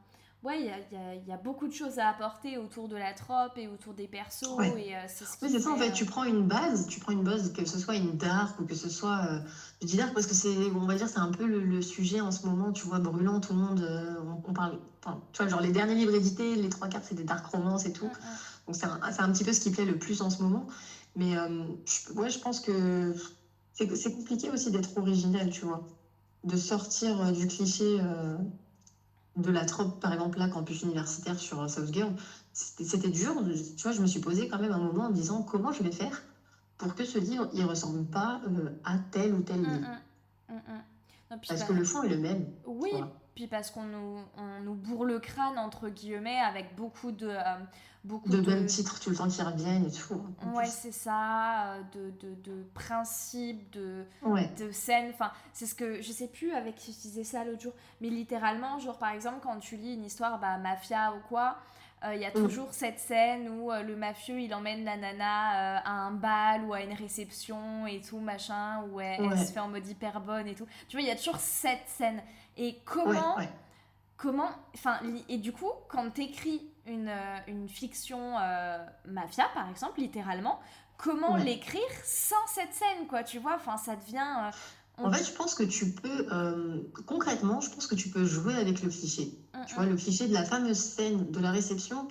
Ouais, 0.43 0.60
il 0.60 0.65
y 0.65 0.69
a, 0.69 0.80
y 0.80 0.96
a- 0.98 1.15
y 1.15 1.32
a 1.32 1.38
beaucoup 1.38 1.67
de 1.69 1.72
choses 1.74 2.00
à 2.00 2.10
apporter 2.10 2.58
autour 2.58 2.89
de 2.89 2.98
la 2.98 3.13
trope 3.13 3.58
et 3.58 3.69
autour 3.69 3.93
des 3.93 4.10
persos. 4.10 4.50
Ouais. 4.58 4.88
Et 4.88 4.93
euh, 4.93 5.00
c'est 5.08 5.24
ce 5.24 5.38
qui 5.38 5.46
Oui, 5.46 5.52
c'est 5.54 5.62
ça, 5.62 5.72
en 5.72 5.78
fait, 5.78 5.88
euh, 5.91 5.93
tu 5.93 6.04
prends 6.06 6.26
une 6.26 6.46
base, 6.46 6.86
tu 6.88 7.00
prends 7.00 7.13
une 7.13 7.24
base, 7.24 7.54
que 7.54 7.63
ce 7.63 7.80
soit 7.80 7.96
une 7.96 8.17
dark 8.17 8.60
ou 8.60 8.65
que 8.65 8.76
ce 8.76 8.89
soit. 8.89 9.22
euh, 9.30 9.39
je 9.82 9.88
dis 9.88 9.96
dark 9.96 10.13
parce 10.13 10.28
que 10.28 10.34
c'est, 10.34 10.54
on 10.76 10.86
va 10.86 10.96
dire, 10.96 11.08
c'est 11.08 11.19
un 11.19 11.32
peu 11.32 11.46
le, 11.46 11.62
le 11.62 11.82
sujet 11.82 12.19
en 12.19 12.32
ce 12.32 12.46
moment, 12.46 12.74
tu 12.74 12.86
vois, 12.86 13.00
brûlant, 13.00 13.39
tout 13.39 13.54
le 13.54 13.60
monde. 13.60 14.19
on, 14.46 14.50
on 14.50 14.54
parle. 14.54 14.80
Enfin, 15.06 15.22
tu 15.32 15.41
vois, 15.41 15.48
genre 15.50 15.62
les 15.62 15.72
derniers 15.72 15.96
livres 15.96 16.13
édités, 16.13 16.56
les 16.56 16.67
trois 16.69 16.89
quarts, 16.89 17.04
c'est 17.06 17.15
des 17.15 17.24
dark 17.24 17.46
romances 17.46 17.86
et 17.86 17.93
tout. 17.93 18.08
mm, 18.08 18.10
mm. 18.10 18.38
Donc 18.67 18.76
c'est 18.76 18.86
un, 18.86 19.00
c'est 19.13 19.22
un 19.22 19.32
petit 19.32 19.46
peu 19.46 19.54
ce 19.54 19.62
qui 19.62 19.72
plaît 19.72 19.86
le 19.86 19.98
plus 19.98 20.22
en 20.22 20.30
ce 20.30 20.41
moment. 20.43 20.67
Mais 21.15 21.36
je, 21.36 22.12
ouais, 22.13 22.30
je 22.30 22.39
pense 22.39 22.60
que 22.60 23.15
c'est 23.72 23.96
c'est 23.96 24.13
compliqué 24.13 24.50
aussi 24.50 24.72
d'être 24.72 24.98
original, 24.98 25.50
tu 25.50 25.63
vois. 25.65 25.88
De 26.43 26.58
sortir 26.58 27.21
euh, 27.21 27.32
du 27.32 27.47
cliché 27.47 27.97
euh, 28.01 28.38
de 29.36 29.51
la 29.51 29.65
trope, 29.65 29.99
par 29.99 30.13
exemple, 30.13 30.39
là, 30.39 30.47
campus 30.47 30.82
universitaire 30.84 31.39
sur 31.39 31.62
euh, 31.62 31.67
South 31.67 31.91
Girl. 31.93 32.13
C'était 32.53 33.10
dur. 33.10 33.34
Tu 33.77 33.82
vois, 33.84 33.91
je 33.91 34.01
me 34.01 34.08
suis 34.08 34.19
posé 34.19 34.47
quand 34.47 34.60
même 34.60 34.71
un 34.71 34.77
moment 34.79 35.06
en 35.06 35.10
me 35.10 35.15
disant 35.15 35.41
comment 35.41 35.71
je 35.71 35.82
vais 35.84 35.91
faire 35.91 36.23
pour 36.77 36.95
que 36.95 37.06
ce 37.06 37.17
livre, 37.17 37.49
il 37.53 37.63
ressemble 37.63 38.06
pas 38.06 38.41
euh, 38.47 38.69
à 38.84 38.97
tel 39.12 39.34
ou 39.34 39.41
tel 39.41 39.62
Mm, 39.62 39.65
livre? 39.65 39.88
mm, 40.49 40.53
mm, 40.53 40.56
mm. 40.56 40.82
Non, 41.32 41.38
puis 41.39 41.47
Parce 41.47 41.62
bah, 41.62 41.67
que 41.67 41.73
le 41.73 41.84
fond 41.84 42.03
est 42.03 42.10
le 42.10 42.17
même. 42.17 42.45
Oui, 42.65 42.91
puis 43.36 43.47
parce 43.47 43.71
qu'on 43.71 43.84
nous, 43.84 44.19
on 44.38 44.60
nous 44.62 44.75
bourre 44.75 45.06
le 45.06 45.19
crâne, 45.19 45.58
entre 45.58 45.89
guillemets, 45.89 46.39
avec 46.39 46.75
beaucoup 46.75 47.12
de. 47.12 47.27
euh, 47.27 47.58
beaucoup 48.03 48.29
De 48.29 48.41
mêmes 48.41 48.65
titres 48.65 48.99
tout 48.99 49.09
le 49.09 49.15
temps 49.15 49.27
qui 49.29 49.41
reviennent 49.41 49.85
et 49.85 49.91
tout. 49.91 50.21
en 50.45 50.53
Ouais, 50.55 50.65
c'est 50.65 50.91
ça, 50.91 51.73
euh, 51.73 51.81
de, 51.93 52.11
de, 52.19 52.35
de 52.43 52.63
principes, 52.73 53.69
de, 53.71 54.05
Ouais. 54.21 54.49
de 54.57 54.71
scènes. 54.71 55.11
Enfin, 55.13 55.31
c'est 55.53 55.65
ce 55.65 55.75
que 55.75 56.01
je 56.01 56.11
sais 56.11 56.27
plus 56.27 56.51
avec 56.53 56.75
qui 56.75 56.91
je 56.93 56.99
disais 56.99 57.23
ça 57.23 57.43
l'autre 57.45 57.61
jour, 57.61 57.73
mais 58.01 58.09
littéralement, 58.09 58.79
genre 58.79 58.97
par 58.97 59.09
exemple, 59.11 59.37
quand 59.41 59.57
tu 59.59 59.77
lis 59.77 59.93
une 59.93 60.05
histoire, 60.05 60.39
bah, 60.39 60.57
mafia 60.57 61.13
ou 61.13 61.19
quoi, 61.29 61.57
euh, 62.03 62.13
il 62.15 62.21
y 62.21 62.25
a 62.25 62.31
Mm. 62.31 62.33
toujours 62.33 62.67
cette 62.73 62.99
scène 62.99 63.47
où 63.47 63.71
euh, 63.71 63.81
le 63.81 63.95
mafieux 63.95 64.41
il 64.41 64.53
emmène 64.53 64.83
la 64.83 64.97
nana 64.97 65.77
euh, 65.77 65.79
à 65.85 65.91
un 65.91 66.11
bal 66.11 66.65
ou 66.65 66.73
à 66.73 66.81
une 66.81 66.91
réception 66.93 67.87
et 67.87 68.01
tout, 68.01 68.19
machin, 68.19 68.83
où 68.91 68.99
elle, 68.99 69.37
se 69.37 69.53
fait 69.53 69.61
en 69.61 69.69
mode 69.69 69.87
hyper 69.87 70.19
bonne 70.19 70.47
et 70.47 70.55
tout. 70.55 70.65
Tu 70.89 70.97
vois, 70.97 71.01
il 71.01 71.07
y 71.07 71.11
a 71.11 71.15
toujours 71.15 71.37
cette 71.37 71.87
scène. 71.87 72.21
Et 72.57 72.79
comment 72.83 73.37
ouais. 73.37 73.49
comment 74.17 74.49
enfin 74.75 74.99
et 75.29 75.37
du 75.37 75.51
coup 75.53 75.71
quand 75.87 76.09
t'écris 76.13 76.69
une, 76.86 77.08
euh, 77.08 77.38
une 77.48 77.69
fiction 77.69 78.38
euh, 78.39 78.78
mafia 79.06 79.46
par 79.54 79.69
exemple 79.69 80.00
littéralement 80.02 80.60
comment 80.98 81.34
Ouais. 81.34 81.43
l'écrire 81.43 81.82
sans 82.04 82.36
cette 82.48 82.74
scène 82.74 83.08
quoi 83.08 83.24
tu 83.24 83.39
vois? 83.39 83.56
Enfin 83.56 83.78
ça 83.78 83.96
devient 83.96 84.17
euh, 84.39 84.52
on- 84.98 85.06
En 85.06 85.12
fait, 85.12 85.24
je 85.24 85.32
pense 85.32 85.56
que 85.56 85.63
tu 85.63 85.91
peux, 85.91 86.28
euh, 86.32 86.82
concrètement, 87.08 87.62
je 87.62 87.69
pense 87.72 87.88
que 87.88 87.96
tu 87.96 88.10
peux 88.10 88.26
jouer 88.26 88.54
avec 88.56 88.84
le 88.84 88.89
cliché. 88.89 89.34
Mm, 89.56 89.65
Tu 89.67 89.74
vois, 89.76 89.86
le 89.86 89.96
cliché 89.96 90.28
de 90.28 90.34
la 90.36 90.43
fameuse 90.46 90.78
scène 90.78 91.32
de 91.32 91.39
la 91.39 91.50
réception, 91.50 92.08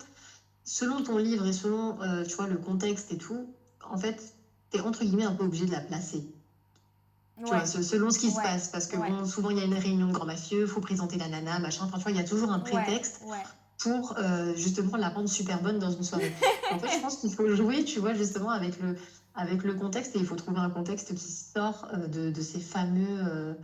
selon 0.65 1.03
ton 1.05 1.17
livre 1.17 1.47
et 1.47 1.53
selon, 1.53 2.03
euh, 2.03 2.25
tu 2.25 2.35
vois, 2.35 2.49
le 2.49 2.57
contexte 2.59 3.13
et 3.13 3.19
tout, 3.19 3.55
en 3.89 3.97
fait, 3.99 4.35
t'es 4.71 4.81
entre 4.81 5.05
guillemets 5.05 5.25
un 5.25 5.35
peu 5.35 5.45
obligé 5.45 5.65
de 5.67 5.71
la 5.71 5.81
placer. 5.81 6.27
Tu 7.37 7.45
ouais. 7.45 7.51
vois, 7.51 7.67
se- 7.67 7.83
selon 7.83 8.11
ce 8.11 8.19
qui 8.19 8.31
se 8.33 8.41
passe. 8.41 8.67
Parce 8.69 8.89
que 8.89 8.97
Ouais. 8.97 9.09
bon, 9.11 9.25
souvent, 9.27 9.51
il 9.51 9.59
y 9.59 9.61
a 9.61 9.65
une 9.65 9.75
réunion 9.75 10.09
de 10.09 10.13
grands 10.13 10.27
mafieux, 10.27 10.67
faut 10.67 10.81
présenter 10.81 11.19
la 11.19 11.29
nana, 11.29 11.61
machin. 11.61 11.85
Enfin, 11.85 11.99
tu 11.99 12.03
vois, 12.03 12.11
il 12.13 12.17
y 12.17 12.21
a 12.21 12.25
toujours 12.25 12.51
un 12.51 12.59
prétexte. 12.59 13.23
Pour 13.83 14.15
euh, 14.19 14.55
justement 14.57 14.97
la 14.97 15.09
rendre 15.09 15.29
super 15.29 15.61
bonne 15.63 15.79
dans 15.79 15.91
une 15.91 16.03
soirée. 16.03 16.33
en 16.73 16.79
fait, 16.79 16.89
je 16.97 17.01
pense 17.01 17.17
qu'il 17.17 17.33
faut 17.33 17.49
jouer, 17.55 17.85
tu 17.85 17.99
vois, 18.01 18.15
justement 18.15 18.51
avec 18.51 18.81
le, 18.81 18.97
avec 19.35 19.63
le 19.65 19.75
contexte 19.75 20.15
et 20.17 20.19
il 20.19 20.27
faut 20.27 20.37
trouver 20.37 20.61
un 20.61 20.71
contexte 20.71 21.15
qui 21.15 21.31
sort 21.31 21.89
euh, 21.95 22.07
de, 22.07 22.31
de 22.31 22.41
ces 22.41 22.61
fameux, 22.61 23.07
euh, 23.27 23.55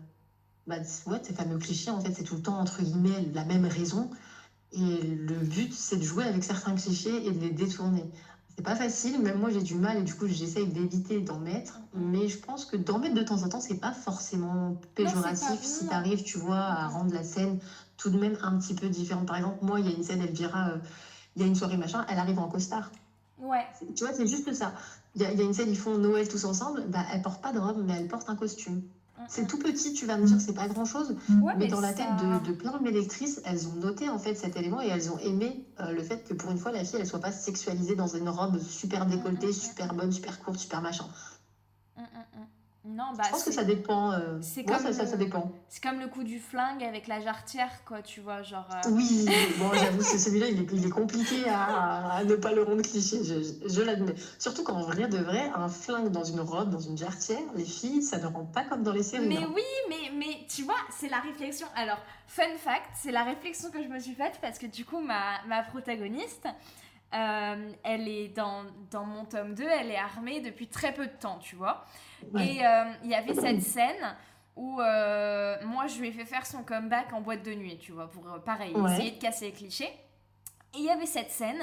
bah, 0.67 0.77
ouais, 1.07 1.21
ces 1.23 1.35
fameux 1.35 1.59
clichés. 1.59 1.91
En 1.91 2.01
fait, 2.01 2.13
c'est 2.17 2.25
tout 2.25 2.37
le 2.37 2.43
temps 2.43 2.59
entre 2.59 2.83
guillemets 2.83 3.29
la 3.35 3.45
même 3.45 3.65
raison. 3.67 4.11
Et 4.73 4.79
le 5.03 5.35
but, 5.37 5.73
c'est 5.73 5.97
de 5.97 6.03
jouer 6.05 6.25
avec 6.25 6.45
certains 6.45 6.75
clichés 6.75 7.27
et 7.27 7.31
de 7.31 7.41
les 7.41 7.51
détourner. 7.51 8.05
C'est 8.55 8.65
pas 8.65 8.75
facile, 8.77 9.21
même 9.23 9.39
moi 9.39 9.51
j'ai 9.51 9.63
du 9.63 9.77
mal 9.77 9.99
et 9.99 10.03
du 10.03 10.13
coup 10.15 10.27
j'essaye 10.27 10.67
d'éviter 10.67 11.21
d'en 11.21 11.39
mettre. 11.39 11.79
Mais 11.95 12.27
je 12.29 12.39
pense 12.39 12.65
que 12.65 12.77
d'en 12.77 12.99
mettre 12.99 13.15
de 13.15 13.23
temps 13.23 13.43
en 13.45 13.49
temps, 13.49 13.61
c'est 13.61 13.77
pas 13.79 13.93
forcément 13.93 14.77
péjoratif 14.97 15.49
pas- 15.49 15.57
si 15.63 15.85
non. 15.85 15.91
t'arrives, 15.91 16.23
tu 16.25 16.39
vois, 16.39 16.59
à 16.59 16.89
rendre 16.89 17.15
la 17.15 17.23
scène 17.23 17.61
tout 17.99 18.09
de 18.11 18.17
même 18.19 18.39
un 18.43 18.57
petit 18.59 18.75
peu 18.75 18.89
différente. 18.89 19.27
Par 19.27 19.37
exemple, 19.37 19.59
moi, 19.63 19.81
il 19.81 19.87
y 19.87 19.93
a 19.93 19.97
une 19.97 20.03
scène, 20.03 20.23
elle 20.23 20.33
dira, 20.33 20.69
euh, 20.71 20.79
il 21.37 21.43
y 21.43 21.45
a 21.45 21.49
une 21.49 21.55
soirée 21.57 21.77
machin, 21.77 22.07
elle 22.09 22.19
arrive 22.19 22.39
en 22.39 22.49
costard. 22.49 22.91
ouais 23.39 23.67
C'est- 23.79 23.93
Tu 23.95 24.05
vois, 24.05 24.15
c'est 24.15 24.27
juste 24.27 24.53
ça. 24.55 24.73
Il 25.15 25.23
y, 25.23 25.25
a, 25.25 25.33
il 25.33 25.39
y 25.39 25.43
a 25.43 25.45
une 25.45 25.53
scène, 25.53 25.69
ils 25.69 25.77
font 25.77 25.99
Noël 25.99 26.27
tous 26.29 26.45
ensemble, 26.45 26.87
bah, 26.89 27.05
elle 27.13 27.23
porte 27.23 27.43
pas 27.43 27.53
de 27.53 27.59
robe, 27.59 27.83
mais 27.85 27.95
elle 27.95 28.09
porte 28.09 28.29
un 28.31 28.37
costume. 28.37 28.77
Mm, 28.77 29.23
C'est 29.29 29.43
mm. 29.43 29.47
tout 29.49 29.59
petit, 29.59 29.93
tu 29.93 30.07
vas 30.07 30.17
me 30.17 30.27
dire, 30.27 30.41
c'est 30.41 30.55
pas 30.55 30.69
grand 30.69 30.85
chose, 30.85 31.17
Ouais, 31.43 31.55
mais 31.57 31.67
dans 31.67 31.81
la 31.81 31.93
tête 31.93 32.17
de, 32.21 32.51
de 32.51 32.53
plein 32.53 32.79
de 32.79 32.89
lectrices, 32.89 33.41
elles 33.45 33.67
ont 33.69 33.75
noté 33.75 34.09
en 34.09 34.19
fait 34.19 34.35
cet 34.37 34.57
élément 34.57 34.81
et 34.81 34.87
elles 34.89 35.11
ont 35.11 35.19
aimé 35.19 35.65
euh, 35.81 35.93
le 35.93 36.03
fait 36.03 36.23
que 36.27 36.35
pour 36.35 36.51
une 36.51 36.59
fois, 36.59 36.71
la 36.73 36.85
fille, 36.85 37.01
elle 37.01 37.07
soit 37.07 37.21
pas 37.21 37.33
sexualisée 37.33 37.97
dans 37.97 38.07
une 38.07 38.29
robe 38.29 38.59
super 38.61 39.07
décolletée, 39.07 39.53
super 39.53 39.93
bonne, 39.95 40.13
super 40.13 40.39
courte, 40.41 40.59
super 40.59 40.81
machin. 40.83 41.07
Mm, 41.97 42.03
mm, 42.03 42.41
mm. 42.41 42.47
Non 42.89 43.05
bah 43.17 43.25
Je 43.27 43.31
pense 43.31 43.45
que 43.45 43.53
ça 43.53 43.65
dépend. 43.65 44.13
euh, 44.13 44.39
c'est 44.41 44.69
ouais, 44.69 44.79
ça, 44.79 44.93
ça, 44.93 45.03
le- 45.05 45.09
ça 45.11 45.17
dépend. 45.17 45.53
c'est 45.69 45.83
comme 45.83 46.01
le 46.01 46.09
coup 46.09 46.25
du 46.25 46.39
flingue 46.41 46.83
avec 46.83 47.07
la 47.07 47.21
jarretière 47.21 47.85
quoi 47.85 48.03
tu 48.03 48.21
vois 48.21 48.43
genre 48.43 48.67
euh, 48.87 48.91
Oui, 48.91 49.27
bon, 49.59 49.71
j'avoue, 49.75 50.03
celui-là, 50.03 50.47
il 50.49 50.61
est, 50.63 50.73
il 50.73 50.87
est 50.87 50.91
compliqué 50.91 51.49
à, 51.49 52.13
à 52.17 52.25
ne 52.25 52.35
pas 52.37 52.53
le 52.53 52.63
rendre 52.63 52.83
cliché, 52.83 53.19
je, 53.23 53.43
je- 53.43 53.69
je 53.73 53.83
l'admets. 53.83 54.15
Surtout 54.39 54.65
qu'en 54.65 54.83
vrai 54.83 55.07
de 55.09 55.19
vrai, 55.19 55.51
un 55.55 55.69
flingue 55.69 56.11
dans 56.11 56.25
une 56.25 56.41
robe, 56.41 56.71
dans 56.71 56.81
une 56.81 56.97
jarretière, 56.97 57.39
les 57.55 57.65
filles, 57.65 58.03
ça 58.03 58.19
ne 58.19 58.27
rend 58.27 58.45
pas 58.47 58.65
comme 58.65 58.83
dans 58.83 58.93
les 58.93 59.03
séries. 59.03 59.27
Mais 59.29 59.37
hein. 59.39 59.51
oui, 59.55 59.63
mais, 59.89 60.11
mais 60.17 60.47
tu 60.49 60.63
vois, 60.63 60.77
c'est 60.99 61.09
la 61.09 61.21
réflexion. 61.21 61.67
Alors, 61.77 61.99
fun 62.27 62.43
fact, 62.59 62.91
c'est 62.95 63.13
la 63.13 63.25
réflexion 63.25 63.71
que 63.71 63.83
je 63.83 63.89
me 63.89 63.99
suis 63.99 64.15
faite 64.15 64.39
parce 64.41 64.59
que 64.59 64.67
du 64.67 64.85
coup, 64.85 65.01
ma, 65.01 65.43
ma 65.47 65.63
protagoniste, 65.63 66.47
euh, 67.15 67.73
elle 67.85 68.09
est 68.09 68.29
dans, 68.29 68.65
dans 68.91 69.05
mon 69.05 69.25
tome 69.25 69.55
2, 69.55 69.65
elle 69.67 69.91
est 69.91 69.97
armée 69.97 70.41
depuis 70.41 70.69
très 70.69 70.93
peu 70.93 71.07
de 71.07 71.13
temps, 71.13 71.39
tu 71.39 71.57
vois. 71.57 71.85
Ouais. 72.33 72.47
Et 72.47 72.67
euh, 72.67 72.85
il 73.05 73.11
y 73.11 73.15
avait 73.15 73.35
cette 73.35 73.63
scène 73.63 74.17
où 74.57 74.81
euh, 74.81 75.57
moi, 75.65 75.87
je 75.87 75.99
lui 76.01 76.09
ai 76.09 76.13
fait 76.13 76.25
faire 76.25 76.45
son 76.45 76.63
comeback 76.65 77.13
en 77.13 77.21
boîte 77.21 77.43
de 77.45 77.55
nuit, 77.55 77.79
tu 77.79 77.93
vois, 77.93 78.11
pour 78.11 78.25
pareil, 78.45 78.75
Ouais. 78.75 78.93
essayer 78.93 79.11
de 79.13 79.19
casser 79.21 79.47
les 79.47 79.53
clichés. 79.53 79.91
Et 80.75 80.79
il 80.79 80.85
y 80.85 80.91
avait 80.91 81.07
cette 81.07 81.31
scène, 81.31 81.61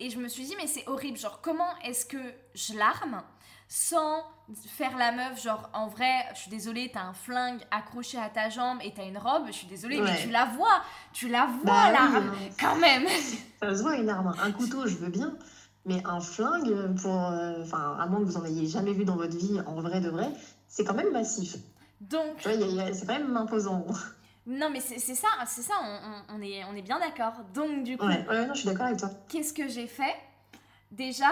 et 0.00 0.10
je 0.10 0.18
me 0.18 0.26
suis 0.28 0.44
dit, 0.44 0.54
mais 0.60 0.66
c'est 0.66 0.86
horrible, 0.88 1.16
genre, 1.18 1.40
comment 1.40 1.76
est-ce 1.84 2.04
que 2.06 2.34
je 2.54 2.74
l'arme 2.76 3.22
sans 3.68 4.22
faire 4.66 4.96
la 4.96 5.12
meuf, 5.12 5.42
genre, 5.42 5.68
en 5.74 5.88
vrai, 5.88 6.24
je 6.34 6.38
suis 6.40 6.50
désolée, 6.50 6.90
t'as 6.92 7.02
un 7.02 7.12
flingue 7.12 7.60
accroché 7.70 8.18
à 8.18 8.30
ta 8.30 8.48
jambe 8.48 8.78
et 8.82 8.94
t'as 8.94 9.04
une 9.06 9.18
robe, 9.18 9.44
je 9.48 9.52
suis 9.52 9.66
désolée, 9.66 10.00
mais 10.00 10.10
Ouais. 10.10 10.22
tu 10.22 10.30
la 10.30 10.46
vois, 10.46 10.82
tu 11.12 11.28
la 11.28 11.44
vois, 11.46 11.64
Bah 11.64 11.82
oui, 11.88 11.92
l'arme, 11.92 12.32
hein. 12.34 12.48
quand 12.58 12.76
même. 12.76 13.06
Ça 13.62 13.76
se 13.76 13.82
voit 13.82 13.96
une 13.96 14.08
arme. 14.08 14.34
Un 14.42 14.52
couteau, 14.52 14.86
je 14.86 14.96
veux 14.96 15.10
bien. 15.10 15.36
Mais 15.84 16.02
un 16.04 16.20
flingue, 16.20 16.94
pour, 17.00 17.14
euh, 17.14 17.62
enfin, 17.62 17.96
à 18.00 18.06
moins 18.06 18.20
que 18.20 18.24
vous 18.24 18.36
en 18.38 18.44
ayez 18.44 18.66
jamais 18.66 18.92
vu 18.92 19.04
dans 19.04 19.16
votre 19.16 19.36
vie, 19.36 19.60
en 19.66 19.80
vrai 19.80 20.00
de 20.00 20.08
vrai, 20.08 20.28
c'est 20.66 20.84
quand 20.84 20.94
même 20.94 21.12
massif. 21.12 21.56
Donc, 22.00 22.46
a- 22.46 22.92
c'est 22.94 23.06
quand 23.06 23.18
même 23.18 23.36
imposant. 23.36 23.86
non, 24.46 24.70
mais 24.70 24.80
c'est 24.80 24.98
ça, 25.14 25.28
c'est 25.46 25.62
ça, 25.62 25.74
on, 25.82 25.86
on- 26.34 26.36
on 26.38 26.42
est, 26.42 26.64
on 26.64 26.74
est 26.74 26.82
bien 26.82 26.98
d'accord. 26.98 27.32
Donc, 27.54 27.84
du 27.84 27.96
coup, 27.98 28.06
Ouais, 28.06 28.26
ouais, 28.28 28.46
non, 28.46 28.54
je 28.54 28.60
suis 28.60 28.68
d'accord 28.68 28.86
avec 28.86 28.98
toi. 28.98 29.10
qu'est-ce 29.28 29.52
que 29.52 29.68
j'ai 29.68 29.86
fait? 29.86 30.14
Déjà, 30.90 31.30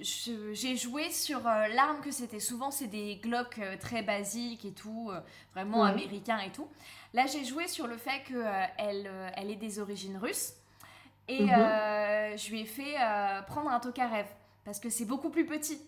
j'ai 0.00 0.76
joué 0.76 1.10
sur 1.10 1.44
euh, 1.48 1.66
l'arme 1.68 2.00
que 2.00 2.12
c'était. 2.12 2.38
Souvent, 2.38 2.70
c'est 2.70 2.86
des 2.86 3.16
Glock 3.16 3.58
euh, 3.58 3.76
très 3.76 4.02
basiques 4.02 4.64
et 4.64 4.72
tout, 4.72 5.10
euh, 5.12 5.20
vraiment 5.52 5.82
Ouais. 5.82 5.90
américains 5.90 6.38
et 6.38 6.52
tout. 6.52 6.68
Là, 7.12 7.26
j'ai 7.26 7.44
joué 7.44 7.66
sur 7.66 7.88
le 7.88 7.96
fait 7.96 8.22
qu'elle 8.24 9.10
elle, 9.36 9.50
est 9.50 9.56
des 9.56 9.80
origines 9.80 10.16
russes. 10.16 10.52
Et 11.28 11.44
Mhm. 11.44 11.56
je 12.36 12.50
lui 12.50 12.60
ai 12.62 12.66
fait 12.66 12.94
prendre 13.46 13.70
un 13.70 13.80
Tokarev. 13.80 14.26
Parce 14.64 14.80
que 14.80 14.90
c'est 14.90 15.04
beaucoup 15.06 15.30
plus 15.30 15.46
petit. 15.46 15.80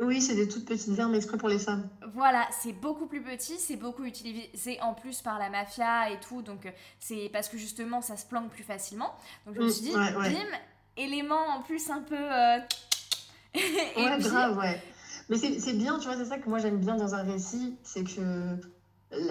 Oui, 0.00 0.20
c'est 0.20 0.34
des 0.34 0.48
toutes 0.48 0.66
petites 0.66 0.98
armes 0.98 1.14
exprès 1.14 1.38
pour 1.38 1.48
les 1.48 1.58
femmes. 1.58 1.88
Voilà, 2.14 2.48
c'est 2.50 2.72
beaucoup 2.72 3.06
plus 3.06 3.22
petit, 3.22 3.58
c'est 3.58 3.76
beaucoup 3.76 4.04
utilisé 4.04 4.80
en 4.80 4.92
plus 4.92 5.20
par 5.22 5.38
la 5.38 5.50
mafia 5.50 6.10
et 6.10 6.18
tout, 6.18 6.42
donc 6.42 6.66
c'est 6.98 7.30
parce 7.32 7.48
que 7.48 7.56
justement 7.56 8.00
ça 8.00 8.16
se 8.16 8.26
planque 8.26 8.50
plus 8.50 8.64
facilement. 8.64 9.14
Donc 9.46 9.54
je 9.54 9.60
me 9.60 9.66
Mm, 9.66 9.68
suis 9.68 9.82
dit, 9.82 9.94
ouais, 9.94 10.16
ouais. 10.16 10.30
bim, 10.32 10.58
élément 10.96 11.46
en 11.56 11.62
plus 11.62 11.90
un 11.90 12.00
peu. 12.02 12.16
euh, 12.16 12.58
Ouais, 13.54 14.16
puis- 14.18 14.24
grave, 14.28 14.56
ouais. 14.58 14.82
Mais 15.28 15.36
c'est 15.38 15.72
bien, 15.74 15.98
tu 15.98 16.06
vois, 16.06 16.16
c'est 16.16 16.26
ça 16.26 16.38
que 16.38 16.48
moi 16.48 16.58
j'aime 16.58 16.78
bien 16.78 16.96
dans 16.96 17.14
un 17.14 17.22
récit, 17.22 17.76
c'est 17.84 18.04
que 18.04 18.56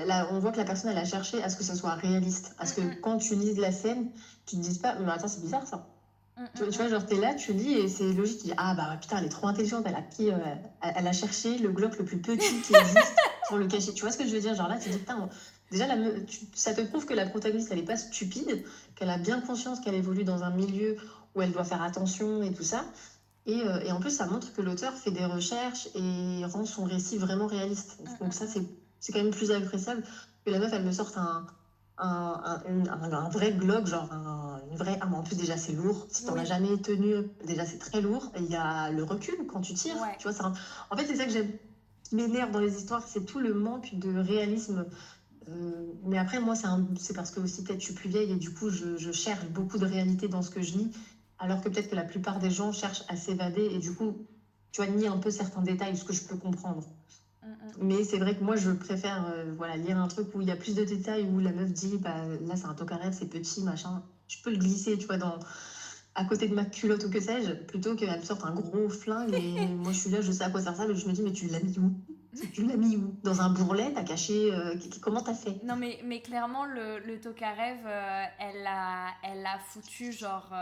là, 0.06 0.28
on 0.32 0.40
voit 0.40 0.52
que 0.52 0.58
la 0.58 0.64
personne, 0.64 0.90
elle 0.92 0.98
a 0.98 1.06
cherché 1.06 1.44
à 1.44 1.50
ce 1.50 1.58
que 1.58 1.64
ça 1.64 1.76
soit 1.76 1.92
réaliste. 1.96 2.56
À 2.60 2.66
ce 2.66 2.74
que 2.76 2.82
quand 3.02 3.18
tu 3.18 3.36
lises 3.36 3.60
la 3.60 3.72
scène, 3.72 4.10
tu 4.46 4.56
te 4.56 4.62
dises 4.62 4.78
pas, 4.80 4.96
mais 4.96 5.12
attends, 5.12 5.28
c'est 5.28 5.42
bizarre 5.42 5.68
ça. 5.68 5.88
Mm, 6.38 6.46
tu, 6.56 6.78
vois, 6.78 6.88
genre, 6.88 7.06
t'es 7.06 7.18
là, 7.18 7.36
tu 7.36 7.54
lis 7.54 7.74
et 7.74 7.88
c'est 7.90 8.14
logique. 8.14 8.40
Tu 8.40 8.46
dis, 8.48 8.54
ah 8.58 8.74
bah 8.74 8.98
putain, 9.00 9.18
elle 9.18 9.26
est 9.26 9.30
trop 9.30 9.48
intelligente, 9.48 9.84
elle 9.86 9.96
a, 9.96 10.02
pris, 10.02 10.32
euh, 10.32 10.38
elle, 10.82 11.08
a 11.08 11.12
cherché 11.14 11.58
le 11.58 11.70
Glock 11.70 11.98
le 12.00 12.06
plus 12.06 12.18
petit 12.18 12.62
qui 12.62 12.74
existe 12.76 13.16
pour 13.48 13.58
le 13.58 13.68
cacher. 13.68 13.94
Tu 13.94 14.02
vois 14.02 14.12
ce 14.12 14.18
que 14.18 14.26
je 14.26 14.34
veux 14.34 14.40
dire? 14.42 14.56
Genre 14.56 14.70
là, 14.70 14.78
tu 14.78 14.90
dis, 14.90 14.98
putain, 14.98 15.30
déjà, 15.72 15.88
la 15.88 15.96
ça 16.56 16.74
te 16.74 16.82
prouve 16.82 17.06
que 17.06 17.14
la 17.14 17.26
protagoniste, 17.28 17.70
elle 17.72 17.80
est 17.80 17.84
pas 17.84 17.98
stupide, 17.98 18.64
qu'elle 18.96 19.10
a 19.10 19.18
bien 19.18 19.42
conscience 19.42 19.80
qu'elle 19.82 19.96
évolue 19.96 20.24
dans 20.24 20.44
un 20.44 20.52
milieu 20.52 20.96
où 21.36 21.42
elle 21.42 21.52
doit 21.52 21.64
faire 21.64 21.82
attention 21.82 22.44
et 22.44 22.54
tout 22.54 22.64
ça. 22.64 22.86
Et, 23.46 23.62
euh, 23.62 23.80
et 23.82 23.92
en 23.92 24.00
plus, 24.00 24.12
ça 24.12 24.26
montre 24.28 24.54
que 24.54 24.62
l'auteur 24.62 24.94
fait 24.94 25.12
des 25.12 25.26
recherches 25.26 25.88
et 25.96 26.46
rend 26.46 26.66
son 26.66 26.84
récit 26.84 27.18
vraiment 27.18 27.48
réaliste. 27.48 28.00
Donc 28.20 28.34
ça, 28.34 28.46
c'est 28.48 29.12
quand 29.12 29.24
même 29.24 29.32
plus 29.32 29.52
appréciable 29.52 30.04
que 30.46 30.52
la 30.52 30.60
meuf, 30.60 30.72
elle 30.74 30.86
me 30.86 30.92
sorte 30.92 31.18
un 31.18 31.46
un, 32.02 32.62
un, 33.12 33.30
vrai 33.30 33.52
globe, 33.52 33.86
genre 33.86 34.10
une 34.70 34.78
vraie 34.78 34.98
arme. 35.02 35.14
En 35.14 35.24
plus, 35.24 35.36
déjà, 35.36 35.58
c'est 35.58 35.74
lourd. 35.74 36.08
Si 36.10 36.26
t'en 36.26 36.36
as 36.36 36.46
jamais 36.46 36.78
tenu, 36.82 37.14
déjà, 37.46 37.66
c'est 37.66 37.78
très 37.78 38.02
lourd. 38.02 38.32
Il 38.38 38.50
y 38.50 38.56
a 38.56 38.92
le 38.92 39.04
recul 39.04 39.36
quand 39.48 39.62
tu 39.62 39.74
tires. 39.74 39.96
Tu 40.18 40.24
vois, 40.24 40.34
ça... 40.34 40.52
En 40.90 40.98
fait, 40.98 41.06
c'est 41.06 41.16
ça 41.16 41.26
que 41.26 41.32
j'aime, 41.32 41.52
m'énerve 42.12 42.52
dans 42.52 42.60
les 42.60 42.76
histoires, 42.76 43.04
c'est 43.08 43.26
tout 43.26 43.40
le 43.40 43.54
manque 43.54 43.94
de 43.94 44.18
réalisme. 44.18 44.86
Euh, 45.50 45.86
mais 46.04 46.18
après, 46.18 46.40
moi, 46.40 46.56
c'est 46.56 47.14
parce 47.14 47.32
que 47.32 47.40
aussi, 47.40 47.64
peut-être, 47.64 47.80
je 47.80 47.86
suis 47.86 47.94
plus 47.94 48.10
vieille 48.10 48.32
et 48.32 48.36
du 48.36 48.54
coup, 48.54 48.70
je, 48.70 48.98
je, 48.98 49.12
cherche 49.12 49.46
beaucoup 49.46 49.78
de 49.78 49.86
réalité 49.86 50.28
dans 50.28 50.42
ce 50.42 50.50
que 50.50 50.62
je 50.62 50.74
lis. 50.74 50.92
Alors 51.42 51.60
que 51.60 51.70
peut-être 51.70 51.90
que 51.90 51.96
la 51.96 52.04
plupart 52.04 52.38
des 52.38 52.52
gens 52.52 52.72
cherchent 52.72 53.04
à 53.08 53.16
s'évader 53.16 53.66
et 53.66 53.80
du 53.80 53.92
coup, 53.96 54.16
tu 54.72 54.82
vois, 54.82 54.88
nier 54.92 55.08
un 55.08 55.18
peu 55.18 55.32
certains 55.32 55.64
détails, 55.64 55.98
ce 55.98 56.06
que 56.06 56.14
je 56.14 56.22
peux 56.22 56.38
comprendre. 56.38 56.84
Mm, 57.42 57.48
mm. 57.48 57.72
Mais 57.80 58.04
c'est 58.04 58.20
vrai 58.20 58.36
que 58.36 58.44
moi, 58.44 58.56
je 58.56 58.70
préfère 58.70 59.26
euh, 59.26 59.52
voilà, 59.58 59.76
lire 59.76 59.98
un 59.98 60.08
truc 60.08 60.28
où 60.36 60.42
il 60.42 60.48
y 60.48 60.52
a 60.52 60.56
plus 60.56 60.76
de 60.76 60.84
détails, 60.84 61.26
où 61.26 61.40
la 61.40 61.52
meuf 61.52 61.74
dit, 61.74 61.98
bah, 61.98 62.26
là, 62.28 62.56
c'est 62.56 62.68
un 62.68 62.76
tokarev, 62.76 63.12
c'est 63.12 63.26
petit, 63.26 63.64
machin. 63.64 64.04
Je 64.28 64.38
peux 64.44 64.52
le 64.52 64.58
glisser, 64.58 65.00
tu 65.00 65.08
vois, 65.08 65.18
dans, 65.18 65.40
à 66.14 66.26
côté 66.26 66.48
de 66.48 66.54
ma 66.54 66.66
culotte 66.66 67.06
ou 67.06 67.10
que 67.10 67.20
sais-je, 67.20 67.54
plutôt 67.54 67.96
qu'elle 67.96 68.20
me 68.20 68.24
sorte 68.24 68.44
un 68.44 68.54
gros 68.54 68.90
flingue 68.90 69.34
et 69.34 69.66
moi, 69.66 69.94
je 69.94 70.00
suis 70.00 70.10
là, 70.12 70.22
je 70.22 70.32
sais 70.32 70.44
à 70.44 70.52
quoi 70.52 70.62
ça 70.62 70.72
ressemble, 70.72 70.92
et 70.92 70.96
je 70.96 71.08
me 71.08 71.14
dis, 71.14 71.24
mais 71.24 71.32
tu 71.32 71.48
l'as 71.48 71.60
mis 71.60 71.80
où? 71.80 71.92
Tu 72.54 72.64
l'as 72.66 72.78
mis 72.78 72.98
où? 72.98 73.16
Dans 73.24 73.42
un 73.42 73.50
bourrelet 73.50 73.92
T'as 73.94 74.04
caché 74.04 74.54
euh, 74.54 74.76
Comment 75.02 75.22
t'as 75.22 75.34
fait? 75.34 75.58
Non, 75.64 75.76
mais, 75.76 76.00
mais 76.04 76.22
clairement, 76.22 76.66
le, 76.66 77.00
le 77.00 77.20
Tokarev, 77.20 77.80
euh, 77.86 78.26
elle 78.40 78.64
l'a 78.64 79.08
elle 79.24 79.46
a 79.46 79.58
foutu 79.60 80.12
genre 80.12 80.54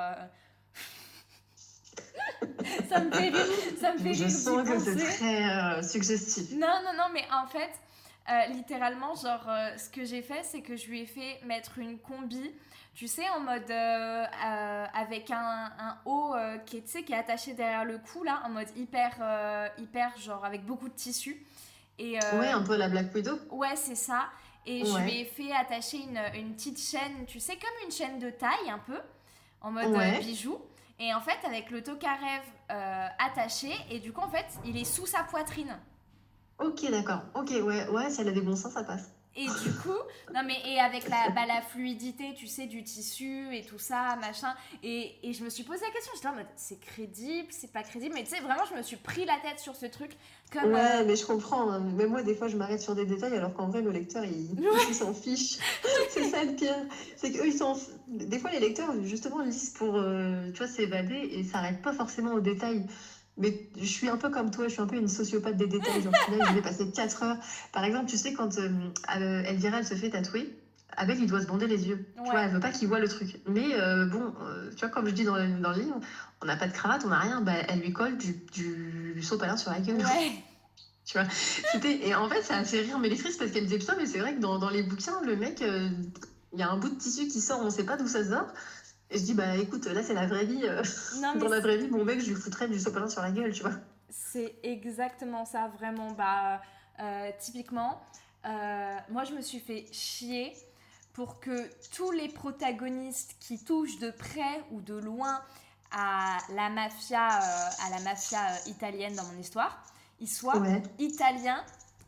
ça 2.89 2.99
me 3.01 3.12
fait 3.12 3.29
rire. 3.29 3.45
Ça 3.79 3.93
me 3.93 3.99
fait 3.99 4.13
Je 4.13 4.27
sens 4.27 4.67
que 4.67 4.79
c'est 4.79 4.95
très 4.95 5.43
euh, 5.43 5.81
suggestif. 5.81 6.51
Non, 6.53 6.81
non, 6.83 6.93
non, 6.97 7.05
mais 7.13 7.23
en 7.31 7.47
fait, 7.47 7.71
euh, 8.29 8.53
littéralement, 8.53 9.15
genre, 9.15 9.47
euh, 9.47 9.77
ce 9.77 9.89
que 9.89 10.05
j'ai 10.05 10.21
fait, 10.21 10.43
c'est 10.43 10.62
que 10.62 10.75
je 10.75 10.88
lui 10.88 11.01
ai 11.01 11.05
fait 11.05 11.39
mettre 11.45 11.77
une 11.79 11.97
combi, 11.99 12.51
tu 12.93 13.07
sais, 13.07 13.29
en 13.29 13.39
mode 13.39 13.71
avec 13.71 15.31
un, 15.31 15.71
un 15.79 15.97
haut 16.05 16.33
qui, 16.65 16.77
est, 16.77 17.03
qui 17.03 17.13
est 17.13 17.17
attaché 17.17 17.53
derrière 17.53 17.85
le 17.85 17.97
cou, 17.97 18.23
là, 18.23 18.41
en 18.45 18.49
mode 18.49 18.67
hyper, 18.75 19.71
hyper, 19.77 20.17
genre, 20.17 20.43
avec 20.43 20.65
beaucoup 20.65 20.89
de 20.89 20.95
tissu. 20.95 21.45
Et, 21.97 22.17
ouais, 22.33 22.49
un 22.49 22.62
peu 22.62 22.75
la 22.75 22.89
Black 22.89 23.13
Widow. 23.13 23.38
Ouais, 23.51 23.75
c'est 23.75 23.95
ça. 23.95 24.29
Et 24.65 24.85
je 24.85 24.97
lui 24.99 25.21
ai 25.21 25.25
fait 25.25 25.51
attacher 25.53 25.97
une, 25.97 26.19
une, 26.35 26.53
petite 26.53 26.79
chaîne, 26.79 27.25
tu 27.25 27.39
sais, 27.39 27.53
comme 27.53 27.85
une 27.85 27.91
chaîne 27.91 28.19
de 28.19 28.29
taille, 28.29 28.69
un 28.69 28.79
peu, 28.79 28.99
en 29.62 29.71
mode 29.71 29.93
bijou. 30.19 30.59
Et 30.99 31.13
en 31.13 31.21
fait, 31.21 31.45
avec 31.45 31.71
le 31.71 31.81
tokarev 31.81 32.43
euh, 32.71 33.07
attaché, 33.19 33.71
et 33.89 33.99
du 33.99 34.12
coup, 34.12 34.21
en 34.21 34.29
fait, 34.29 34.45
il 34.65 34.77
est 34.77 34.85
sous 34.85 35.05
sa 35.05 35.23
poitrine. 35.23 35.77
Ok, 36.59 36.89
d'accord. 36.91 37.21
Ok, 37.35 37.51
ouais, 37.51 37.88
ouais, 37.88 38.09
si 38.09 38.19
elle 38.21 38.27
a 38.27 38.31
des 38.31 38.41
bons 38.41 38.55
ça 38.55 38.83
passe. 38.83 39.12
Et 39.39 39.45
du 39.45 39.73
coup, 39.78 39.97
non 40.34 40.41
mais 40.45 40.58
et 40.65 40.80
avec 40.80 41.08
la, 41.08 41.30
bah, 41.30 41.45
la 41.47 41.62
fluidité, 41.62 42.34
tu 42.36 42.45
sais, 42.45 42.65
du 42.65 42.84
tissu 42.84 43.56
et 43.56 43.63
tout 43.63 43.80
ça, 43.80 44.17
machin. 44.19 44.54
Et, 44.84 45.15
et 45.23 45.32
je 45.32 45.45
me 45.45 45.49
suis 45.49 45.63
posé 45.63 45.80
la 45.86 45.91
question, 45.91 46.12
j'étais 46.13 46.28
en 46.28 46.36
mode, 46.36 46.45
c'est 46.58 46.80
crédible, 46.82 47.47
c'est 47.49 47.71
pas 47.71 47.84
crédible. 47.84 48.13
Mais 48.15 48.23
tu 48.23 48.32
sais, 48.32 48.41
vraiment, 48.41 48.63
je 48.69 48.75
me 48.75 48.82
suis 48.82 48.97
pris 48.97 49.23
la 49.23 49.38
tête 49.38 49.60
sur 49.60 49.78
ce 49.78 49.86
truc. 49.86 50.12
Comme, 50.52 50.73
ouais, 50.73 50.80
euh, 50.80 51.04
mais 51.08 51.15
je 51.15 51.25
comprends. 51.25 51.71
Hein. 51.71 51.80
Même 51.80 52.10
moi, 52.10 52.21
des 52.21 52.36
fois, 52.36 52.49
je 52.49 52.58
m'arrête 52.58 52.82
sur 52.82 52.95
des 52.95 53.06
détails 53.06 53.34
alors 53.34 53.54
qu'en 53.54 53.69
vrai, 53.69 53.82
le 53.82 53.91
lecteur, 53.91 54.25
il 54.25 54.93
s'en 54.93 55.13
fiche. 55.13 55.58
c'est 56.10 56.25
ça 56.25 56.43
le 56.43 56.56
pire. 56.56 56.75
C'est 57.15 57.32
qu'eux, 57.32 57.47
ils 57.47 57.58
s'en. 57.58 57.78
Des 58.08 58.39
fois, 58.39 58.52
les 58.52 58.60
lecteurs, 58.60 58.91
justement, 59.04 59.39
lisent 59.41 59.69
pour, 59.69 59.95
euh, 59.95 60.52
tu 60.52 60.58
vois, 60.58 60.67
s'évader 60.67 61.30
et 61.32 61.45
s'arrêtent 61.45 61.82
pas 61.82 61.93
forcément 61.93 62.34
aux 62.34 62.41
détails. 62.41 62.86
Mais 63.39 63.69
je 63.78 63.86
suis 63.86 64.10
un 64.10 64.17
peu 64.17 64.30
comme 64.30 64.52
toi, 64.52 64.67
je 64.67 64.73
suis 64.73 64.82
un 64.82 64.86
peu 64.86 64.97
une 64.97 65.08
sociopathe 65.08 65.56
des 65.56 65.67
détails. 65.67 66.02
Genre, 66.02 66.13
je 66.30 66.54
vais 66.54 66.62
passer 66.62 66.91
4 66.91 67.23
heures. 67.23 67.38
Par 67.71 67.86
exemple, 67.86 68.10
tu 68.10 68.17
sais, 68.17 68.34
quand 68.34 68.58
euh, 68.60 68.69
euh, 69.17 69.43
Elvira, 69.43 69.80
elle 69.80 69.86
se 69.86 69.95
fait 69.95 70.10
tatouer, 70.10 70.54
Abel, 70.97 71.17
il 71.19 71.28
doit 71.28 71.41
se 71.41 71.47
bander 71.47 71.65
les 71.65 71.88
yeux. 71.88 72.06
Tu 72.17 72.32
vois, 72.32 72.41
elle 72.41 72.52
veut 72.52 72.60
pas 72.60 72.71
qu'il 72.71 72.89
voit 72.89 72.99
le 72.99 73.08
truc. 73.08 73.39
Mais 73.47 73.73
euh, 73.73 74.06
bon, 74.08 74.34
tu 74.71 74.80
vois, 74.80 74.89
comme 74.89 75.08
je 75.08 75.13
dis 75.13 75.23
dans, 75.23 75.36
dans 75.36 75.71
le 75.71 75.82
livre, 75.82 75.99
on 76.41 76.45
n'a 76.45 76.58
pas 76.58 76.67
de 76.67 76.73
cravate, 76.73 77.04
on 77.06 77.10
n'a 77.10 77.19
rien. 77.19 77.39
Bah, 77.39 77.54
elle 77.69 77.80
lui 77.80 77.93
colle 77.93 78.17
du, 78.17 78.34
du 78.52 79.23
sopalin 79.23 79.56
sur 79.56 79.71
la 79.71 79.80
gueule. 79.80 79.97
Ouais. 79.97 80.32
tu 81.06 81.17
vois, 81.17 81.28
c'était... 81.32 82.06
Et 82.08 82.15
en 82.15 82.28
fait, 82.28 82.41
ça 82.41 82.58
a 82.58 82.65
fait 82.65 82.82
rire 82.82 82.99
Mélétrice 82.99 83.38
parce 83.38 83.52
qu'elle 83.52 83.65
disait 83.65 83.80
ça, 83.80 83.95
mais 83.97 84.06
c'est 84.06 84.19
vrai 84.19 84.36
que 84.36 84.41
dans, 84.41 84.60
dans, 84.60 84.69
les 84.69 84.84
bouquins, 84.84 85.21
le 85.25 85.38
mec, 85.38 85.63
il 86.52 86.60
y 86.60 86.63
a 86.63 86.69
un 86.69 86.78
bout 86.78 86.89
de 86.89 86.95
tissu 86.95 87.28
qui 87.28 87.39
sort, 87.39 87.62
on 87.63 87.69
sait 87.69 87.86
pas 87.86 87.95
d'où 87.95 88.08
ça 88.08 88.28
sort. 88.28 88.47
Et 89.12 89.17
je 89.17 89.24
dis, 89.24 89.34
bah 89.34 89.56
écoute, 89.58 89.86
là 89.86 90.04
c'est 90.04 90.13
la 90.13 90.28
vraie 90.28 90.45
vie. 90.45 90.62
Euh, 90.63 90.84
dans 91.39 91.48
la 91.48 91.60
vraie 91.60 91.78
vie, 91.78 91.88
mon 91.88 92.06
mec, 92.06 92.19
je 92.19 92.30
lui 92.30 92.36
foutrais 92.36 92.67
du 92.67 92.80
sopalin 92.80 93.10
sur 93.10 93.22
la 93.22 93.32
gueule, 93.32 93.52
tu 93.52 93.63
vois. 93.63 93.74
C'est 94.10 94.56
exactement 94.63 95.45
ça, 95.45 95.72
vraiment. 95.78 96.12
Bah, 96.12 96.62
euh, 97.00 97.32
typiquement, 97.39 98.02
euh, 98.45 98.98
moi 99.10 99.24
je 99.24 99.34
me 99.34 99.41
suis 99.41 99.60
fait 99.60 99.86
chier 99.91 100.54
pour 101.13 101.39
que 101.39 101.69
tous 101.95 102.12
les 102.12 102.28
protagonistes 102.28 103.36
qui 103.39 103.63
touchent 103.63 104.00
de 104.00 104.12
près 104.12 104.63
ou 104.72 104.82
de 104.82 104.95
loin 104.95 105.41
à 105.91 106.38
la 106.54 106.69
mafia, 106.69 107.28
à 107.28 107.89
la 107.89 108.00
mafia 108.02 108.39
italienne 108.67 109.15
dans 109.15 109.26
mon 109.26 109.39
histoire, 109.39 109.84
ils 110.19 110.30
soient 110.30 110.62
italiens 111.00 111.63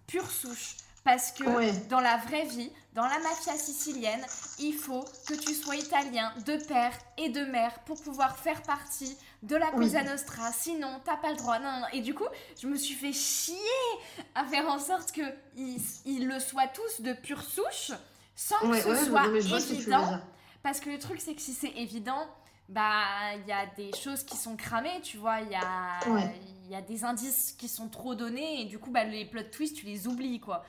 pure 0.05 0.29
souche. 0.29 0.75
Parce 1.03 1.31
que 1.31 1.87
dans 1.89 1.99
la 1.99 2.17
vraie 2.17 2.45
vie, 2.45 2.71
dans 2.93 3.03
la 3.07 3.17
mafia 3.19 3.53
sicilienne, 3.53 4.23
il 4.59 4.73
faut 4.73 5.03
que 5.27 5.33
tu 5.33 5.55
sois 5.55 5.75
italien 5.75 6.31
de 6.45 6.57
père 6.57 6.93
et 7.17 7.29
de 7.29 7.43
mère 7.45 7.79
pour 7.85 7.99
pouvoir 8.01 8.37
faire 8.37 8.61
partie 8.61 9.17
de 9.41 9.55
la 9.55 9.71
Cosa 9.71 10.03
Nostra. 10.03 10.51
Sinon, 10.51 11.01
t'as 11.03 11.17
pas 11.17 11.31
le 11.31 11.37
droit. 11.37 11.57
Non, 11.57 11.83
Et 11.91 12.01
du 12.01 12.13
coup, 12.13 12.27
je 12.61 12.67
me 12.67 12.75
suis 12.75 12.93
fait 12.93 13.13
chier 13.13 13.55
à 14.35 14.45
faire 14.45 14.67
en 14.67 14.77
sorte 14.77 15.11
qu'ils 15.11 15.81
ils 16.05 16.27
le 16.27 16.39
soient 16.39 16.67
tous 16.67 17.01
de 17.01 17.13
pure 17.13 17.41
souche, 17.41 17.93
sans 18.35 18.59
que 18.59 18.75
ce 18.79 19.05
soit 19.05 19.25
évident. 19.71 20.19
Parce 20.61 20.79
que 20.79 20.91
le 20.91 20.99
truc, 20.99 21.19
c'est 21.19 21.33
que 21.33 21.41
si 21.41 21.53
c'est 21.53 21.71
évident, 21.77 22.27
bah 22.69 23.33
il 23.37 23.47
y 23.47 23.51
a 23.51 23.65
des 23.75 23.91
choses 23.93 24.23
qui 24.23 24.37
sont 24.37 24.55
cramées, 24.55 25.01
tu 25.01 25.17
vois. 25.17 25.41
Il 25.41 25.49
y 25.49 25.55
a, 25.55 25.99
y 26.69 26.75
a 26.75 26.81
des 26.81 27.03
indices 27.03 27.55
qui 27.57 27.67
sont 27.67 27.89
trop 27.89 28.13
donnés 28.13 28.61
et 28.61 28.65
du 28.65 28.77
coup, 28.77 28.91
bah, 28.91 29.03
les 29.03 29.25
plot 29.25 29.43
twists, 29.51 29.77
tu 29.77 29.87
les 29.87 30.07
oublies, 30.07 30.39
quoi. 30.39 30.63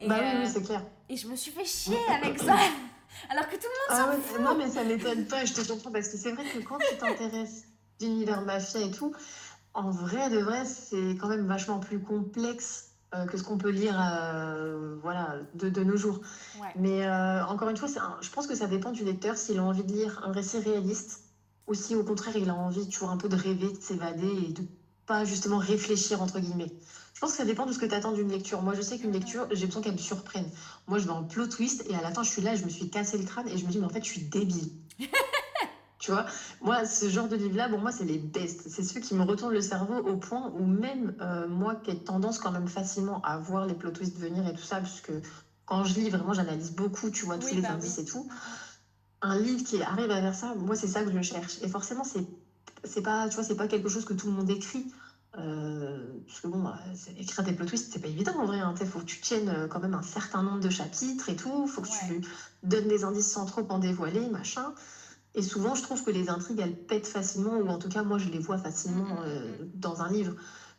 Et, 0.00 0.08
bah 0.08 0.16
oui, 0.20 0.26
oui 0.36 0.44
euh, 0.44 0.50
c'est 0.52 0.62
clair. 0.62 0.82
Et 1.08 1.16
je 1.16 1.28
me 1.28 1.36
suis 1.36 1.50
fait 1.50 1.64
chier 1.64 1.98
avec 2.10 2.38
ça. 2.38 2.56
Alors 3.30 3.48
que 3.48 3.56
tout 3.56 3.62
le 3.62 3.94
monde 3.94 4.10
ah 4.10 4.16
s'en 4.16 4.20
fout. 4.20 4.40
Non, 4.40 4.56
mais 4.56 4.68
ça 4.68 4.84
m'étonne 4.84 5.26
pas, 5.26 5.44
je 5.44 5.52
te 5.52 5.66
comprends, 5.66 5.92
parce 5.92 6.08
que 6.08 6.16
c'est 6.16 6.32
vrai 6.32 6.44
que 6.44 6.58
quand 6.58 6.78
tu 6.78 6.96
t'intéresses 6.98 7.64
d'univers 8.00 8.42
mafia 8.42 8.80
et 8.80 8.90
tout, 8.90 9.14
en 9.72 9.90
vrai, 9.90 10.30
de 10.30 10.38
vrai, 10.38 10.64
c'est 10.64 11.16
quand 11.16 11.28
même 11.28 11.46
vachement 11.46 11.78
plus 11.78 12.00
complexe 12.00 12.90
euh, 13.14 13.26
que 13.26 13.36
ce 13.36 13.44
qu'on 13.44 13.58
peut 13.58 13.70
lire 13.70 13.96
euh, 14.00 14.96
voilà, 15.02 15.36
de, 15.54 15.68
de, 15.68 15.84
nos 15.84 15.96
jours. 15.96 16.20
Mais 16.76 17.08
encore 17.48 17.68
une 17.68 17.76
fois, 17.76 17.88
je 18.20 18.30
pense 18.30 18.46
que 18.46 18.54
ça 18.56 18.66
dépend 18.66 18.90
du 18.90 19.04
lecteur 19.04 19.36
s'il 19.36 19.58
a 19.58 19.62
envie 19.62 19.84
de 19.84 19.92
lire 19.92 20.22
un 20.24 20.32
récit 20.32 20.58
réaliste 20.58 21.24
ou 21.66 21.74
si 21.74 21.94
au 21.94 22.04
contraire 22.04 22.36
il 22.36 22.50
a 22.50 22.54
envie 22.54 22.88
toujours 22.88 23.10
un 23.10 23.16
peu 23.16 23.28
de 23.28 23.36
rêver, 23.36 23.72
de 23.72 23.80
s'évader 23.80 24.30
et 24.48 24.52
de 24.52 24.62
pas 25.06 25.24
justement 25.24 25.58
réfléchir 25.58 26.22
entre 26.22 26.40
guillemets. 26.40 26.72
Je 27.14 27.20
pense 27.20 27.30
que 27.30 27.36
ça 27.36 27.44
dépend 27.44 27.64
de 27.64 27.72
ce 27.72 27.78
que 27.78 27.86
tu 27.86 27.94
attends 27.94 28.12
d'une 28.12 28.30
lecture. 28.30 28.60
Moi, 28.60 28.74
je 28.74 28.82
sais 28.82 28.98
qu'une 28.98 29.12
lecture, 29.12 29.46
j'ai 29.52 29.66
besoin 29.66 29.82
qu'elle 29.82 29.92
me 29.92 29.98
surprenne. 29.98 30.48
Moi, 30.88 30.98
je 30.98 31.04
vais 31.04 31.12
en 31.12 31.22
plot 31.22 31.46
twist 31.46 31.84
et 31.88 31.94
à 31.94 32.02
la 32.02 32.10
fin, 32.10 32.24
je 32.24 32.30
suis 32.30 32.42
là, 32.42 32.56
je 32.56 32.64
me 32.64 32.68
suis 32.68 32.90
cassé 32.90 33.16
le 33.16 33.24
crâne 33.24 33.48
et 33.48 33.56
je 33.56 33.64
me 33.64 33.70
dis, 33.70 33.78
mais 33.78 33.86
en 33.86 33.90
fait, 33.90 34.02
je 34.02 34.10
suis 34.10 34.22
débile. 34.22 34.70
tu 36.00 36.10
vois 36.10 36.26
Moi, 36.60 36.84
ce 36.84 37.08
genre 37.08 37.28
de 37.28 37.36
livre-là, 37.36 37.68
pour 37.68 37.78
moi, 37.78 37.92
c'est 37.92 38.04
les 38.04 38.18
best. 38.18 38.68
C'est 38.68 38.82
ceux 38.82 39.00
qui 39.00 39.14
me 39.14 39.22
retournent 39.22 39.52
le 39.52 39.60
cerveau 39.60 39.96
au 39.96 40.16
point 40.16 40.52
où 40.58 40.66
même 40.66 41.14
euh, 41.20 41.46
moi, 41.46 41.76
qui 41.76 41.92
ai 41.92 41.98
tendance 42.02 42.40
quand 42.40 42.50
même 42.50 42.68
facilement 42.68 43.22
à 43.22 43.38
voir 43.38 43.66
les 43.66 43.74
plot 43.74 43.92
twists 43.92 44.18
venir 44.18 44.46
et 44.48 44.52
tout 44.52 44.64
ça, 44.64 44.80
parce 44.80 45.00
que 45.00 45.12
quand 45.66 45.84
je 45.84 45.94
lis, 45.94 46.10
vraiment, 46.10 46.32
j'analyse 46.32 46.72
beaucoup, 46.72 47.10
tu 47.10 47.26
vois, 47.26 47.38
tous 47.38 47.54
les 47.54 47.62
bah 47.62 47.70
indices 47.72 47.98
et 47.98 48.04
tout. 48.04 48.28
Un 49.22 49.38
livre 49.38 49.62
qui 49.64 49.80
arrive 49.82 50.10
à 50.10 50.20
faire 50.20 50.34
ça, 50.34 50.54
moi, 50.56 50.74
c'est 50.74 50.88
ça 50.88 51.04
que 51.04 51.12
je 51.12 51.22
cherche. 51.22 51.62
Et 51.62 51.68
forcément, 51.68 52.02
c'est 52.02 52.26
c'est 52.84 53.02
pas 53.02 53.28
tu 53.28 53.36
vois 53.36 53.44
c'est 53.44 53.56
pas 53.56 53.68
quelque 53.68 53.88
chose 53.88 54.04
que 54.04 54.12
tout 54.12 54.26
le 54.26 54.32
monde 54.32 54.50
écrit 54.50 54.92
euh, 55.38 56.20
parce 56.26 56.40
que 56.40 56.48
bon, 56.48 56.62
bah, 56.62 56.78
écrire 57.16 57.44
des 57.44 57.52
plot 57.52 57.66
twists, 57.66 57.92
c'est 57.92 57.98
pas 57.98 58.08
évident 58.08 58.34
en 58.38 58.46
vrai. 58.46 58.60
Hein. 58.60 58.74
Il 58.80 58.86
faut 58.86 59.00
que 59.00 59.04
tu 59.04 59.20
tiennes 59.20 59.48
euh, 59.48 59.66
quand 59.66 59.80
même 59.80 59.94
un 59.94 60.02
certain 60.02 60.42
nombre 60.42 60.60
de 60.60 60.70
chapitres 60.70 61.28
et 61.28 61.36
tout. 61.36 61.64
Il 61.66 61.70
faut 61.70 61.82
que 61.82 61.88
tu 61.88 62.20
donnes 62.62 62.88
des 62.88 63.04
indices 63.04 63.30
sans 63.30 63.44
trop 63.46 63.66
en 63.68 63.78
dévoiler, 63.78 64.28
machin. 64.28 64.74
Et 65.34 65.42
souvent, 65.42 65.74
je 65.74 65.82
trouve 65.82 66.04
que 66.04 66.10
les 66.10 66.28
intrigues, 66.28 66.60
elles 66.60 66.76
pètent 66.76 67.08
facilement, 67.08 67.56
ou 67.56 67.68
en 67.68 67.78
tout 67.78 67.88
cas, 67.88 68.04
moi, 68.04 68.18
je 68.18 68.28
les 68.28 68.38
vois 68.38 68.58
facilement 68.58 69.04
mm, 69.04 69.08
mm, 69.08 69.24
euh, 69.26 69.64
mm. 69.64 69.70
dans 69.74 70.02
un 70.02 70.10
livre. 70.10 70.34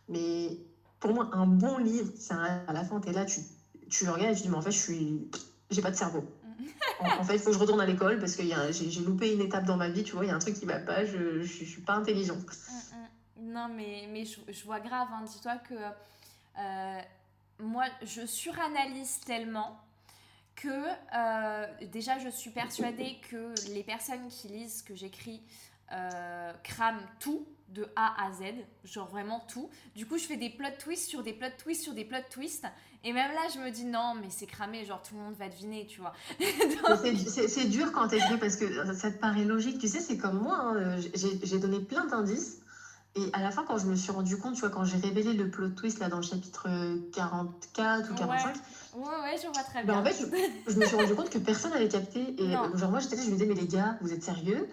Mais 0.08 0.58
pour 1.00 1.14
moi, 1.14 1.30
un 1.34 1.46
bon 1.46 1.78
livre, 1.78 2.12
c'est 2.18 2.34
à 2.34 2.72
la 2.72 2.84
fin, 2.86 3.02
tu 3.02 3.10
es 3.10 3.12
là, 3.12 3.26
tu, 3.26 3.42
tu 3.90 4.08
regardes 4.10 4.32
et 4.32 4.36
tu 4.36 4.44
dis, 4.44 4.50
mais 4.50 4.56
en 4.58 4.62
fait, 4.62 4.72
je 4.72 4.80
suis. 4.80 5.30
J'ai 5.70 5.82
pas 5.82 5.92
de 5.92 5.98
cerveau. 5.98 6.24
en, 7.00 7.24
fait, 7.24 7.36
il 7.36 7.40
faut 7.40 7.50
que 7.50 7.56
je 7.56 7.60
retourne 7.60 7.82
à 7.82 7.86
l'école 7.86 8.20
parce 8.20 8.36
que 8.36 8.44
j'ai 8.44 9.02
loupé 9.02 9.34
une 9.34 9.42
étape 9.42 9.66
dans 9.66 9.78
ma 9.78 9.90
vie, 9.90 10.04
tu 10.04 10.14
vois, 10.14 10.24
il 10.24 10.30
y 10.30 10.32
a 10.32 10.36
un 10.36 10.40
truc 10.40 10.54
qui 10.54 10.66
va 10.66 10.80
pas, 10.80 11.04
je, 11.04 11.42
je, 11.42 11.66
suis 11.66 11.82
pas 11.82 11.96
intelligente. 11.96 12.46
Non, 13.38 13.68
mais, 13.68 14.08
mais 14.12 14.26
je, 14.26 14.40
je 14.48 14.64
vois 14.64 14.80
grave, 14.80 15.08
hein. 15.12 15.24
dis-toi 15.24 15.58
que 15.58 15.76
euh, 16.58 17.02
moi, 17.60 17.86
je 18.02 18.26
suranalyse 18.26 19.20
tellement 19.26 19.80
que 20.56 20.70
euh, 20.70 21.68
déjà 21.92 22.18
je 22.18 22.30
suis 22.30 22.50
persuadée 22.50 23.18
que 23.30 23.54
les 23.74 23.84
personnes 23.84 24.28
qui 24.30 24.48
lisent 24.48 24.80
ce 24.80 24.84
que 24.84 24.96
j'écris 24.96 25.42
euh, 25.92 26.54
crament 26.64 27.06
tout 27.20 27.46
de 27.70 27.88
A 27.96 28.26
à 28.26 28.32
Z, 28.32 28.44
genre 28.84 29.08
vraiment 29.08 29.42
tout. 29.52 29.70
Du 29.96 30.06
coup, 30.06 30.18
je 30.18 30.24
fais 30.24 30.38
des 30.38 30.50
plot 30.50 30.70
twists 30.80 31.10
sur 31.10 31.24
des 31.24 31.34
plot 31.34 31.50
twists 31.58 31.84
sur 31.84 31.94
des 31.94 32.06
plot 32.06 32.20
twists. 32.30 32.66
Et 33.04 33.12
même 33.12 33.32
là, 33.34 33.42
je 33.54 33.60
me 33.60 33.70
dis 33.70 33.86
non, 33.86 34.16
mais 34.16 34.30
c'est 34.30 34.46
cramé, 34.46 34.86
genre 34.86 35.02
tout 35.02 35.16
le 35.16 35.22
monde 35.22 35.36
va 35.36 35.50
deviner, 35.50 35.86
tu 35.86 36.00
vois. 36.00 36.14
c'est 37.48 37.70
dur 37.70 37.92
quand 37.92 38.08
t'écris 38.08 38.38
parce 38.38 38.56
que 38.56 38.94
ça 38.96 39.12
te 39.12 39.18
paraît 39.18 39.44
logique. 39.44 39.78
Tu 39.80 39.88
sais, 39.88 40.00
c'est 40.00 40.18
comme 40.18 40.42
moi, 40.42 40.58
hein, 40.58 40.98
j'ai 41.14 41.60
donné 41.60 41.80
plein 41.80 42.06
d'indices. 42.06 42.62
Et 43.18 43.30
à 43.32 43.42
la 43.42 43.50
fin, 43.50 43.64
quand 43.64 43.78
je 43.78 43.86
me 43.86 43.96
suis 43.96 44.12
rendu 44.12 44.38
compte, 44.38 44.56
tu 44.56 44.62
vois, 44.62 44.70
quand 44.70 44.84
j'ai 44.84 44.98
révélé 44.98 45.34
le 45.34 45.50
plot 45.50 45.70
twist 45.70 46.00
là 46.00 46.10
dans 46.10 46.18
le 46.18 46.22
chapitre 46.22 46.68
44 47.14 48.12
ou 48.12 48.16
45, 48.16 48.56
Ouais, 48.96 49.04
ouais, 49.04 49.36
je 49.42 49.48
vois 49.48 49.64
très 49.64 49.84
ben, 49.84 49.94
bien. 49.94 50.02
en 50.02 50.06
fait, 50.06 50.26
je, 50.68 50.78
me 50.78 50.86
suis 50.86 50.96
rendu 50.96 51.16
compte 51.16 51.30
que 51.30 51.38
personne 51.38 51.72
n'avait 51.72 51.88
capté. 51.88 52.36
Et 52.42 52.52
genre, 52.52 52.90
moi, 52.90 53.00
j'étais 53.00 53.16
là, 53.16 53.24
je 53.24 53.28
me 53.28 53.34
disais, 53.34 53.46
mais 53.46 53.56
les 53.56 53.68
gars, 53.68 53.98
vous 54.02 54.12
êtes 54.12 54.24
sérieux? 54.24 54.68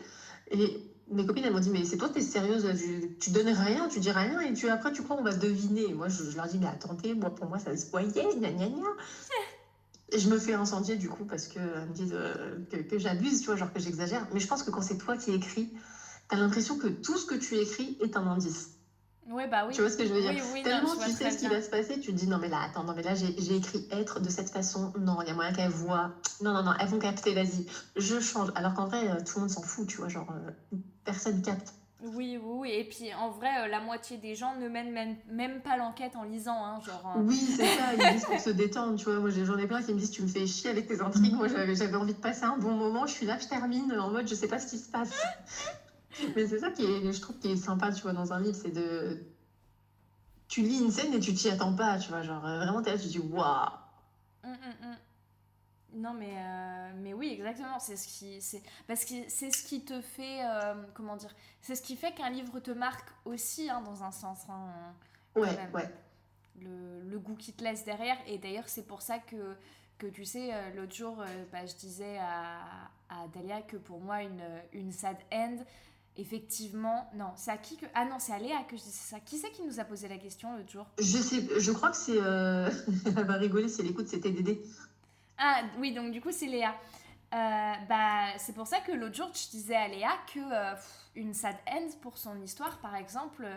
Et 0.51 0.93
mes 1.09 1.25
copines, 1.25 1.45
elles 1.45 1.53
m'ont 1.53 1.61
dit, 1.61 1.71
mais 1.71 1.85
c'est 1.85 1.97
toi, 1.97 2.09
t'es 2.09 2.21
sérieuse, 2.21 2.67
tu, 2.79 3.17
tu 3.19 3.31
donnes 3.31 3.49
rien, 3.49 3.89
tu 3.89 4.01
dis 4.01 4.11
rien, 4.11 4.41
et 4.41 4.53
tu, 4.55 4.69
après, 4.69 4.93
tu 4.93 5.03
crois, 5.03 5.17
on 5.17 5.23
va 5.23 5.35
deviner. 5.35 5.91
Et 5.91 5.95
moi, 5.95 6.09
je, 6.09 6.37
leur 6.37 6.47
dis, 6.47 6.59
mais 6.59 6.67
attendez, 6.67 7.15
moi, 7.15 7.35
pour 7.35 7.47
moi, 7.47 7.59
ça 7.61 7.77
se 7.77 7.91
voyait, 7.91 8.11
gna 8.37 8.51
gna 8.51 8.69
gna. 8.69 8.89
Et 10.11 10.19
je 10.19 10.29
me 10.29 10.39
fais 10.39 10.55
incendier, 10.55 10.97
du 10.97 11.09
coup, 11.09 11.25
parce 11.25 11.47
qu'elles 11.47 11.89
me 11.89 11.95
disent 11.95 12.15
euh, 12.15 12.59
que, 12.71 12.77
que 12.77 12.99
j'abuse, 12.99 13.41
tu 13.41 13.47
vois, 13.47 13.57
genre 13.57 13.73
que 13.73 13.81
j'exagère. 13.81 14.27
Mais 14.33 14.41
je 14.41 14.47
pense 14.49 14.63
que 14.63 14.71
quand 14.71 14.83
c'est 14.83 14.99
toi 14.99 15.17
qui 15.17 15.33
écris, 15.33 15.73
t'as 16.33 16.39
l'impression 16.39 16.79
que 16.79 16.89
tout 16.89 17.19
ce 17.19 17.27
que 17.27 17.35
tu 17.35 17.57
écris 17.57 17.99
est 18.01 18.17
un 18.17 18.27
indice. 18.27 18.71
Ouais, 19.31 19.47
bah 19.49 19.67
oui. 19.69 19.75
Tu 19.75 19.83
vois 19.83 19.91
ce 19.91 19.99
que 19.99 20.07
je 20.07 20.15
veux 20.15 20.21
dire 20.23 20.43
Tellement 20.65 20.97
tu 20.97 21.11
sais 21.11 21.31
ce 21.31 21.39
qui 21.39 21.47
va 21.47 21.61
se 21.61 21.69
passer, 21.69 22.01
tu 22.01 22.11
te 22.11 22.17
dis 22.17 22.27
non 22.27 22.39
mais 22.39 22.49
là, 22.49 22.63
attends, 22.63 22.85
non 22.85 22.95
mais 22.95 23.03
là 23.03 23.15
j'ai 23.15 23.55
écrit 23.55 23.87
être 23.91 24.19
de 24.19 24.31
cette 24.31 24.49
façon, 24.49 24.95
non, 24.99 25.21
il 25.21 25.29
y 25.29 25.31
a 25.31 25.35
moyen 25.35 25.53
qu'elle 25.53 25.71
voit. 25.71 26.13
Non, 26.41 26.55
non, 26.55 26.63
non, 26.63 26.73
elles 26.81 26.89
vont 26.89 26.99
capter, 26.99 27.35
vas-y, 27.35 27.67
je 27.97 28.19
change. 28.19 28.49
Alors 28.55 28.73
qu'en 28.73 28.87
vrai, 28.87 29.11
euh, 29.11 29.17
tout 29.17 29.35
le 29.37 29.41
monde 29.43 29.51
s'en 29.51 29.63
fout, 29.63 29.87
tu 29.87 29.99
vois, 29.99 30.09
genre, 30.09 30.27
euh, 30.33 30.77
personne 31.05 31.43
capte. 31.43 31.75
Oui, 32.03 32.37
oui, 32.43 32.71
et 32.73 32.85
puis 32.85 33.15
en 33.15 33.31
vrai, 33.31 33.49
euh, 33.61 33.69
la 33.69 33.81
moitié 33.81 34.17
des 34.17 34.35
gens 34.35 34.57
ne 34.57 34.69
mènent 34.69 34.91
même, 34.91 35.17
même 35.31 35.61
pas 35.61 35.77
l'enquête 35.77 36.17
en 36.17 36.25
lisant, 36.25 36.65
hein, 36.65 36.81
genre... 36.81 37.15
Oui, 37.19 37.37
c'est 37.37 37.67
ça, 37.67 37.95
ils 37.95 38.15
disent 38.15 38.25
pour 38.25 38.41
se 38.41 38.51
détendre, 38.51 38.97
tu 38.97 39.05
vois, 39.05 39.21
moi 39.21 39.31
j'en 39.31 39.59
ai 39.59 39.67
plein 39.67 39.83
qui 39.83 39.93
me 39.93 39.99
disent 39.99 40.11
tu 40.11 40.23
me 40.23 40.29
fais 40.29 40.47
chier 40.47 40.71
avec 40.71 40.89
tes 40.89 41.01
intrigues, 41.01 41.35
moi 41.35 41.47
j'avais 41.49 41.95
envie 41.95 42.15
de 42.15 42.21
passer 42.21 42.45
un 42.45 42.57
bon 42.57 42.73
moment, 42.73 43.07
je 43.07 43.13
suis 43.13 43.27
là, 43.27 43.39
je 43.39 43.47
termine, 43.47 43.93
en 43.93 44.11
mode 44.11 44.27
je 44.27 44.35
sais 44.35 44.49
pas 44.49 44.59
ce 44.59 44.67
qui 44.67 44.79
se 44.79 44.91
passe. 44.91 45.13
Mais 46.37 46.47
c'est 46.47 46.59
ça 46.59 46.71
qui 46.71 46.85
est, 46.85 47.13
je 47.13 47.21
trouve, 47.21 47.39
qui 47.39 47.53
est 47.53 47.57
sympa, 47.57 47.93
tu 47.93 48.03
vois, 48.03 48.13
dans 48.13 48.33
un 48.33 48.41
livre, 48.41 48.57
c'est 48.57 48.73
de. 48.73 49.25
Tu 50.49 50.63
lis 50.63 50.81
une 50.81 50.91
scène 50.91 51.15
et 51.15 51.21
tu 51.21 51.33
t'y 51.33 51.49
attends 51.49 51.75
pas, 51.75 51.99
tu 51.99 52.11
vois, 52.11 52.23
genre 52.23 52.41
vraiment, 52.41 52.83
t'es 52.83 52.93
là, 52.93 52.99
tu 52.99 53.09
dis 53.09 53.19
waouh! 53.19 53.69
Hum, 54.45 54.53
hum, 54.53 54.75
hum. 54.83 54.97
Non, 55.95 56.15
mais, 56.15 56.33
euh, 56.37 56.91
mais 56.97 57.13
oui, 57.13 57.31
exactement. 57.33 57.79
C'est 57.79 57.97
ce 57.97 58.09
qui, 58.09 58.41
c'est 58.41 58.63
parce 58.87 59.05
que 59.05 59.15
c'est 59.29 59.51
ce 59.51 59.63
qui 59.63 59.85
te 59.85 60.01
fait, 60.01 60.45
euh, 60.45 60.75
comment 60.95 61.17
dire, 61.17 61.35
c'est 61.61 61.75
ce 61.75 61.83
qui 61.83 61.97
fait 61.97 62.13
qu'un 62.13 62.31
livre 62.31 62.61
te 62.61 62.71
marque 62.71 63.09
aussi, 63.25 63.69
hein, 63.69 63.83
dans 63.83 64.03
un 64.03 64.11
sens. 64.11 64.39
Hein, 64.49 64.95
ouais, 65.37 65.49
ouais. 65.75 65.95
Le, 66.61 67.03
le, 67.03 67.19
goût 67.19 67.35
qui 67.35 67.53
te 67.53 67.63
laisse 67.63 67.85
derrière. 67.85 68.17
Et 68.27 68.39
d'ailleurs, 68.39 68.69
c'est 68.69 68.87
pour 68.87 69.03
ça 69.03 69.19
que, 69.19 69.57
que 69.99 70.07
tu 70.07 70.25
sais, 70.25 70.55
euh, 70.55 70.75
l'autre 70.75 70.95
jour, 70.95 71.17
bah, 71.51 71.67
je 71.67 71.75
disais 71.75 72.19
à, 72.19 72.91
à, 73.11 73.29
Dalia 73.35 73.61
que 73.63 73.77
pour 73.77 74.01
moi, 74.01 74.23
une, 74.23 74.45
une 74.73 74.93
sad 74.93 75.17
end, 75.33 75.57
Effectivement, 76.19 77.11
non, 77.15 77.33
c'est 77.37 77.51
à 77.51 77.57
qui 77.57 77.79
que... 77.79 77.87
Ah 77.95 78.05
non, 78.05 78.19
c'est 78.19 78.33
à 78.33 78.39
Léa 78.39 78.63
que 78.69 78.77
je 78.77 78.83
dis 78.83 78.91
ça. 78.91 79.19
Qui 79.21 79.39
c'est 79.39 79.51
qui 79.51 79.63
nous 79.63 79.81
a 79.81 79.85
posé 79.85 80.09
la 80.09 80.19
question 80.19 80.55
l'autre 80.57 80.71
jour? 80.71 80.87
Je 80.99 81.05
sais, 81.05 81.49
je 81.59 81.73
crois 81.73 81.91
que 81.91 81.97
c'est... 81.97 82.21
Euh... 82.21 82.71
Elle 83.17 83.25
va 83.25 83.35
rigoler 83.35 83.69
si 83.69 83.81
elle 83.81 83.89
écoute, 83.89 84.09
c'était 84.09 84.31
Dédé. 84.31 84.63
Ah 85.39 85.63
oui, 85.79 85.95
donc 85.95 86.13
du 86.13 86.21
coup 86.21 86.31
c'est 86.31 86.47
Léa. 86.47 86.75
Euh, 87.33 87.73
bah, 87.89 88.27
c'est 88.39 88.55
pour 88.55 88.67
ça 88.67 88.81
que 88.81 88.93
l'autre 88.93 89.15
jour 89.15 89.31
je 89.33 89.51
disais 89.51 89.75
à 89.75 89.89
Léa 89.89 90.11
que 90.33 90.39
euh, 90.39 90.75
une 91.17 91.33
sad 91.33 91.57
end 91.67 91.89
pour 92.03 92.19
son 92.19 92.41
histoire, 92.43 92.79
par 92.79 92.95
exemple, 92.95 93.49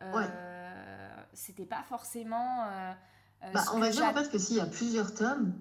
euh, 0.00 1.14
c'était 1.34 1.66
pas 1.66 1.84
forcément... 1.88 2.64
bah, 3.52 3.64
on 3.74 3.78
va 3.78 3.90
dire 3.90 4.04
en 4.04 4.14
fait 4.14 4.30
que 4.30 4.38
s'il 4.38 4.56
y 4.56 4.60
a 4.60 4.66
plusieurs 4.66 5.14
tomes, 5.14 5.52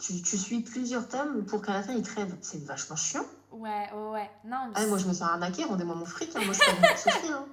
tu, 0.00 0.22
tu, 0.22 0.38
suis 0.38 0.60
plusieurs 0.62 1.08
tomes 1.08 1.44
pour 1.44 1.60
qu'à 1.60 1.74
la 1.74 1.82
fin 1.82 1.92
il 1.92 2.02
crève. 2.02 2.34
C'est 2.40 2.64
vachement 2.64 2.96
chiant. 2.96 3.26
Ouais, 3.58 3.88
ouais, 3.92 4.10
ouais. 4.12 4.30
Non, 4.44 4.70
ah, 4.74 4.86
moi, 4.86 4.98
je 4.98 5.06
me 5.06 5.12
sens 5.12 5.22
arnaquée, 5.22 5.64
rendez-moi 5.64 5.96
mon 5.96 6.04
fric. 6.04 6.30
Hein. 6.36 6.40
Moi, 6.44 6.54
je 6.54 6.58
pas 6.58 7.34
hein. 7.34 7.46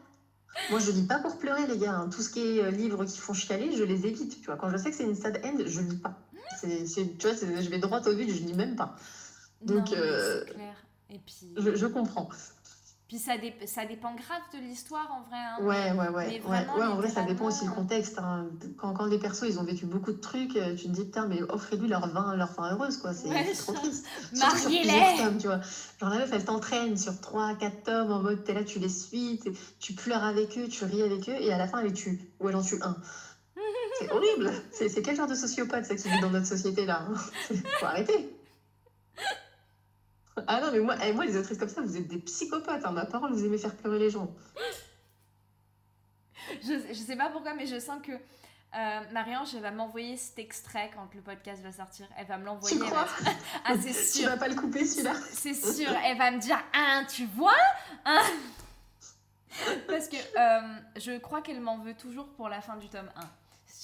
Moi, 0.70 0.80
je 0.80 0.92
lis 0.92 1.06
pas 1.08 1.20
pour 1.20 1.38
pleurer, 1.38 1.66
les 1.68 1.78
gars. 1.78 1.94
Hein. 1.94 2.10
Tout 2.10 2.22
ce 2.22 2.30
qui 2.30 2.40
est 2.40 2.64
euh, 2.64 2.70
livres 2.70 3.04
qui 3.06 3.18
font 3.20 3.34
chialer, 3.34 3.76
je 3.76 3.84
les 3.84 4.06
évite. 4.06 4.40
Tu 4.40 4.46
vois, 4.46 4.56
quand 4.56 4.70
je 4.70 4.78
sais 4.78 4.92
que 4.92 4.96
c'est 4.96 5.04
une 5.04 5.16
sad 5.16 5.42
end, 5.44 5.58
je 5.66 5.82
lis 5.82 5.98
pas. 5.98 6.20
C'est, 6.60 6.86
tu 7.18 7.28
vois, 7.28 7.36
je 7.36 7.70
vais 7.70 7.80
droit 7.80 8.00
au 8.00 8.16
but, 8.16 8.30
je 8.30 8.44
lis 8.44 8.54
même 8.54 8.76
pas. 8.76 8.96
Donc, 9.62 9.92
euh, 9.92 10.46
clair. 10.46 10.76
Et 11.10 11.20
puis... 11.20 11.54
je, 11.58 11.76
je 11.76 11.86
comprends. 11.88 12.30
Puis 13.08 13.20
ça, 13.20 13.34
ça 13.68 13.86
dépend 13.86 14.16
grave 14.16 14.42
de 14.54 14.58
l'histoire 14.58 15.08
en 15.12 15.22
vrai. 15.30 15.38
Hein. 15.38 15.58
Ouais, 15.62 15.92
ouais, 15.92 16.10
ouais. 16.10 16.42
ouais, 16.42 16.80
ouais 16.80 16.86
en 16.86 16.96
vrai, 16.96 17.08
ça 17.08 17.22
dépend 17.22 17.46
aussi 17.46 17.66
du 17.66 17.70
contexte. 17.70 18.18
Hein. 18.18 18.48
Quand, 18.78 18.94
quand 18.94 19.06
les 19.06 19.20
persos 19.20 19.44
ils 19.48 19.60
ont 19.60 19.64
vécu 19.64 19.86
beaucoup 19.86 20.12
de 20.12 20.20
trucs, 20.20 20.56
euh, 20.56 20.76
tu 20.76 20.86
te 20.86 20.88
dis 20.88 21.06
putain, 21.06 21.28
mais 21.28 21.44
offrez-lui 21.44 21.88
leur 21.88 22.08
vin, 22.08 22.36
leur 22.36 22.50
fin 22.50 22.72
heureuse, 22.72 22.98
quoi. 22.98 23.14
C'est 23.14 23.30
trop 23.54 23.74
triste. 23.74 24.08
Mariez-les 24.38 25.38
tu 25.40 25.46
vois. 25.46 25.60
Genre 26.00 26.10
la 26.10 26.18
meuf, 26.18 26.32
elle 26.34 26.46
t'entraîne 26.46 26.98
sur 26.98 27.22
3, 27.22 27.56
4 27.56 27.84
tomes 27.84 28.12
en 28.12 28.22
mode 28.22 28.44
t'es 28.44 28.56
là, 28.56 28.64
tu 28.64 28.80
les 28.80 28.90
suis, 28.90 29.40
tu 29.80 29.94
pleures 29.94 30.24
avec 30.24 30.58
eux, 30.58 30.68
tu 30.68 30.84
ris 30.86 31.04
avec 31.04 31.30
eux, 31.30 31.36
et 31.40 31.54
à 31.54 31.60
la 31.60 31.68
fin, 31.68 31.80
elle 31.80 31.88
les 31.88 31.94
tue. 31.94 32.34
Ou 32.40 32.50
elle 32.50 32.56
en 32.56 32.64
tue 32.64 32.82
un. 32.82 32.98
C'est 34.00 34.12
horrible. 34.12 34.52
C'est 34.72 35.02
quel 35.04 35.16
genre 35.16 35.28
de 35.28 35.36
sociopathe 35.36 35.86
ça 35.86 35.96
qui 35.96 36.10
vit 36.10 36.22
dans 36.22 36.32
notre 36.32 36.48
société 36.48 36.86
là 36.86 37.06
hein? 37.08 37.16
Faut 37.80 37.86
arrêter. 37.86 38.36
Ah 40.48 40.60
non, 40.60 40.72
mais 40.72 40.80
moi, 40.80 40.96
eh, 41.04 41.14
moi, 41.14 41.26
les 41.26 41.38
autrices 41.38 41.58
comme 41.58 41.70
ça, 41.70 41.82
vous 41.82 41.96
êtes 41.96 42.08
des 42.08 42.18
psychopathes. 42.20 42.86
Hein, 42.86 42.92
ma 42.92 43.06
parole, 43.06 43.32
vous 43.32 43.46
aimez 43.46 43.58
faire 43.58 43.76
pleurer 43.76 44.00
les 44.00 44.10
gens. 44.10 44.34
je, 46.62 46.74
je 46.90 46.94
sais 46.94 47.16
pas 47.16 47.30
pourquoi, 47.30 47.54
mais 47.54 47.66
je 47.66 47.80
sens 47.80 48.02
que 48.04 48.12
euh, 48.12 49.00
Marie-Ange, 49.14 49.56
elle 49.56 49.62
va 49.62 49.72
m'envoyer 49.72 50.18
cet 50.18 50.38
extrait 50.40 50.92
quand 50.94 51.08
le 51.14 51.22
podcast 51.22 51.64
va 51.64 51.72
sortir. 51.72 52.08
Elle 52.18 52.28
va 52.28 52.38
me 52.38 52.46
l'envoyer. 52.46 52.78
Tu 52.78 52.84
crois 52.84 53.08
Ah, 53.64 53.76
c'est 53.80 53.94
sûr. 53.94 54.24
Tu 54.24 54.30
vas 54.30 54.38
pas 54.38 54.50
le 54.50 54.56
couper 54.56 54.86
celui-là 54.86 55.14
C'est 55.32 55.54
sûr. 55.54 55.90
Elle 56.04 56.18
va 56.18 56.32
me 56.32 56.40
dire 56.40 56.60
Ah, 56.74 57.04
tu 57.08 57.26
vois 57.28 57.54
hein 58.04 58.22
Parce 59.88 60.10
que 60.10 60.18
euh, 60.18 60.78
je 60.98 61.18
crois 61.20 61.42
qu'elle 61.42 61.62
m'en 61.62 61.78
veut 61.78 61.94
toujours 61.94 62.28
pour 62.34 62.50
la 62.50 62.60
fin 62.60 62.76
du 62.76 62.90
tome 62.90 63.10
1 63.16 63.22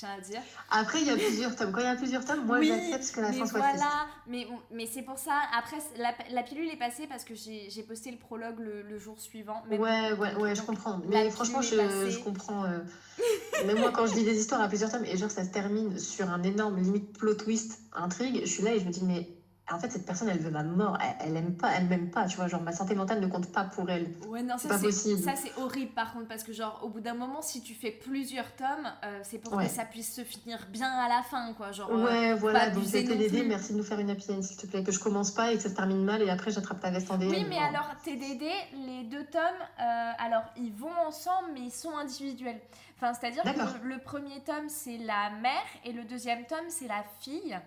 à 0.04 0.20
dire. 0.22 0.42
Après, 0.70 1.02
il 1.02 1.08
y 1.08 1.10
a 1.10 1.16
plusieurs 1.16 1.56
tomes. 1.56 1.72
Quand 1.72 1.82
il 1.82 1.86
y 1.86 1.88
a 1.88 1.96
plusieurs 1.96 2.26
tomes, 2.26 2.46
moi, 2.46 2.62
j'accepte 2.62 3.12
que 3.16 3.22
la 3.22 3.34
fin 3.34 3.46
soit 3.46 3.60
voilà, 3.60 4.08
Mais, 4.28 4.48
mais 4.72 4.88
c'est 4.92 5.02
pour 5.02 5.18
ça. 5.18 5.40
Après, 5.58 5.78
la, 5.98 6.14
la, 6.32 6.44
pilule 6.44 6.70
est 6.70 6.78
passée 6.78 7.08
parce 7.08 7.24
que 7.24 7.34
j'ai 7.36 7.84
posté 7.84 8.12
le 8.12 8.18
prologue 8.18 8.60
le, 8.60 8.82
le 8.82 8.98
jour 8.98 9.20
suivant. 9.20 9.64
ouais, 9.70 9.78
ouais, 10.14 10.36
ouais, 10.36 10.56
je 10.56 10.62
comprends. 10.62 11.02
Mais 11.08 11.30
franchement, 11.30 11.62
je, 11.62 12.10
je, 12.10 12.20
comprends. 12.20 12.66
Euh... 12.66 12.80
Même 13.66 13.80
moi, 13.80 13.92
quand 13.92 14.08
je 14.08 14.16
lis 14.16 14.24
des 14.24 14.40
histoires 14.40 14.62
à 14.62 14.68
plusieurs 14.68 14.92
tomes 14.92 15.06
et 15.06 15.18
genre 15.18 15.30
ça 15.30 15.44
se 15.44 15.50
termine 15.50 15.98
sur 16.00 16.30
un 16.30 16.42
énorme 16.44 16.78
limite 16.82 17.18
plot 17.18 17.36
twist, 17.36 17.80
intrigue, 17.94 18.42
je 18.42 18.50
suis 18.50 18.64
là 18.64 18.74
et 18.74 18.80
je 18.80 18.86
me 18.86 18.92
dis, 18.92 19.04
mais 19.04 19.28
en 19.74 19.80
fait, 19.80 19.92
cette 19.92 20.06
personne, 20.06 20.30
elle 20.30 20.40
veut 20.40 20.52
ma 20.52 20.64
mort. 20.64 20.98
Elle, 21.02 21.30
elle 21.30 21.38
aime 21.38 21.56
pas, 21.56 21.72
elle 21.76 21.86
m'aime 21.86 22.10
pas. 22.10 22.26
Tu 22.28 22.38
vois, 22.38 22.48
genre, 22.48 22.62
ma 22.62 22.72
santé 22.72 22.96
mentale 22.96 23.20
ne 23.20 23.28
compte 23.28 23.52
pas 23.52 23.64
pour 23.64 23.90
elle. 23.90 24.08
Ouais, 24.28 24.44
non, 24.44 24.58
ça, 24.58 24.78
c'est 24.78 24.86
possible. 24.86 25.22
Ça, 25.22 25.34
c'est 25.36 25.58
horrible, 25.62 25.92
par 25.92 26.14
contre, 26.14 26.28
parce 26.28 26.44
que, 26.44 26.54
genre, 26.54 26.82
au 26.84 26.90
bout 26.90 27.00
d'un 27.00 27.14
moment, 27.14 27.42
si 27.42 27.62
tu 27.62 27.74
fais 27.74 27.92
plusieurs 27.92 28.56
tomes, 28.56 28.92
euh, 29.04 29.20
c'est 29.24 29.38
pour 29.40 29.58
que 29.58 29.68
ça 29.68 29.86
puisse 29.86 30.14
se 30.14 30.24
finir 30.24 30.68
bien 30.72 30.92
à 30.92 31.08
la 31.08 31.24
fin, 31.24 31.54
quoi. 31.54 31.72
Genre, 31.72 31.90
euh, 31.92 32.06
ouais, 32.06 32.34
voilà. 32.36 32.70
Donc, 32.70 32.84
c'était 32.86 33.16
l'idée. 33.16 33.44
Merci 33.44 33.74
de 33.74 33.78
nous 33.78 33.84
faire 33.84 34.00
une 34.00 34.10
happy 34.10 34.32
end, 34.32 34.42
s'il 34.42 34.58
te 34.58 34.68
plaît. 34.68 34.84
Que 34.84 34.92
je 34.92 35.00
commence 35.00 35.32
pas 35.32 35.52
et 35.52 35.58
que 35.58 35.62
ça 35.64 35.70
se 35.70 35.76
termine 35.76 36.04
mal 36.04 36.22
et 36.22 36.30
après, 36.30 36.52
j'attrape 36.52 36.80
ta 36.80 36.92
veste 36.92 37.12
en 37.12 37.20
Oui, 37.20 37.46
mais 37.48 37.58
alors, 37.58 37.90
TDD, 38.04 38.46
les 38.86 39.04
deux 39.04 39.26
tomes, 39.26 39.42
euh, 39.80 40.12
alors, 40.20 40.44
ils 40.58 40.74
vont 40.74 40.90
ensemble, 41.08 41.50
mais 41.54 41.62
ils 41.62 41.72
sont 41.72 41.96
individuels. 41.98 42.60
Enfin, 42.98 43.14
c'est-à-dire 43.14 43.44
que 43.44 43.88
le 43.88 43.98
premier 44.00 44.42
tome, 44.42 44.70
c'est 44.70 44.98
la 44.98 45.32
mère 45.42 45.66
et 45.86 45.92
le 45.92 46.04
deuxième 46.04 46.46
tome, 46.46 46.70
c'est 46.70 46.88
la 46.88 47.04
fille. 47.20 47.58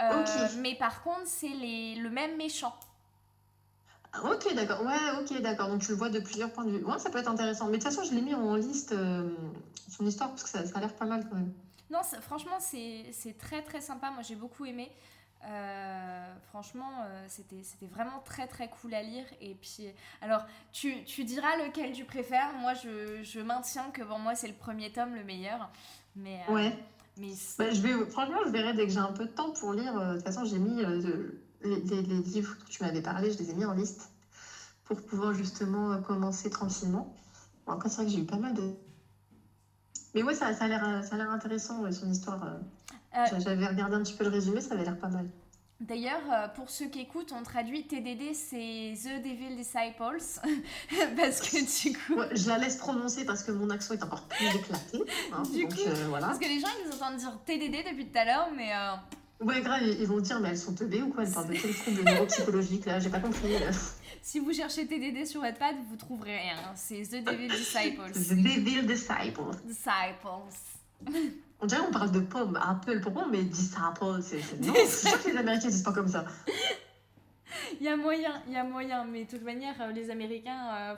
Euh, 0.00 0.48
mais 0.58 0.74
par 0.76 1.02
contre, 1.02 1.26
c'est 1.26 1.48
le 1.48 2.08
même 2.08 2.36
méchant. 2.36 2.74
Ah, 4.12 4.24
ok, 4.24 4.54
d'accord. 4.54 4.82
Ouais, 4.84 5.20
ok, 5.20 5.40
d'accord. 5.40 5.68
Donc 5.68 5.82
tu 5.82 5.90
le 5.90 5.96
vois 5.96 6.10
de 6.10 6.20
plusieurs 6.20 6.52
points 6.52 6.64
de 6.64 6.70
vue. 6.70 6.84
Ouais, 6.84 6.98
ça 6.98 7.10
peut 7.10 7.18
être 7.18 7.30
intéressant. 7.30 7.66
Mais 7.66 7.78
de 7.78 7.82
toute 7.82 7.92
façon, 7.92 8.08
je 8.08 8.14
l'ai 8.14 8.22
mis 8.22 8.34
en 8.34 8.56
liste 8.56 8.92
euh, 8.92 9.28
son 9.88 10.06
histoire 10.06 10.30
parce 10.30 10.42
que 10.42 10.48
ça, 10.48 10.66
ça 10.66 10.78
a 10.78 10.80
l'air 10.80 10.94
pas 10.94 11.04
mal 11.04 11.28
quand 11.28 11.36
même. 11.36 11.52
Non, 11.90 12.00
franchement, 12.20 12.58
c'est 12.60 13.36
très 13.38 13.62
très 13.62 13.80
sympa. 13.80 14.10
Moi, 14.10 14.22
j'ai 14.22 14.36
beaucoup 14.36 14.64
aimé. 14.64 14.90
Euh, 15.44 16.34
franchement, 16.50 16.90
c'était 17.26 17.62
vraiment 17.90 18.20
très 18.24 18.46
très 18.46 18.68
cool 18.68 18.94
à 18.94 19.02
lire. 19.02 19.24
Et 19.40 19.54
puis, 19.54 19.88
alors, 20.22 20.42
tu, 20.72 21.02
tu 21.04 21.24
diras 21.24 21.56
lequel 21.56 21.92
tu 21.92 22.04
préfères. 22.04 22.52
Moi, 22.54 22.74
je, 22.74 23.22
je 23.22 23.40
maintiens 23.40 23.90
que 23.90 24.02
pour 24.02 24.18
moi, 24.18 24.34
c'est 24.34 24.48
le 24.48 24.54
premier 24.54 24.92
tome 24.92 25.14
le 25.14 25.24
meilleur. 25.24 25.68
Mais, 26.16 26.40
ouais. 26.48 26.76
Bah, 27.58 27.70
je 27.70 27.80
vais, 27.80 27.92
franchement, 28.10 28.38
je 28.44 28.50
verrai 28.50 28.74
dès 28.74 28.86
que 28.86 28.92
j'ai 28.92 28.98
un 28.98 29.12
peu 29.12 29.24
de 29.24 29.30
temps 29.30 29.50
pour 29.52 29.72
lire. 29.72 29.96
Euh, 29.98 30.12
de 30.12 30.16
toute 30.16 30.26
façon, 30.26 30.44
j'ai 30.44 30.58
mis 30.58 30.82
euh, 30.82 31.30
les, 31.62 32.02
livres 32.02 32.56
que 32.58 32.70
tu 32.70 32.82
m'avais 32.82 33.02
parlé, 33.02 33.30
je 33.30 33.38
les 33.38 33.50
ai 33.50 33.54
mis 33.54 33.64
en 33.64 33.74
liste 33.74 34.10
pour 34.84 35.00
pouvoir 35.02 35.34
justement 35.34 35.92
euh, 35.92 35.98
commencer 35.98 36.50
tranquillement. 36.50 37.14
Bon, 37.66 37.72
après, 37.72 37.88
c'est 37.88 37.96
vrai 37.96 38.06
que 38.06 38.12
j'ai 38.12 38.20
eu 38.20 38.26
pas 38.26 38.38
mal 38.38 38.54
de. 38.54 38.72
Mais 40.14 40.22
ouais, 40.22 40.34
ça, 40.34 40.52
ça 40.54 40.64
a 40.64 40.68
l'air 40.68 41.30
intéressant, 41.30 41.90
son 41.92 42.10
histoire. 42.10 42.42
Euh. 42.44 42.58
J'avais 43.38 43.66
regardé 43.66 43.94
un 43.94 44.02
petit 44.02 44.14
peu 44.14 44.24
le 44.24 44.30
résumé, 44.30 44.60
ça 44.60 44.74
avait 44.74 44.84
l'air 44.84 44.98
pas 44.98 45.08
mal. 45.08 45.28
D'ailleurs, 45.80 46.20
euh, 46.30 46.46
pour 46.48 46.68
ceux 46.68 46.86
qui 46.88 47.00
écoutent, 47.00 47.32
on 47.32 47.42
traduit 47.42 47.86
TDD, 47.86 48.34
c'est 48.34 48.92
The 49.02 49.22
Devil 49.22 49.56
Disciples. 49.56 50.20
parce 51.16 51.40
que 51.40 51.88
du 51.88 51.96
coup. 51.96 52.20
je 52.32 52.48
la 52.48 52.58
laisse 52.58 52.76
prononcer 52.76 53.24
parce 53.24 53.42
que 53.42 53.50
mon 53.50 53.70
accent 53.70 53.94
est 53.94 54.02
encore 54.02 54.24
plus 54.24 54.46
éclaté. 54.46 54.98
Hein, 55.32 55.42
du 55.50 55.66
coup, 55.66 55.80
euh, 55.86 56.06
voilà. 56.10 56.26
Parce 56.26 56.38
que 56.38 56.48
les 56.48 56.60
gens, 56.60 56.68
ils 56.84 56.92
entendent 56.92 57.16
dire 57.16 57.38
TDD 57.46 57.82
depuis 57.90 58.06
tout 58.06 58.18
à 58.18 58.26
l'heure, 58.26 58.48
mais. 58.54 58.72
Euh... 58.74 59.44
Ouais, 59.46 59.62
grave, 59.62 59.80
ils 59.82 60.06
vont 60.06 60.20
dire, 60.20 60.38
mais 60.40 60.50
elles 60.50 60.58
sont 60.58 60.74
teubées 60.74 61.00
ou 61.00 61.08
quoi? 61.08 61.24
Elles 61.24 61.32
parlent 61.32 61.48
de 61.48 61.54
quel 61.54 61.74
trouble 61.74 62.04
neuropsychologique 62.04 62.84
là? 62.84 63.00
J'ai 63.00 63.08
pas 63.08 63.20
compris. 63.20 63.54
si 64.22 64.38
vous 64.38 64.52
cherchez 64.52 64.86
TDD 64.86 65.24
sur 65.24 65.40
Wattpad, 65.40 65.76
vous 65.88 65.96
trouverez 65.96 66.36
rien. 66.36 66.58
C'est 66.74 67.04
The 67.04 67.24
Devil 67.24 67.48
Disciples. 67.56 68.12
The 68.12 68.34
Devil 68.34 68.82
Disciples. 68.82 69.56
Disciples. 69.64 70.52
On 71.62 71.66
dirait 71.66 71.80
qu'on 71.80 71.92
parle 71.92 72.12
de 72.12 72.20
pommes, 72.20 72.58
Apple. 72.62 73.00
Pourquoi 73.00 73.24
on 73.24 73.28
met 73.28 73.42
disciple 73.42 74.22
C'est 74.22 74.60
non, 74.60 74.72
c'est 74.86 75.08
sûr 75.08 75.22
que 75.22 75.28
les 75.28 75.36
Américains 75.36 75.68
disent 75.68 75.82
pas 75.82 75.92
comme 75.92 76.08
ça. 76.08 76.24
Il 77.80 77.86
y 77.86 77.88
a 77.88 77.96
moyen, 77.96 78.42
il 78.46 78.52
y 78.52 78.56
a 78.56 78.64
moyen, 78.64 79.04
mais 79.04 79.24
de 79.24 79.30
toute 79.30 79.42
manière, 79.42 79.74
euh, 79.80 79.92
les 79.92 80.10
Américains, 80.10 80.68
euh, 80.72 80.94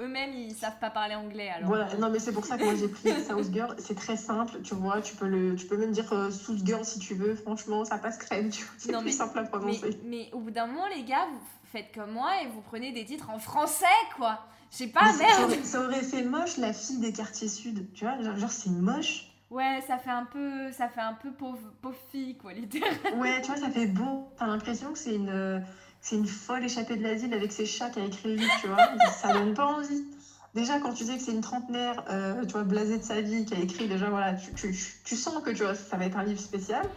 eux-mêmes, 0.00 0.32
ils 0.34 0.54
savent 0.54 0.78
pas 0.80 0.90
parler 0.90 1.14
anglais. 1.14 1.50
Alors. 1.50 1.68
Voilà, 1.68 1.94
non, 1.96 2.10
mais 2.10 2.18
c'est 2.18 2.32
pour 2.32 2.44
ça 2.44 2.56
que 2.56 2.64
moi 2.64 2.74
j'ai 2.74 2.88
pris 2.88 3.10
South 3.28 3.52
Girl. 3.52 3.74
C'est 3.78 3.94
très 3.94 4.16
simple, 4.16 4.60
tu 4.62 4.74
vois. 4.74 5.00
Tu 5.02 5.14
peux 5.14 5.28
le, 5.28 5.54
tu 5.56 5.66
peux 5.66 5.76
même 5.76 5.92
dire 5.92 6.10
euh, 6.12 6.30
South 6.30 6.64
Girl 6.64 6.84
si 6.84 6.98
tu 6.98 7.14
veux. 7.14 7.34
Franchement, 7.34 7.84
ça 7.84 7.98
passe 7.98 8.18
crème. 8.18 8.50
C'est 8.78 8.98
plus 8.98 9.16
simple 9.16 9.38
à 9.38 9.44
prononcer. 9.44 10.00
Mais, 10.04 10.30
au 10.32 10.40
bout 10.40 10.50
d'un 10.50 10.66
moment, 10.66 10.86
les 10.94 11.04
gars, 11.04 11.26
vous 11.30 11.40
faites 11.70 11.94
comme 11.94 12.12
moi 12.12 12.42
et 12.42 12.48
vous 12.48 12.62
prenez 12.62 12.92
des 12.92 13.04
titres 13.04 13.30
en 13.30 13.38
français, 13.38 13.84
quoi. 14.16 14.40
Je 14.70 14.78
sais 14.78 14.86
pas, 14.86 15.12
merde. 15.18 15.52
Ça 15.64 15.82
aurait, 15.82 16.00
fait 16.00 16.22
moche 16.22 16.56
la 16.56 16.72
fille 16.72 16.98
des 16.98 17.12
quartiers 17.12 17.48
sud. 17.48 17.92
Tu 17.92 18.04
vois, 18.04 18.20
genre 18.22 18.50
c'est 18.50 18.70
moche. 18.70 19.31
Ouais, 19.52 19.82
ça 19.86 19.98
fait 19.98 20.10
un 20.10 20.24
peu, 20.24 20.72
ça 20.72 20.88
fait 20.88 21.02
un 21.02 21.12
peu 21.12 21.30
pauvre, 21.30 21.60
pauvre 21.82 21.98
fille, 22.10 22.38
quoi, 22.38 22.54
littéralement. 22.54 23.20
Ouais, 23.20 23.38
tu 23.42 23.48
vois, 23.48 23.58
ça 23.58 23.68
fait 23.68 23.86
beau. 23.86 24.32
T'as 24.38 24.46
l'impression 24.46 24.94
que 24.94 24.98
c'est 24.98 25.14
une, 25.14 25.62
c'est 26.00 26.16
une 26.16 26.26
folle 26.26 26.64
échappée 26.64 26.96
de 26.96 27.02
l'asile 27.02 27.34
avec 27.34 27.52
ses 27.52 27.66
chats 27.66 27.90
qui 27.90 28.00
a 28.00 28.04
écrit 28.04 28.30
le 28.30 28.36
livre, 28.36 28.52
tu 28.62 28.68
vois. 28.68 28.88
ça 29.12 29.34
donne 29.34 29.52
pas 29.52 29.66
envie. 29.66 30.06
Déjà, 30.54 30.80
quand 30.80 30.94
tu 30.94 31.04
sais 31.04 31.16
que 31.16 31.22
c'est 31.22 31.32
une 31.32 31.42
trentenaire, 31.42 32.02
euh, 32.08 32.46
tu 32.46 32.52
vois, 32.52 32.64
blasée 32.64 32.96
de 32.96 33.02
sa 33.02 33.20
vie, 33.20 33.44
qui 33.44 33.54
a 33.54 33.58
écrit, 33.58 33.88
déjà, 33.88 34.08
voilà, 34.08 34.32
tu, 34.32 34.54
tu, 34.54 34.74
tu, 35.04 35.16
sens 35.16 35.42
que, 35.42 35.50
tu 35.50 35.64
vois, 35.64 35.74
ça 35.74 35.98
va 35.98 36.06
être 36.06 36.16
un 36.16 36.24
livre 36.24 36.40
spécial. 36.40 36.88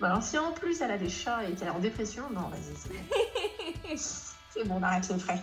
Bah 0.00 0.08
alors, 0.08 0.22
si 0.24 0.36
en 0.36 0.50
plus 0.50 0.80
elle 0.80 0.90
a 0.90 0.98
des 0.98 1.08
chats 1.08 1.44
et 1.44 1.54
qu'elle 1.54 1.68
est 1.68 1.72
en 1.72 1.78
dépression, 1.78 2.24
non, 2.30 2.48
vas-y, 2.48 2.76
c'est 2.76 2.88
bon. 2.88 3.96
c'est 3.96 4.68
bon, 4.68 4.78
on 4.80 4.82
arrête 4.82 5.08
les 5.08 5.18
frais. 5.18 5.40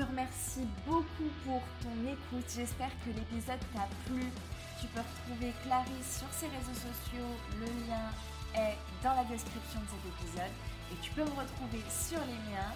Te 0.00 0.06
remercie 0.06 0.64
beaucoup 0.86 1.28
pour 1.44 1.60
ton 1.84 1.92
écoute. 2.08 2.48
J'espère 2.48 2.88
que 3.04 3.12
l'épisode 3.12 3.60
t'a 3.76 3.84
plu. 4.08 4.24
Tu 4.80 4.86
peux 4.96 5.04
retrouver 5.04 5.52
Clarisse 5.60 6.24
sur 6.24 6.30
ses 6.32 6.48
réseaux 6.48 6.80
sociaux. 6.88 7.32
Le 7.60 7.68
lien 7.84 8.08
est 8.56 8.80
dans 9.04 9.12
la 9.12 9.24
description 9.28 9.76
de 9.84 9.88
cet 9.92 10.04
épisode. 10.08 10.54
Et 10.88 10.96
tu 11.04 11.10
peux 11.12 11.24
me 11.28 11.36
retrouver 11.36 11.84
sur 11.92 12.20
les 12.24 12.40
miens. 12.48 12.72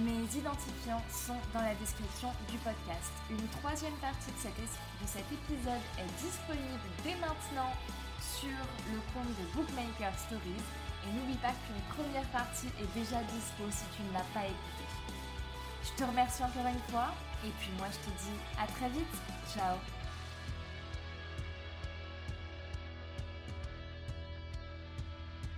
Mes 0.00 0.24
identifiants 0.32 1.04
sont 1.12 1.36
dans 1.52 1.60
la 1.60 1.76
description 1.76 2.32
du 2.48 2.56
podcast. 2.64 3.12
Une 3.28 3.48
troisième 3.60 3.96
partie 4.00 4.32
de 4.32 4.40
cet, 4.40 4.56
de 4.56 5.04
cet 5.04 5.28
épisode 5.28 5.84
est 6.00 6.12
disponible 6.24 6.88
dès 7.04 7.20
maintenant 7.20 7.76
sur 8.16 8.56
le 8.88 8.96
compte 9.12 9.28
de 9.28 9.44
Bookmaker 9.52 10.14
Stories. 10.16 10.64
Et 11.04 11.12
n'oublie 11.12 11.40
pas 11.44 11.52
qu'une 11.68 11.84
première 11.92 12.28
partie 12.32 12.72
est 12.80 12.90
déjà 12.96 13.20
dispo 13.28 13.68
si 13.68 13.84
tu 13.92 14.08
ne 14.08 14.12
l'as 14.16 14.30
pas 14.32 14.48
écoutée. 14.48 14.91
Je 15.84 15.92
te 15.96 16.04
remercie 16.04 16.42
encore 16.42 16.66
une 16.66 16.92
fois 16.92 17.08
et 17.44 17.50
puis 17.60 17.70
moi 17.78 17.88
je 17.90 17.98
te 17.98 18.16
dis 18.22 18.36
à 18.58 18.66
très 18.66 18.88
vite. 18.88 19.14
Ciao 19.52 19.76